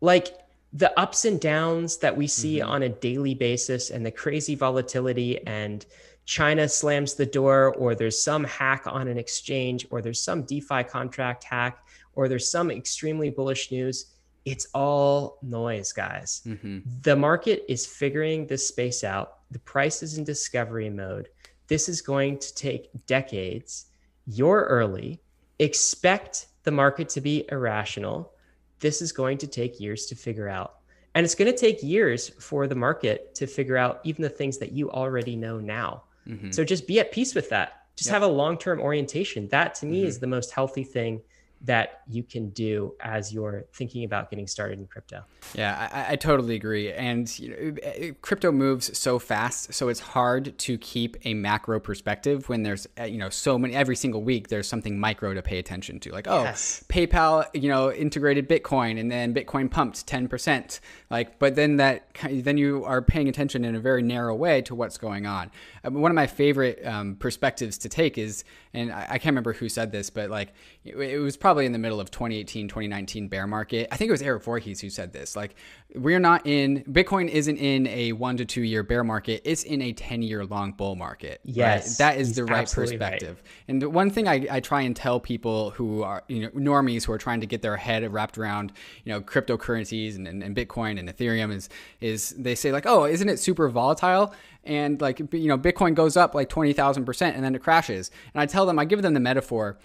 [0.00, 0.38] Like
[0.78, 2.70] the ups and downs that we see mm-hmm.
[2.70, 5.84] on a daily basis and the crazy volatility and
[6.24, 10.84] China slams the door or there's some hack on an exchange or there's some DeFi
[10.84, 11.84] contract hack
[12.14, 14.14] or there's some extremely bullish news.
[14.44, 16.42] It's all noise, guys.
[16.46, 16.78] Mm-hmm.
[17.02, 19.38] The market is figuring this space out.
[19.50, 21.28] The price is in discovery mode.
[21.66, 23.86] This is going to take decades.
[24.28, 25.20] You're early.
[25.58, 28.32] Expect the market to be irrational
[28.80, 30.76] this is going to take years to figure out.
[31.14, 34.58] And it's going to take years for the market to figure out even the things
[34.58, 36.04] that you already know now.
[36.28, 36.50] Mm-hmm.
[36.50, 37.86] So just be at peace with that.
[37.96, 38.14] Just Yep.
[38.14, 39.48] have a long-term orientation.
[39.48, 40.06] That to me Mhm.
[40.06, 41.20] is the most healthy thing
[41.62, 45.24] that you can do as you're thinking about getting started in crypto.
[45.54, 46.92] Yeah, I, I totally agree.
[46.92, 52.48] And you know, crypto moves so fast, so it's hard to keep a macro perspective
[52.48, 55.58] when there's uh, you know so many every single week there's something micro to pay
[55.58, 56.12] attention to.
[56.12, 56.84] Like oh, Yes.
[56.88, 60.80] PayPal you know integrated Bitcoin and then Bitcoin pumped ten percent.
[61.10, 64.74] Like, but then that then you are paying attention in a very narrow way to
[64.74, 65.50] what's going on.
[65.84, 68.44] Um, one of my favorite um, perspectives to take is,
[68.78, 70.52] and I, I can't remember who said this, but like
[70.84, 73.88] it, it was probably in the middle of 2018, 2019 bear market.
[73.90, 75.34] I think it was Eric Voorhees who said this.
[75.34, 75.56] Like,
[75.94, 79.42] we're not in Bitcoin isn't in a one to two year bear market.
[79.44, 81.40] It's in a 10 year long bull market.
[81.44, 81.54] right?
[81.56, 83.12] Yes, that is the right absolutely right.
[83.12, 83.42] perspective.
[83.66, 87.04] And the one thing I, I try and tell people who are you know normies
[87.04, 88.72] who are trying to get their head wrapped around
[89.04, 91.68] you know cryptocurrencies and, and, and Bitcoin and Ethereum is
[92.00, 94.32] is they say like oh isn't it super volatile
[94.68, 98.10] and like you know Bitcoin goes up like twenty thousand percent and then it crashes.
[98.34, 99.78] And I tell them I give them the metaphor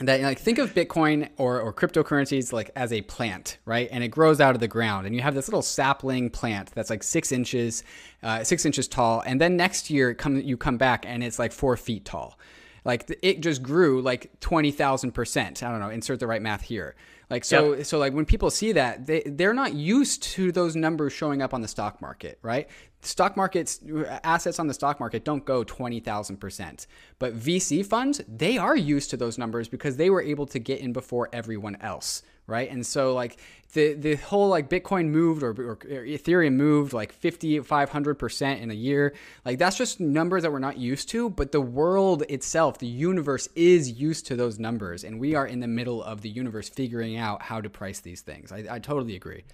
[0.00, 3.88] that like think of bitcoin or, or cryptocurrencies like as a plant right?
[3.90, 6.90] And it grows out of the ground and you have this little sapling plant that's
[6.90, 7.82] like six inches
[8.22, 11.38] uh, six inches tall and then next year it come, you come back and it's
[11.38, 12.38] like four feet tall.
[12.84, 15.62] Like it just grew like 20000 percent.
[15.62, 16.94] I don't know insert the right math here.
[17.30, 21.12] Like so so like when people see that they they're not used to those numbers
[21.12, 22.68] showing up on the stock market right
[23.06, 23.80] stock markets
[24.24, 26.86] assets on the stock market don't go 20,000%.
[27.18, 30.80] But VC funds, they are used to those numbers because they were able to get
[30.80, 32.70] in before everyone else, right?
[32.70, 33.38] And so like
[33.72, 38.74] the the whole like Bitcoin moved or, or Ethereum moved like 50 500% in a
[38.74, 39.14] year.
[39.44, 43.48] Like that's just numbers that we're not used to, but the world itself, the universe
[43.54, 47.16] is used to those numbers and we are in the middle of the universe figuring
[47.16, 48.52] out how to price these things.
[48.52, 49.44] I, I totally agree.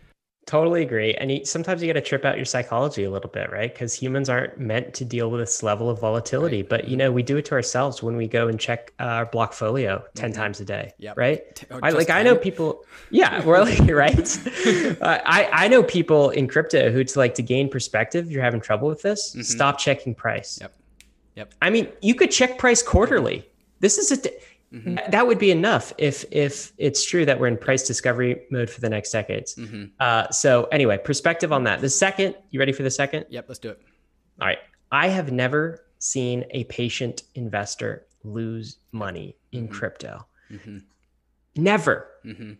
[0.44, 1.14] Totally agree.
[1.14, 3.72] And you, sometimes you got to trip out your psychology a little bit, right?
[3.72, 6.62] Because humans aren't meant to deal with this level of volatility.
[6.62, 6.68] Right.
[6.68, 10.02] But you know, we do it to ourselves when we go and check our Blockfolio
[10.14, 10.34] 10 Mhm.
[10.34, 11.16] times a day, Yep.
[11.16, 11.54] right?
[11.54, 14.18] T- I, just like I know people, yeah, we're like right.
[15.00, 18.30] uh, I I know people in crypto who to like to gain perspective.
[18.30, 19.36] You're having trouble with this.
[19.36, 19.44] Mhm.
[19.44, 20.58] Stop checking price.
[20.60, 20.74] Yep.
[21.36, 21.54] Yep.
[21.62, 23.48] I mean, you could check price quarterly.
[23.78, 24.30] This is a d-
[24.72, 25.10] Mhm.
[25.10, 28.80] that would be enough if if it's true that we're in price discovery mode for
[28.80, 29.54] the next decades.
[29.56, 29.90] Mhm.
[30.00, 31.80] Uh, so anyway, perspective on that.
[31.80, 33.26] The second, you ready for the second?
[33.28, 33.78] Yep, let's do it.
[34.40, 34.58] All right.
[34.90, 39.72] I have never seen a patient investor lose money in Mhm.
[39.72, 40.26] crypto.
[40.50, 40.82] Mhm.
[41.56, 42.06] Never.
[42.24, 42.56] Mhm.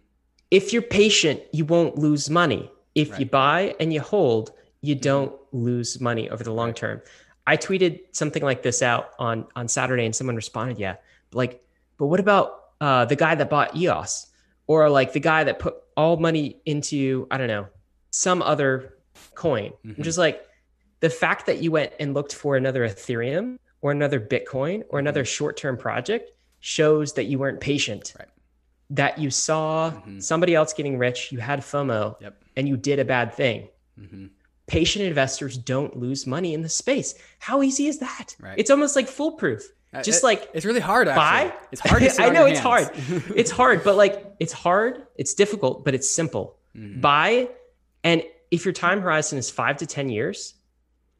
[0.50, 2.70] If you're patient, you won't lose money.
[2.94, 4.52] If you buy and you hold,
[4.82, 7.00] you don't lose money over the long term.
[7.46, 10.96] I tweeted something like this out on on Saturday, and someone responded, "Yeah,
[11.32, 11.64] like,
[12.02, 14.26] but what about uh, the guy that bought EOS,
[14.66, 17.68] or like the guy that put all money into I don't know
[18.10, 18.94] some other
[19.36, 20.02] coin?" I'm Mhm.
[20.02, 20.44] just like,
[20.98, 25.24] the fact that you went and looked for another Ethereum or another Bitcoin or another
[25.24, 28.02] short term project shows that you weren't patient.
[28.06, 28.18] Mm-hmm.
[28.18, 28.28] Right.
[28.90, 30.20] That you saw Mhm.
[30.20, 32.34] somebody else getting rich, you had FOMO, Yep.
[32.56, 33.68] and you did a bad thing.
[34.00, 34.30] Mhm.
[34.66, 37.14] Patient investors don't lose money in the space.
[37.38, 38.34] How easy is that?
[38.40, 38.58] Right.
[38.58, 39.62] It's almost like foolproof.
[39.94, 41.06] Uh, Just like it's really hard.
[41.08, 41.50] Actually.
[41.50, 41.54] buy.
[41.70, 42.02] It's hard.
[42.02, 42.88] To I know it's hands.
[42.88, 43.32] hard.
[43.36, 46.56] It's hard, but like it's hard, it's difficult, but it's simple.
[46.76, 47.00] Mhm.
[47.02, 47.48] Buy,
[48.02, 50.54] and if your time horizon is five to 10 years,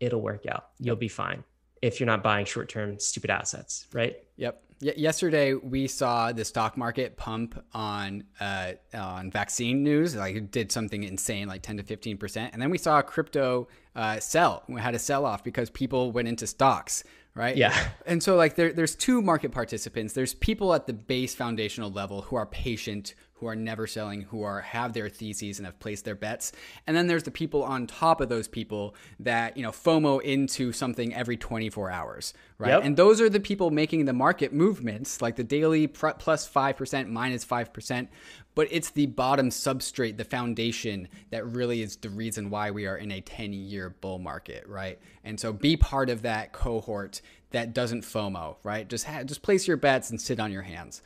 [0.01, 0.69] it'll work out.
[0.79, 1.45] You'll be fine
[1.83, 4.17] if you're not buying short term stupid assets, right?
[4.37, 4.63] Yep.
[4.81, 10.17] Y- yesterday we saw the stock market pump on uh, on vaccine news.
[10.17, 13.69] Like it did something insane, like ten to fifteen percent, and then we saw crypto
[13.95, 14.63] uh, sell.
[14.69, 17.57] We had a sell off because people went into stocks, right?
[17.57, 17.89] Yeah.
[18.07, 20.13] And so like there, there's two market participants.
[20.13, 24.45] There's people at the base foundational level who are patient, who are never selling, who
[24.45, 26.53] are have their theses and have placed their bets.
[26.87, 30.71] And then there's the people on top of those people that, you know, FOMO into
[30.71, 32.69] something every 24 hours, right?
[32.69, 32.85] Yep.
[32.85, 37.45] And those are the people making the market movements, like the daily plus 5%, minus
[37.45, 38.09] 5%.
[38.55, 42.97] But it's the bottom substrate, the foundation that really is the reason why we are
[42.97, 45.01] in a 10 year bull market, right?
[45.25, 47.21] And so be part of that cohort
[47.51, 48.89] that doesn't FOMO, right?
[48.89, 51.03] Just ha- just place your bets and sit on your hands.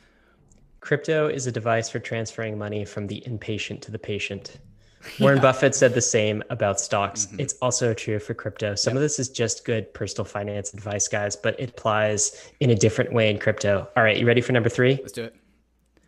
[0.87, 4.57] Crypto is a device for transferring money from the impatient to the patient.
[5.19, 7.27] Warren Buffett said the same about stocks.
[7.37, 8.73] It's also true for crypto.
[8.75, 12.75] Some of this is just good personal finance advice, guys, but it applies in a
[12.75, 13.85] different way in crypto.
[13.97, 14.97] All right, you ready for number three?
[15.01, 15.35] Let's do it.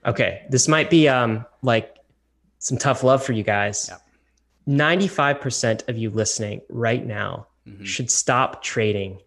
[0.06, 1.98] Okay, this might be um like
[2.60, 3.90] some tough love for you guys.
[3.92, 3.98] Yeah.
[5.04, 7.86] 95% of you listening right now Mhm.
[7.86, 9.20] should stop trading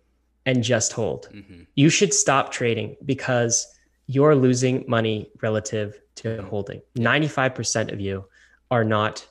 [0.46, 1.28] and just hold.
[1.30, 1.66] Mhm.
[1.74, 3.66] You should stop trading because
[4.14, 6.82] you're losing money relative to holding.
[6.96, 8.24] 95% of you
[8.70, 9.26] are not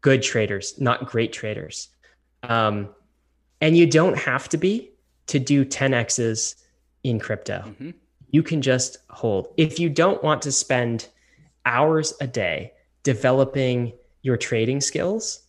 [0.00, 1.88] good traders, not great traders.
[2.42, 2.88] Um,
[3.60, 4.90] and you don't have to be
[5.28, 6.56] to do 10x's
[7.04, 7.64] in crypto.
[7.66, 7.90] Mm-hmm.
[8.30, 9.48] You can just hold.
[9.56, 11.08] If you don't want to spend
[11.66, 13.92] hours a day developing
[14.22, 15.42] your trading skills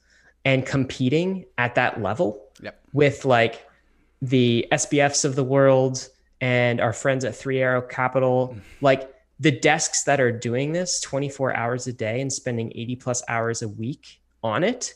[0.45, 2.80] and competing at that level yep.
[2.91, 3.65] with like
[4.22, 6.10] the SBFs of the world
[6.44, 9.10] and our friends at Three Arrow Capital, like
[9.40, 13.61] the desks that are doing this 24 hours a day and spending 80 plus hours
[13.61, 14.94] a week on it,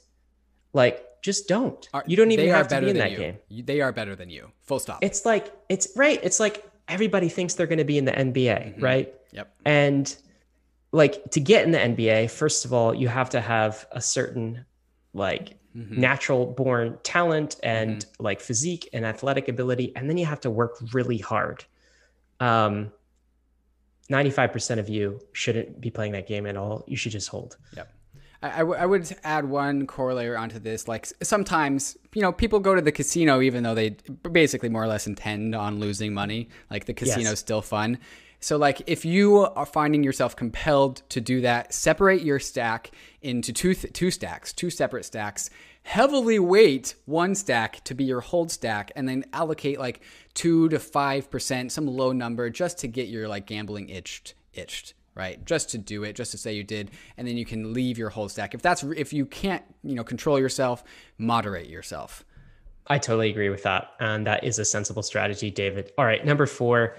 [0.73, 1.87] like just don't.
[1.93, 3.17] Are, you don't even have to be in that you.
[3.17, 3.37] game.
[3.49, 4.51] They are better than you.
[4.63, 4.99] Full stop.
[5.01, 6.19] It's like it's right.
[6.21, 8.83] It's like everybody thinks they're going to be in the NBA, mm-hmm.
[8.83, 9.13] right?
[9.31, 9.55] Yep.
[9.63, 10.17] And
[10.91, 14.65] like to get in the NBA, first of all, you have to have a certain
[15.13, 15.99] like mm-hmm.
[15.99, 18.23] natural born talent and mm-hmm.
[18.23, 21.63] like physique and athletic ability and then you have to work really hard
[22.39, 22.91] um
[24.09, 27.91] 95% of you shouldn't be playing that game at all you should just hold yep
[28.41, 30.87] I, I would add one corollary onto this.
[30.87, 33.97] Like sometimes, you know, people go to the casino even though they
[34.31, 36.49] basically more or less intend on losing money.
[36.69, 37.39] Like the casino's yes.
[37.39, 37.97] still fun.
[38.39, 42.91] So, like, if you are finding yourself compelled to do that, separate your stack
[43.21, 45.49] into two th- two stacks, two separate stacks.
[45.87, 50.01] Heavily weight one stack to be your hold stack, and then allocate like
[50.33, 54.95] two to five percent, some low number, just to get your like gambling itched itched
[55.15, 55.43] right?
[55.45, 58.09] Just to do it just to say you did and then you can leave your
[58.09, 58.53] hold stack.
[58.53, 60.83] If that's if you can't you know control yourself
[61.17, 62.25] moderate yourself.
[62.87, 65.93] I totally agree with that and that is a sensible strategy david.
[65.97, 66.97] All right number four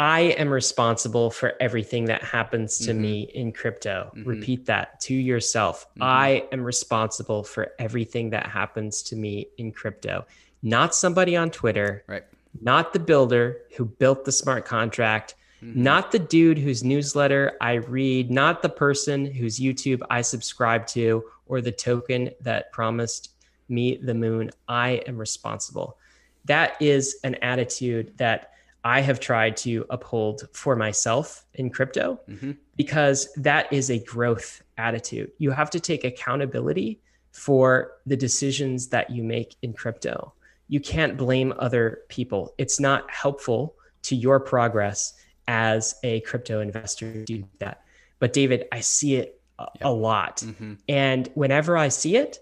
[0.00, 3.02] I am responsible for everything that happens to mm-hmm.
[3.02, 4.10] me in crypto.
[4.16, 4.30] Mm-hmm.
[4.30, 5.86] Repeat that to yourself.
[5.90, 6.02] Mm-hmm.
[6.02, 10.24] I am responsible for everything that happens to me in crypto,
[10.62, 12.24] not somebody on Twitter, right?
[12.62, 15.82] Not the builder who built the smart contract, mm-hmm.
[15.82, 21.24] not the dude whose newsletter I read, not the person whose YouTube I subscribe to,
[21.44, 23.32] or the token that promised
[23.68, 24.50] me the moon.
[24.66, 25.98] I am responsible.
[26.46, 28.52] That is an attitude that
[28.84, 32.52] I have tried to uphold for myself in crypto mm-hmm.
[32.76, 35.32] because that is a growth attitude.
[35.38, 37.00] You have to take accountability
[37.32, 40.32] for the decisions that you make in crypto.
[40.68, 42.54] You can't blame other people.
[42.58, 45.14] It's not helpful to your progress
[45.46, 47.82] as a crypto investor to do that.
[48.18, 49.84] But David, I see it a, yep.
[49.84, 50.38] a lot.
[50.38, 50.74] Mm-hmm.
[50.88, 52.38] And whenever I see it,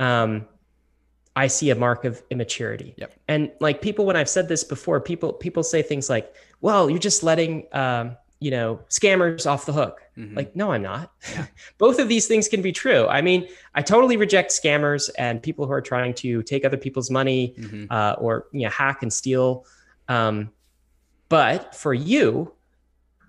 [0.00, 0.46] um,
[1.36, 2.94] I see a mark of immaturity.
[2.96, 3.12] Yep.
[3.28, 6.98] And like people, when I've said this before, people people say things like, "Well, you're
[6.98, 10.36] just letting um, you know scammers off the hook." Mm-hmm.
[10.36, 11.12] Like, no, I'm not.
[11.32, 11.46] Yeah.
[11.78, 13.06] Both of these things can be true.
[13.08, 17.10] I mean, I totally reject scammers and people who are trying to take other people's
[17.10, 17.86] money mm-hmm.
[17.90, 19.66] uh, or you know hack and steal.
[20.08, 20.52] Um,
[21.28, 22.52] but for you,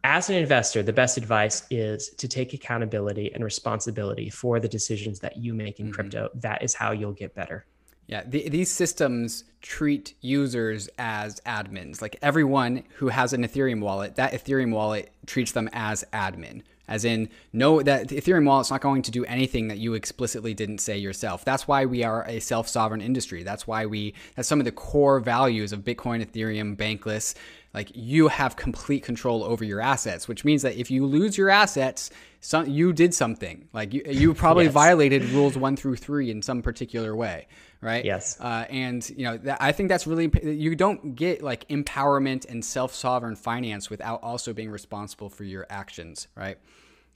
[0.03, 5.19] as an investor, the best advice is to take accountability and responsibility for the decisions
[5.21, 5.95] that you make in mm-hmm.
[5.95, 6.29] crypto.
[6.35, 7.65] That is how you'll get better.
[8.07, 12.01] Yeah, the, these systems treat users as admins.
[12.01, 16.61] Like everyone who has an Ethereum wallet, that Ethereum wallet treats them as admin.
[16.87, 20.77] As in, no, that Ethereum wallet's not going to do anything that you explicitly didn't
[20.77, 21.43] say yourself.
[21.43, 23.41] That's why we are a self-sovereign industry.
[23.41, 24.13] That's why we.
[24.35, 27.33] That's some of the core values of Bitcoin, Ethereum, Bankless.
[27.73, 31.49] Like you have complete control over your assets, which means that if you lose your
[31.49, 33.67] assets, some, you did something.
[33.73, 34.73] Like you, you probably yes.
[34.73, 37.47] violated rules one through three in some particular way
[37.85, 38.03] right?
[38.03, 38.37] Yes.
[38.41, 42.65] Uh, and you know, that, I think that's really you don't get like empowerment and
[42.65, 46.57] self-sovereign finance without also being responsible for your actions, right?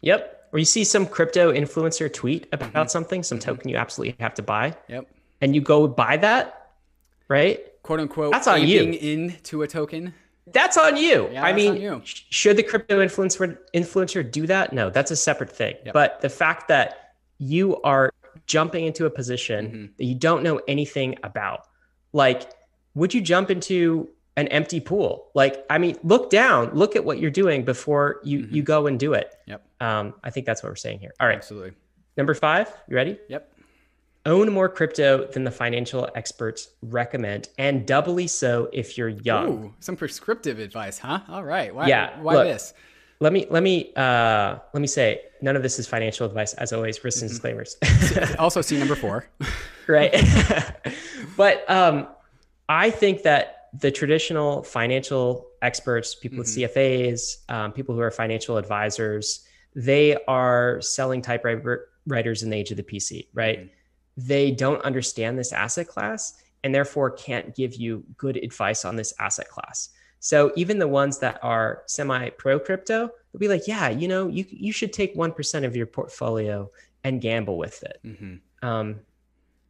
[0.02, 0.50] Yep.
[0.54, 2.88] Or you see some crypto influencer tweet about mm-hmm.
[2.88, 3.50] something, some mm-hmm.
[3.50, 4.76] token you absolutely have to buy.
[4.88, 5.08] Yep.
[5.42, 6.72] And you go buy that,
[7.28, 7.60] right?
[7.82, 8.32] Quote unquote.
[8.32, 8.84] That's on you.
[8.84, 10.14] Into a token.
[10.52, 11.30] That's on you.
[11.32, 12.02] Yeah, I mean, you.
[12.04, 14.74] should the crypto influencer influencer do that?
[14.74, 15.76] No, that's a separate thing.
[15.86, 15.94] Yep.
[15.94, 18.12] But the fact that you are
[18.50, 19.86] jumping into a position mm-hmm.
[19.98, 21.68] that you don't know anything about.
[22.12, 22.52] Like,
[22.96, 25.30] would you jump into an empty pool?
[25.36, 28.56] Like, I mean, look down, look at what you're doing before you mm-hmm.
[28.56, 29.34] you go and do it.
[29.46, 29.66] Yep.
[29.80, 31.14] Um, I think that's what we're saying here.
[31.20, 31.38] All right.
[31.38, 31.74] Absolutely.
[32.18, 33.18] Number five, you ready?
[33.30, 33.54] Yep.
[34.26, 39.48] Own more crypto than the financial experts recommend, and doubly so if you're young.
[39.48, 41.22] Ooh, some prescriptive advice, huh?
[41.30, 41.74] All right.
[41.74, 42.20] Why, yeah.
[42.20, 42.74] Why look, this?
[43.20, 46.74] Let me let me uh, let me say none of this is financial advice as
[46.74, 47.36] always risks and mm-hmm.
[47.36, 49.28] disclaimers also see number four
[49.88, 50.14] right
[51.38, 52.08] but um,
[52.68, 56.62] i think that the traditional financial experts people mm-hmm.
[56.62, 62.72] with cfas um, people who are financial advisors they are selling typewriters in the age
[62.72, 64.28] of the pc right mm-hmm.
[64.28, 69.14] they don't understand this asset class and therefore can't give you good advice on this
[69.20, 69.90] asset class
[70.20, 74.28] so even the ones that are semi pro crypto, they'll be like, yeah, you know,
[74.28, 76.70] you you should take one percent of your portfolio
[77.04, 78.00] and gamble with it.
[78.06, 78.68] Mm-hmm.
[78.68, 79.00] Um,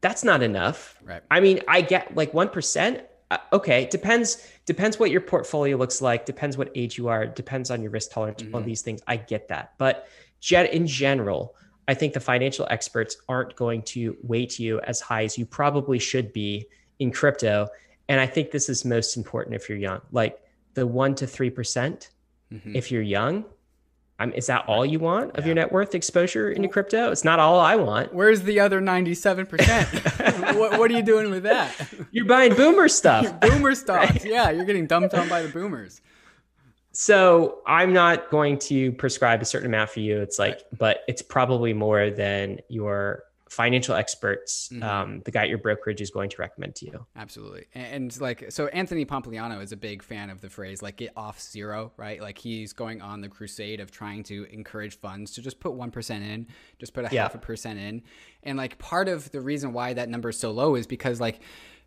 [0.02, 0.98] that's not enough.
[1.04, 1.22] Right.
[1.30, 3.04] I mean, I get like one percent.
[3.32, 7.70] uh, okay, depends depends what your portfolio looks like, depends what age you are, depends
[7.70, 8.56] on your risk tolerance, mm-hmm.
[8.56, 9.02] all these things.
[9.08, 9.74] I get that.
[9.78, 10.08] But
[10.52, 11.56] in general,
[11.88, 16.00] I think the financial experts aren't going to weight you as high as you probably
[16.00, 16.68] should be
[17.00, 17.68] in crypto.
[18.10, 20.02] And I think this is most important if you're young.
[20.12, 20.42] Like
[20.74, 22.10] the 1 to 3%
[22.52, 22.76] mm-hmm.
[22.76, 23.46] if you're young,
[24.18, 25.46] I'm, is that all you want of yeah.
[25.46, 27.12] your net worth exposure into crypto?
[27.12, 28.14] It's not all I want.
[28.14, 30.56] Where's the other 97%?
[30.60, 31.74] what, what, are you doing with that?
[32.12, 33.40] You're buying boomer stuff.
[33.40, 34.12] boomer stocks.
[34.12, 34.26] Right?
[34.26, 36.02] Yeah, you're getting dumped on by the boomers.
[36.92, 40.20] So I'm not going to prescribe a certain amount for you.
[40.20, 40.64] It's like, right.
[40.78, 44.84] but it's probably more than your financial experts, mm-hmm.
[44.84, 47.06] um, the guy at your brokerage is going to recommend to you.
[47.16, 47.66] Absolutely.
[47.74, 51.12] And, and, like, so Anthony Pompliano is a big fan of the phrase, like, get
[51.18, 52.22] off zero, right?
[52.22, 56.10] Like, he's going on the crusade of trying to encourage funds to just put 1%
[56.22, 56.48] in,
[56.80, 57.24] just put a yeah.
[57.24, 58.04] half a percent in.
[58.44, 61.42] And like, part of the reason why that number is so low is because, like,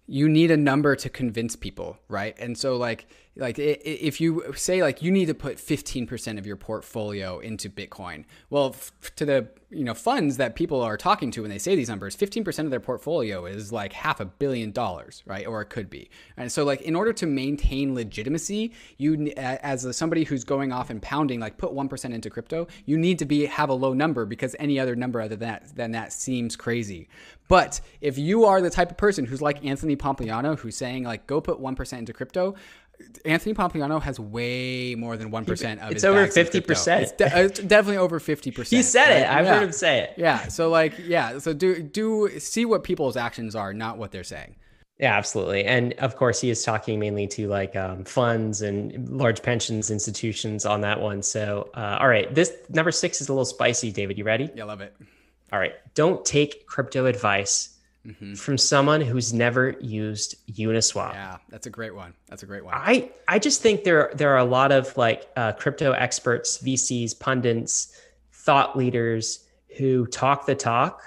[0.06, 2.36] you need a number to convince people, right?
[2.38, 3.06] And so like
[3.36, 8.24] like if you say like you need to put 15% of your portfolio into Bitcoin.
[8.50, 8.76] Well,
[9.16, 12.14] to the you know funds that people are talking to when they say these numbers,
[12.14, 15.46] 15% of their portfolio is like half a billion dollars, right?
[15.46, 16.10] Or it could be.
[16.36, 20.90] And so like in order to maintain legitimacy, you as a, somebody who's going off
[20.90, 24.26] and pounding like put 1% into crypto, you need to be have a low number
[24.26, 27.08] because any other number other than that than that seems crazy.
[27.48, 31.26] But if you are the type of person who's like Anthony Pompliano, who's saying like
[31.26, 32.56] go put one percent into crypto,
[33.24, 35.92] Anthony Pompliano has way more than one percent of.
[35.92, 37.02] It's over fifty percent.
[37.02, 38.76] It's, de- it's, definitely over fifty percent.
[38.76, 39.28] He said it.
[39.28, 39.54] I've yeah.
[39.54, 40.14] heard him say it.
[40.16, 40.48] Yeah.
[40.48, 41.38] So like, yeah.
[41.38, 44.56] So do do see what people's actions are, not what they're saying.
[44.98, 45.64] Yeah, absolutely.
[45.64, 50.64] And of course, he is talking mainly to like um, funds and large pensions institutions
[50.64, 51.22] on that one.
[51.22, 53.90] So, uh, all right, this number six is a little spicy.
[53.90, 54.50] David, you ready?
[54.54, 54.94] Yeah, love it.
[55.52, 57.71] All right, don't take crypto advice
[58.06, 58.34] mm-hmm.
[58.34, 61.12] from someone who's never used Uniswap.
[61.12, 62.14] Yeah, that's a great one.
[62.28, 62.74] That's a great one.
[62.74, 67.18] I I just think there there are a lot of like uh, crypto experts, VCs,
[67.18, 67.96] pundits,
[68.32, 69.46] thought leaders
[69.78, 71.02] who talk the talk,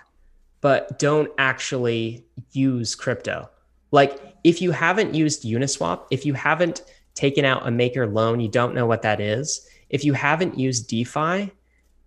[0.62, 3.50] but don't actually use crypto.
[3.92, 8.50] Like if you haven't used Uniswap, if you haven't taken out a maker loan, you
[8.50, 9.68] don't know what that is.
[9.90, 11.52] If you haven't used DeFi,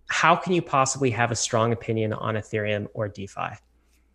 [0.08, 3.56] how can you possibly have a strong opinion on Ethereum or DeFi?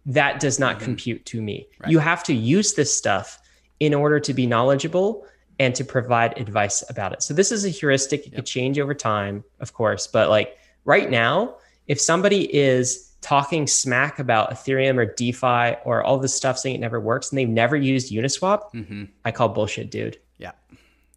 [0.05, 0.85] That does not mm-hmm.
[0.85, 1.67] compute to me.
[1.79, 1.91] Right.
[1.91, 3.39] You have to use this stuff
[3.79, 5.25] in order to be knowledgeable
[5.59, 7.23] and to provide advice about it.
[7.23, 8.21] So this is a heuristic.
[8.21, 8.35] It yep.
[8.35, 11.55] could change over time, of course, but like right now,
[11.87, 16.81] if somebody is talking smack about Ethereum or DeFi or all this stuff saying it
[16.81, 19.05] never works and they've never used Uniswap, mm-hmm.
[19.23, 20.17] I call bullshit, dude.
[20.37, 20.51] Yeah.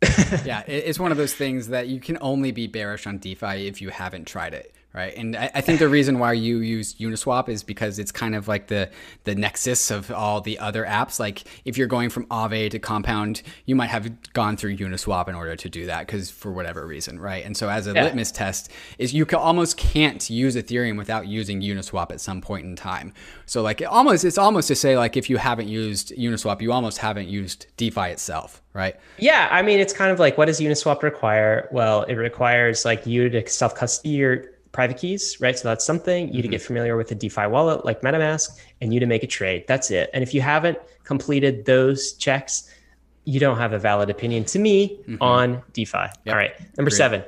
[0.45, 3.81] yeah, it's one of those things that you can only be bearish on DeFi if
[3.81, 5.15] you haven't tried it right?
[5.15, 8.49] And I, I, think the reason why you use Uniswap is because it's kind of
[8.49, 8.91] like the
[9.25, 11.21] the nexus of all the other apps.
[11.21, 15.35] Like if you're going from Aave to Compound, you might have gone through Uniswap in
[15.35, 17.45] order to do that because for whatever reason, right?
[17.45, 18.05] And so as a yeah.
[18.05, 22.65] litmus test, is you can, almost can't use Ethereum without using Uniswap at some point
[22.65, 23.13] in time.
[23.45, 26.73] So like it almost it's almost to say like if you haven't used Uniswap, you
[26.73, 28.97] almost haven't used DeFi itself, right?
[29.19, 31.69] Yeah, I mean it's kind of like what does Uniswap require?
[31.71, 35.59] Well, it requires like you to self custody your private keys, right?
[35.59, 36.43] So that's something you mm-hmm.
[36.43, 39.65] to get familiar with a DeFi wallet like MetaMask and you to make a trade.
[39.67, 40.11] That's it.
[40.13, 42.71] And if you haven't completed those checks,
[43.25, 45.17] you don't have a valid opinion to me mm-hmm.
[45.23, 45.97] on DeFi.
[45.99, 46.13] Yep.
[46.29, 46.53] All right.
[46.77, 46.97] Number Great.
[46.99, 47.25] seven.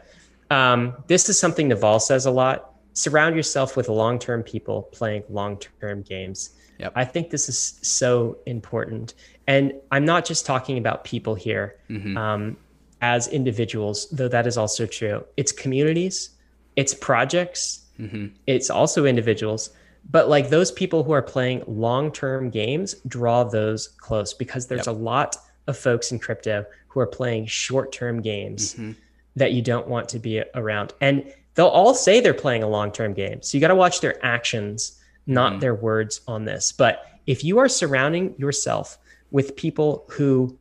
[0.51, 2.75] Um, this is something Naval says a lot.
[2.93, 6.51] Surround yourself with long term people playing long term games.
[6.79, 6.93] Yep.
[6.95, 9.15] I think this is so important.
[9.47, 12.17] And I'm not just talking about people here mm-hmm.
[12.17, 12.57] um,
[13.01, 15.25] as individuals, though that is also true.
[15.39, 16.31] It's communities,
[16.79, 18.29] it's projects, mm-hmm.
[18.47, 19.71] it's also individuals.
[20.11, 24.87] But like those people who are playing long term games draw those close because there's
[24.87, 24.95] yep.
[24.95, 25.37] a lot
[25.67, 28.93] of folks in crypto who are playing short term games mm-hmm.
[29.35, 30.95] that you don't want to be around.
[31.01, 33.43] And they'll all say they're playing a long term game.
[33.43, 35.61] So you got to watch their actions, not mm-hmm.
[35.61, 36.71] their words on this.
[36.71, 38.99] But if you are surrounding yourself
[39.33, 40.57] with people who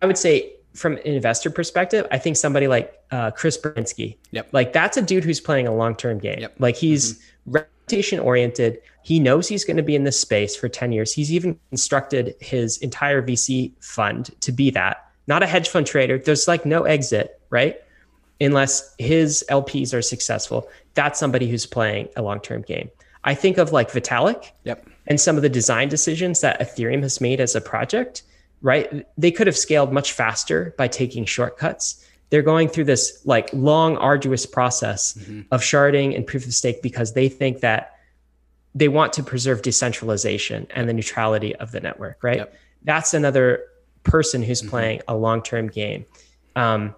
[0.00, 4.48] I would say from an investor perspective, I think somebody like uh, Chris Burniske, yep.
[4.52, 6.40] like that's a dude who's playing a long term game.
[6.40, 6.56] Yep.
[6.58, 7.52] Like he's mm-hmm.
[7.52, 8.78] reputation oriented.
[9.02, 11.12] He knows he's going to be in this space for 10 years.
[11.12, 16.18] He's even constructed his entire VC fund to be that, not a hedge fund trader.
[16.18, 17.76] There's like no exit, right?
[18.40, 20.68] Unless his LPs are successful.
[20.94, 22.90] That's somebody who's playing a long term game.
[23.22, 24.86] I think of like Vitalik yep.
[25.06, 28.22] and some of the design decisions that Ethereum has made as a project
[28.64, 29.06] right?
[29.18, 32.02] They could have scaled much faster by taking shortcuts.
[32.30, 35.42] They're going through this like long, arduous process mm-hmm.
[35.50, 37.98] of sharding and proof of stake because they think that
[38.74, 42.38] they want to preserve decentralization and the neutrality of the network, right?
[42.38, 42.54] Yep.
[42.82, 43.66] That's another
[44.02, 44.70] person who's mm-hmm.
[44.70, 46.06] playing a long term game.
[46.56, 46.94] Um,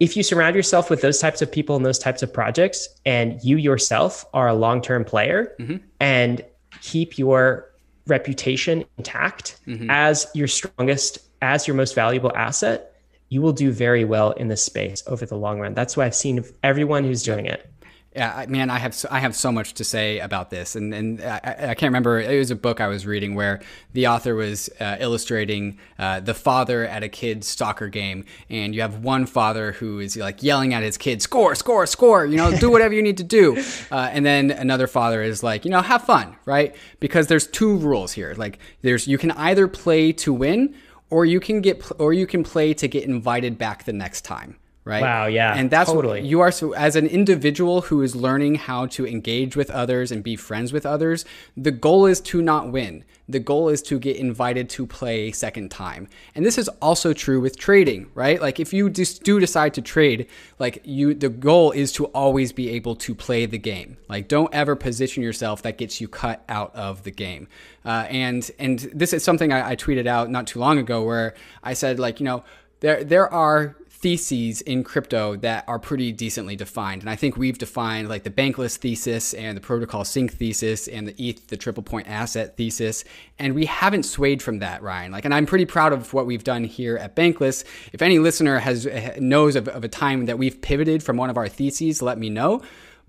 [0.00, 3.42] if you surround yourself with those types of people and those types of projects, and
[3.44, 5.76] you yourself are a long term player mm-hmm.
[6.00, 6.44] and
[6.82, 7.70] keep your
[8.06, 9.90] reputation intact mm-hmm.
[9.90, 12.92] as your strongest, as your most valuable asset,
[13.28, 15.74] you will do very well in this space over the long run.
[15.74, 17.68] That's why I've seen everyone who's doing it.
[18.16, 21.20] Yeah, man, I have so, I have so much to say about this, and and
[21.20, 22.18] I, I, can't remember.
[22.18, 23.60] It was a book I was reading where
[23.92, 28.80] the author was uh, illustrating uh, the father at a kid's soccer game, and you
[28.80, 32.56] have one father who is like yelling at his kid, "Score, score, score!" You know,
[32.56, 33.62] do whatever you need to do,
[33.92, 36.74] uh, and then another father is like, you know, have fun, right?
[37.00, 38.32] Because there's two rules here.
[38.38, 40.74] Like, there's you can either play to win,
[41.10, 44.56] or you can get or you can play to get invited back the next time
[44.86, 45.02] right?
[45.02, 45.54] Wow, yeah.
[45.54, 46.20] And that's totally.
[46.20, 50.22] you are so as an individual who is learning how to engage with others and
[50.22, 51.24] be friends with others,
[51.56, 53.04] the goal is to not win.
[53.28, 56.06] The goal is to get invited to play second time.
[56.36, 58.40] And this is also true with trading, right?
[58.40, 60.28] Like if you just do decide to trade,
[60.60, 63.96] like you the goal is to always be able to play the game.
[64.08, 67.48] Like don't ever position yourself that gets you cut out of the game.
[67.84, 71.34] Uh, and and this is something I, I tweeted out not too long ago where
[71.64, 72.44] I said like, you know,
[72.78, 73.74] there there are
[74.06, 77.02] theses in crypto that are pretty decently defined.
[77.02, 81.08] And I think we've defined like the bankless thesis and the protocol sink thesis and
[81.08, 83.02] the ETH, the triple point asset thesis.
[83.40, 85.10] And we haven't swayed from that, Ryan.
[85.10, 87.64] Like, and I'm pretty proud of what we've done here at Bankless.
[87.92, 88.86] If any listener has
[89.18, 92.30] knows of, of a time that we've pivoted from one of our theses, let me
[92.30, 92.62] know.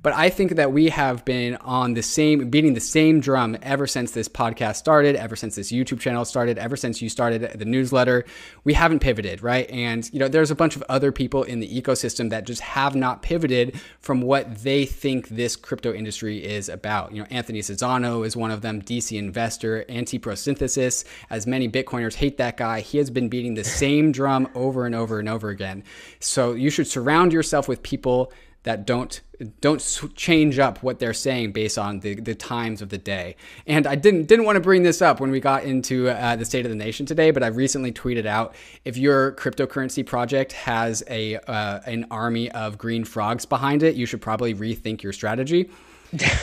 [0.03, 3.87] But I think that we have been on the same, beating the same drum ever
[3.87, 7.65] since this podcast started, ever since this YouTube channel started, ever since you started the
[7.65, 8.23] newsletter.
[8.63, 9.67] We haven't pivoted, right?
[9.71, 12.95] And, you know, there's a bunch of other people in the ecosystem that just have
[12.95, 17.11] not pivoted from what they think this crypto industry is about.
[17.11, 21.05] You know, Anthony Sassano is one of them, DC Investor, Anti Prosynthesis.
[21.31, 24.93] As many Bitcoiners hate that guy, he has been beating the same drum over and
[24.93, 25.83] over and over again.
[26.19, 28.31] So you should surround yourself with people
[28.67, 29.21] that don't
[29.61, 33.37] don't change up what they're saying based on the, the times of the day.
[33.65, 36.43] And I didn't didn't want to bring this up when we got into uh, the
[36.43, 41.01] state of the nation today, but I recently tweeted out if your cryptocurrency project has
[41.09, 45.69] a uh, an army of green frogs behind it, you should probably rethink your strategy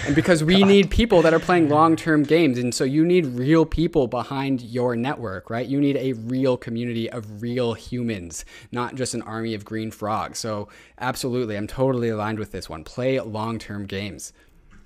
[0.07, 3.65] and because we need people that are playing long-term games and so you need real
[3.65, 9.15] people behind your network right you need a real community of real humans not just
[9.15, 10.69] an army of green frogs so
[10.99, 14.33] absolutely i'm totally aligned with this one play long-term games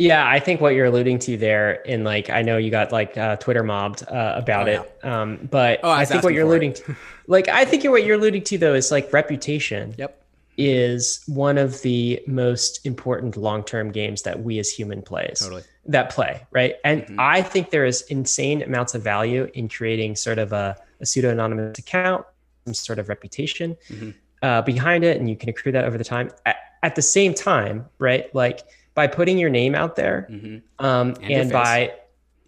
[0.00, 3.18] yeah, I think what you're alluding to there, in like, I know you got like
[3.18, 4.80] uh, Twitter mobbed uh, about oh, yeah.
[4.82, 6.76] it, um, but oh, I, I think what you're alluding it.
[6.76, 6.96] to,
[7.26, 9.96] like, I think what you're alluding to though is like reputation.
[9.98, 10.17] Yep
[10.58, 15.62] is one of the most important long-term games that we as human plays totally.
[15.86, 17.16] that play right and mm-hmm.
[17.18, 21.30] i think there is insane amounts of value in creating sort of a, a pseudo
[21.30, 22.24] anonymous account
[22.66, 24.10] some sort of reputation mm-hmm.
[24.42, 27.32] uh, behind it and you can accrue that over the time at, at, the same
[27.32, 28.64] time right like
[28.94, 30.84] by putting your name out there mm-hmm.
[30.84, 31.92] um, and, and by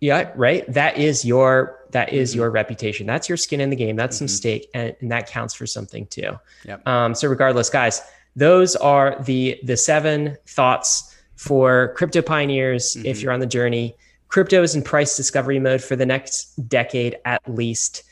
[0.01, 0.71] yeah, right.
[0.73, 2.41] That is your that is mm-hmm.
[2.41, 3.07] your reputation.
[3.07, 3.97] That's your skin in the game.
[3.97, 4.27] That's mm-hmm.
[4.27, 6.39] some stake, and, and, that counts for something too.
[6.65, 6.87] Yep.
[6.87, 8.03] Um, so regardless, guys,
[8.37, 12.97] those are the the seven thoughts for crypto pioneers.
[12.97, 13.07] Mm-hmm.
[13.07, 13.97] If you're on the journey,
[14.29, 18.03] crypto is in price discovery mode for the next decade at least.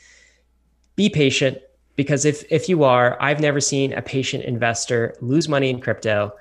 [0.95, 1.59] Be patient
[1.95, 6.33] because if if you are, I've never seen a patient investor lose money in crypto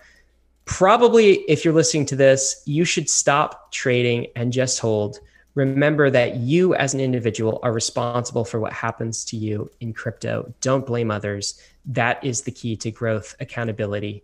[0.69, 5.19] probably if you're listening to this, you should stop trading and just hold
[5.59, 10.55] remember that you as an individual are responsible for what happens to you in crypto.
[10.61, 11.61] Don't blame others.
[11.85, 14.23] That is the key to growth, accountability.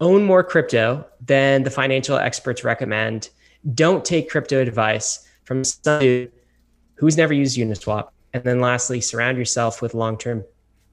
[0.00, 3.30] Own more crypto than the financial experts recommend.
[3.74, 6.28] Don't take crypto advice from someone
[6.96, 8.10] who's never used Uniswap.
[8.34, 10.44] And then lastly, surround yourself with long term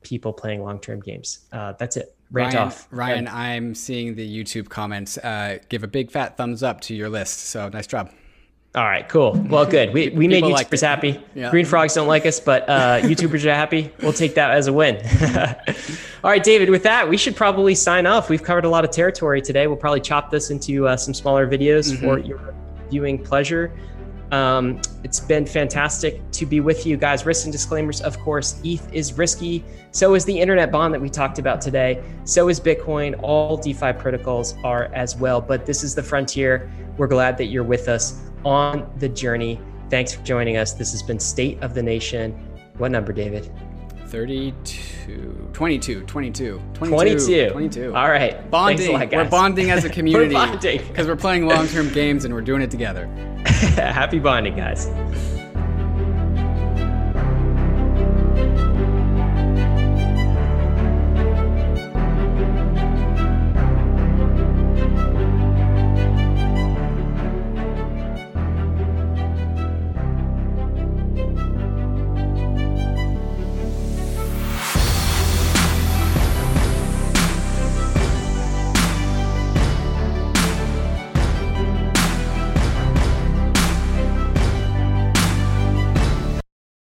[0.03, 1.47] people playing long term games.
[1.51, 2.15] Uh, that's it.
[2.31, 2.87] Rant Ryan, off.
[2.91, 5.17] Ryan, I'm seeing the YouTube comments.
[5.17, 7.39] Uh, give a big fat thumbs up to your list.
[7.39, 8.09] So nice job.
[8.73, 9.33] All right, cool.
[9.49, 9.93] Well, good.
[9.93, 11.21] We, we made YouTubers like happy.
[11.35, 11.51] Yeah.
[11.51, 13.91] Green frogs don't like us, but uh, YouTubers are happy.
[14.01, 14.95] We'll take that as a win.
[16.23, 18.29] All right, David, with that, we should probably sign off.
[18.29, 19.67] We've covered a lot of territory today.
[19.67, 22.05] We'll probably chop this into uh, some smaller videos mm-hmm.
[22.05, 22.53] for your
[22.89, 23.77] viewing pleasure.
[24.31, 27.25] Um, it's been fantastic to be with you guys.
[27.25, 29.65] Risks and disclaimers, of course, ETH is risky.
[29.91, 32.01] So is the internet bond that we talked about today.
[32.23, 33.19] So is Bitcoin.
[33.21, 35.41] All DeFi protocols are as well.
[35.41, 36.71] But this is the frontier.
[36.97, 39.59] We're glad that you're with us on the journey.
[39.89, 40.73] Thanks for joining us.
[40.73, 42.31] This has been State of the Nation.
[42.77, 43.51] What number, David?
[44.07, 47.49] 32, 22, 22, 22.
[47.51, 47.95] 22.
[47.95, 48.49] All right.
[48.51, 48.91] Bonding.
[48.91, 50.35] Lot, we're bonding as a community.
[50.35, 50.77] we're.
[50.87, 53.05] Because we're playing long term games and we're doing it together.
[53.45, 54.87] Happy bonding, guys.